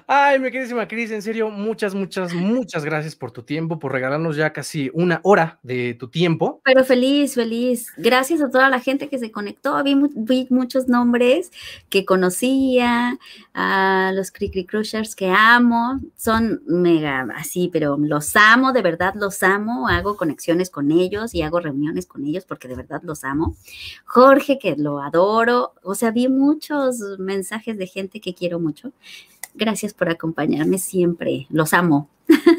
Ay, 0.08 0.38
mi 0.38 0.52
queridísima 0.52 0.88
Cris, 0.88 1.10
en 1.10 1.24
serio, 1.24 1.50
muchas, 1.50 1.96
muchas, 1.96 2.32
muchas 2.32 2.86
gracias 2.86 3.16
por 3.16 3.32
tu 3.32 3.42
tiempo, 3.42 3.80
por 3.80 3.92
regalarnos 3.92 4.36
ya 4.36 4.54
casi 4.54 4.92
una 4.94 5.20
hora 5.24 5.58
de 5.64 5.96
tu 5.96 6.10
tiempo. 6.10 6.62
Pero 6.64 6.84
feliz, 6.84 7.34
feliz. 7.34 7.92
Gracias 7.98 8.40
a 8.40 8.52
toda 8.52 8.70
la 8.70 8.80
gente 8.80 9.10
que 9.10 9.18
se 9.18 9.32
conectó. 9.32 9.82
Vi, 9.84 10.48
muchos 10.52 10.88
nombres 10.88 11.52
que 11.90 12.06
conocía, 12.06 13.18
a 13.56 14.12
los 14.14 14.30
Cricri 14.30 14.66
Crushers 14.66 15.16
que 15.16 15.32
amo. 15.32 16.00
Son 16.16 16.62
mega 16.68 17.28
así, 17.36 17.72
pero 17.74 17.98
los 17.98 18.36
amo, 18.36 18.74
de 18.74 18.84
verdad 18.84 19.16
los 19.16 19.42
amo. 19.42 19.88
Hago 19.88 20.18
conexiones 20.18 20.70
con 20.70 20.92
ellos 20.92 21.34
y 21.34 21.42
hago 21.42 21.60
reuniones 21.60 22.06
con 22.06 22.28
ellos 22.28 22.46
porque 22.46 22.68
de 22.68 22.76
verdad 22.76 23.02
los 23.04 23.24
amo. 23.24 23.56
Jorge, 24.06 24.60
que 24.60 24.76
lo 24.76 25.02
adoro. 25.02 25.74
O 25.82 25.96
sea, 25.96 26.12
vi 26.12 26.28
muchos 26.28 27.00
mensajes 27.18 27.76
de 27.80 27.88
gente 27.88 28.22
que 28.22 28.36
quiero 28.36 28.60
mucho. 28.60 28.92
Gracias 29.56 29.94
por 29.94 30.10
acompañarme 30.10 30.78
siempre. 30.78 31.48
Los 31.50 31.74
amo. 31.74 32.10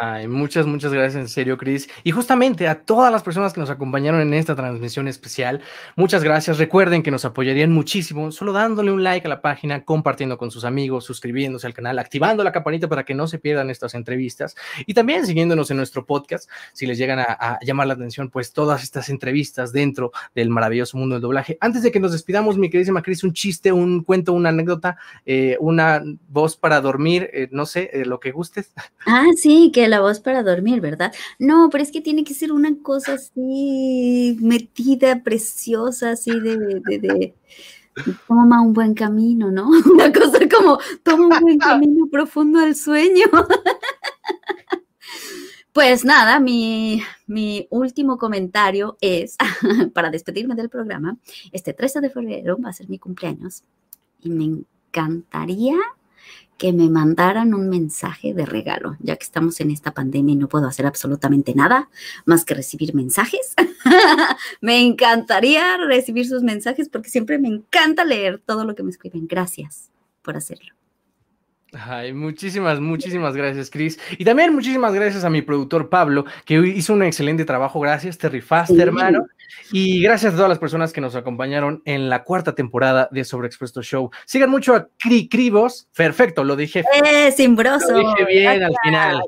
Ay, 0.00 0.28
muchas, 0.28 0.66
muchas 0.66 0.92
gracias 0.92 1.20
en 1.20 1.28
serio, 1.28 1.56
Cris. 1.58 1.88
Y 2.04 2.10
justamente 2.10 2.68
a 2.68 2.80
todas 2.82 3.12
las 3.12 3.22
personas 3.22 3.52
que 3.52 3.60
nos 3.60 3.70
acompañaron 3.70 4.20
en 4.20 4.34
esta 4.34 4.54
transmisión 4.54 5.08
especial, 5.08 5.60
muchas 5.96 6.22
gracias. 6.24 6.58
Recuerden 6.58 7.02
que 7.02 7.10
nos 7.10 7.24
apoyarían 7.24 7.72
muchísimo 7.72 8.32
solo 8.32 8.52
dándole 8.52 8.92
un 8.92 9.02
like 9.02 9.26
a 9.26 9.30
la 9.30 9.42
página, 9.42 9.84
compartiendo 9.84 10.38
con 10.38 10.50
sus 10.50 10.64
amigos, 10.64 11.04
suscribiéndose 11.04 11.66
al 11.66 11.74
canal, 11.74 11.98
activando 11.98 12.44
la 12.44 12.52
campanita 12.52 12.88
para 12.88 13.04
que 13.04 13.14
no 13.14 13.26
se 13.26 13.38
pierdan 13.38 13.70
estas 13.70 13.94
entrevistas 13.94 14.54
y 14.86 14.94
también 14.94 15.26
siguiéndonos 15.26 15.70
en 15.70 15.76
nuestro 15.76 16.06
podcast 16.06 16.48
si 16.72 16.86
les 16.86 16.98
llegan 16.98 17.18
a, 17.20 17.58
llamar 17.62 17.86
la 17.86 17.94
atención, 17.94 18.30
pues 18.30 18.52
todas 18.52 18.82
estas 18.82 19.08
entrevistas 19.08 19.72
dentro 19.72 20.12
del 20.34 20.50
maravilloso 20.50 20.96
mundo 20.96 21.14
del 21.14 21.22
doblaje. 21.22 21.58
Antes 21.60 21.82
de 21.82 21.90
que 21.90 22.00
nos 22.00 22.12
despidamos, 22.12 22.58
mi 22.58 22.70
queridísima 22.70 23.02
Cris, 23.02 23.24
un 23.24 23.32
chiste, 23.32 23.72
un 23.72 24.02
cuento, 24.02 24.32
una 24.32 24.50
anécdota, 24.50 24.96
eh, 25.26 25.56
una 25.60 26.02
voz 26.28 26.56
para 26.56 26.80
dormir, 26.80 27.28
eh, 27.32 27.48
no 27.50 27.66
sé, 27.66 27.90
eh, 27.92 28.04
lo 28.04 28.20
que 28.20 28.32
gustes. 28.32 28.72
Ah, 29.06 29.26
sí, 29.36 29.70
que 29.72 29.88
la 29.88 30.00
voz 30.00 30.20
para 30.20 30.42
dormir, 30.42 30.80
¿verdad? 30.80 31.12
No, 31.38 31.68
pero 31.70 31.82
es 31.82 31.90
que 31.90 32.00
tiene 32.00 32.24
que 32.24 32.34
ser 32.34 32.52
una 32.52 32.76
cosa 32.82 33.14
así 33.14 34.36
metida, 34.40 35.22
preciosa, 35.22 36.10
así 36.10 36.30
de, 36.30 36.56
de, 36.56 36.98
de, 36.98 37.34
toma 38.28 38.62
un 38.62 38.72
buen 38.72 38.94
camino, 38.94 39.50
¿no? 39.50 39.68
Una 39.92 40.12
cosa 40.12 40.38
como 40.48 40.78
toma 41.02 41.36
un 41.36 41.42
buen 41.42 41.58
camino 41.58 42.06
profundo 42.10 42.60
al 42.60 42.74
sueño. 42.74 43.26
Pues 45.72 46.04
nada, 46.04 46.38
mi, 46.38 47.02
mi, 47.26 47.66
último 47.70 48.18
comentario 48.18 48.98
es, 49.00 49.38
para 49.94 50.10
despedirme 50.10 50.54
del 50.54 50.68
programa, 50.68 51.16
este 51.50 51.72
13 51.72 52.02
de 52.02 52.10
febrero 52.10 52.58
va 52.62 52.68
a 52.68 52.74
ser 52.74 52.90
mi 52.90 52.98
cumpleaños 52.98 53.64
y 54.20 54.28
me 54.28 54.44
encantaría 54.44 55.78
que 56.62 56.72
me 56.72 56.88
mandaran 56.88 57.54
un 57.54 57.68
mensaje 57.68 58.34
de 58.34 58.46
regalo, 58.46 58.96
ya 59.00 59.16
que 59.16 59.24
estamos 59.24 59.58
en 59.58 59.72
esta 59.72 59.90
pandemia 59.90 60.34
y 60.34 60.36
no 60.36 60.48
puedo 60.48 60.68
hacer 60.68 60.86
absolutamente 60.86 61.56
nada 61.56 61.90
más 62.24 62.44
que 62.44 62.54
recibir 62.54 62.94
mensajes. 62.94 63.56
me 64.60 64.80
encantaría 64.80 65.76
recibir 65.78 66.24
sus 66.24 66.44
mensajes 66.44 66.88
porque 66.88 67.10
siempre 67.10 67.40
me 67.40 67.48
encanta 67.48 68.04
leer 68.04 68.40
todo 68.46 68.64
lo 68.64 68.76
que 68.76 68.84
me 68.84 68.90
escriben. 68.90 69.26
Gracias 69.26 69.90
por 70.22 70.36
hacerlo. 70.36 70.72
Ay, 71.72 72.12
muchísimas, 72.12 72.80
muchísimas 72.80 73.34
gracias, 73.34 73.70
Chris. 73.70 73.98
Y 74.18 74.24
también 74.24 74.54
muchísimas 74.54 74.92
gracias 74.92 75.24
a 75.24 75.30
mi 75.30 75.40
productor 75.40 75.88
Pablo, 75.88 76.26
que 76.44 76.54
hizo 76.54 76.92
un 76.92 77.02
excelente 77.02 77.44
trabajo. 77.44 77.80
Gracias, 77.80 78.18
Terry 78.18 78.42
Fast, 78.42 78.78
hermano. 78.78 79.24
Y 79.70 80.02
gracias 80.02 80.34
a 80.34 80.36
todas 80.36 80.50
las 80.50 80.58
personas 80.58 80.92
que 80.92 81.00
nos 81.00 81.16
acompañaron 81.16 81.80
en 81.86 82.10
la 82.10 82.24
cuarta 82.24 82.54
temporada 82.54 83.08
de 83.10 83.24
Sobreexpuesto 83.24 83.82
Show. 83.82 84.10
Sigan 84.26 84.50
mucho 84.50 84.74
a 84.74 84.88
Cri 84.98 85.28
Cribos. 85.28 85.88
Perfecto, 85.96 86.44
lo 86.44 86.56
dije. 86.56 86.84
¡Eh, 87.04 87.32
simbroso! 87.32 87.90
Lo 87.90 87.98
dije 88.00 88.24
bien 88.26 88.62
al 88.64 88.74
final. 88.84 89.22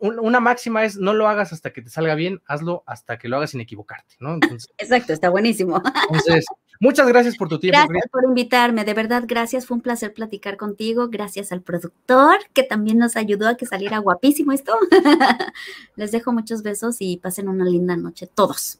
Una 0.00 0.40
máxima 0.40 0.84
es 0.84 0.96
no 0.96 1.14
lo 1.14 1.28
hagas 1.28 1.52
hasta 1.52 1.72
que 1.72 1.82
te 1.82 1.90
salga 1.90 2.14
bien, 2.14 2.42
hazlo 2.46 2.82
hasta 2.86 3.18
que 3.18 3.28
lo 3.28 3.36
hagas 3.36 3.50
sin 3.50 3.60
equivocarte, 3.60 4.16
¿no? 4.20 4.38
Exacto, 4.78 5.12
está 5.12 5.28
buenísimo. 5.28 5.82
Entonces, 6.08 6.46
Muchas 6.80 7.08
gracias 7.08 7.36
por 7.36 7.48
tu 7.48 7.58
tiempo. 7.58 7.78
Gracias 7.88 8.08
por 8.10 8.24
invitarme, 8.24 8.84
de 8.84 8.94
verdad, 8.94 9.24
gracias, 9.26 9.66
fue 9.66 9.76
un 9.76 9.80
placer 9.80 10.14
platicar 10.14 10.56
contigo, 10.56 11.08
gracias 11.08 11.50
al 11.50 11.60
productor 11.60 12.38
que 12.52 12.62
también 12.62 12.98
nos 12.98 13.16
ayudó 13.16 13.48
a 13.48 13.56
que 13.56 13.66
saliera 13.66 13.98
guapísimo 13.98 14.52
esto. 14.52 14.78
Les 15.96 16.12
dejo 16.12 16.32
muchos 16.32 16.62
besos 16.62 16.96
y 17.00 17.16
pasen 17.16 17.48
una 17.48 17.64
linda 17.64 17.96
noche 17.96 18.28
todos. 18.28 18.78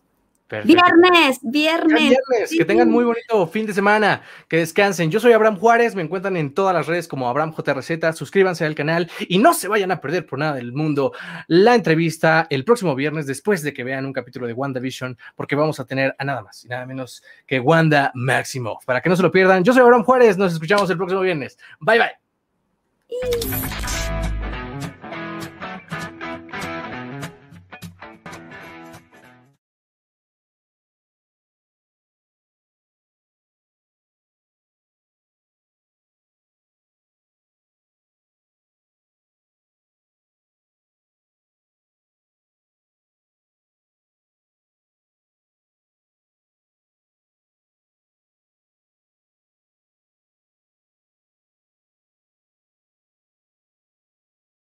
Viernes, 0.49 1.39
viernes. 1.43 2.01
viernes. 2.01 2.51
Que 2.57 2.65
tengan 2.65 2.91
muy 2.91 3.05
bonito 3.05 3.47
fin 3.49 3.66
de 3.66 3.75
semana, 3.75 4.23
que 4.49 4.57
descansen. 4.57 5.11
Yo 5.11 5.20
soy 5.20 5.33
Abraham 5.33 5.59
Juárez, 5.59 5.95
me 5.95 6.03
encuentran 6.03 6.39
en 6.39 6.55
todas 6.55 6.75
las 6.75 6.87
redes 6.87 7.07
como 7.07 7.29
Abraham 7.29 7.55
JRZ. 7.55 8.16
Suscríbanse 8.16 8.65
al 8.65 8.75
canal 8.75 9.11
y 9.29 9.39
no 9.39 9.53
se 9.53 9.69
vayan 9.69 9.91
a 9.91 10.01
perder 10.01 10.25
por 10.25 10.39
nada 10.39 10.55
del 10.55 10.73
mundo 10.73 11.12
la 11.49 11.75
entrevista 11.75 12.47
el 12.49 12.65
próximo 12.65 12.95
viernes 12.95 13.27
después 13.27 13.62
de 13.62 13.75
que 13.75 13.85
vean 13.85 14.07
un 14.07 14.12
capítulo 14.12 14.47
de 14.47 14.55
WandaVision, 14.55 15.19
porque 15.37 15.55
vamos 15.55 15.81
a 15.81 15.85
tener 15.85 16.15
a 16.19 16.25
nada 16.25 16.43
más 16.43 16.65
y 16.65 16.69
nada 16.69 16.87
menos 16.87 17.23
que 17.47 17.61
Wanda 17.61 18.11
Maximoff. 18.15 18.87
Para 18.87 19.03
que 19.03 19.11
no 19.11 19.16
se 19.16 19.23
lo 19.23 19.31
pierdan, 19.31 19.65
yo 19.65 19.75
soy 19.75 19.83
Abraham 19.83 20.05
Juárez, 20.05 20.39
nos 20.39 20.55
escuchamos 20.55 20.89
el 20.89 20.97
próximo 20.97 21.20
viernes. 21.20 21.59
Bye 21.81 21.99
bye. 21.99 22.12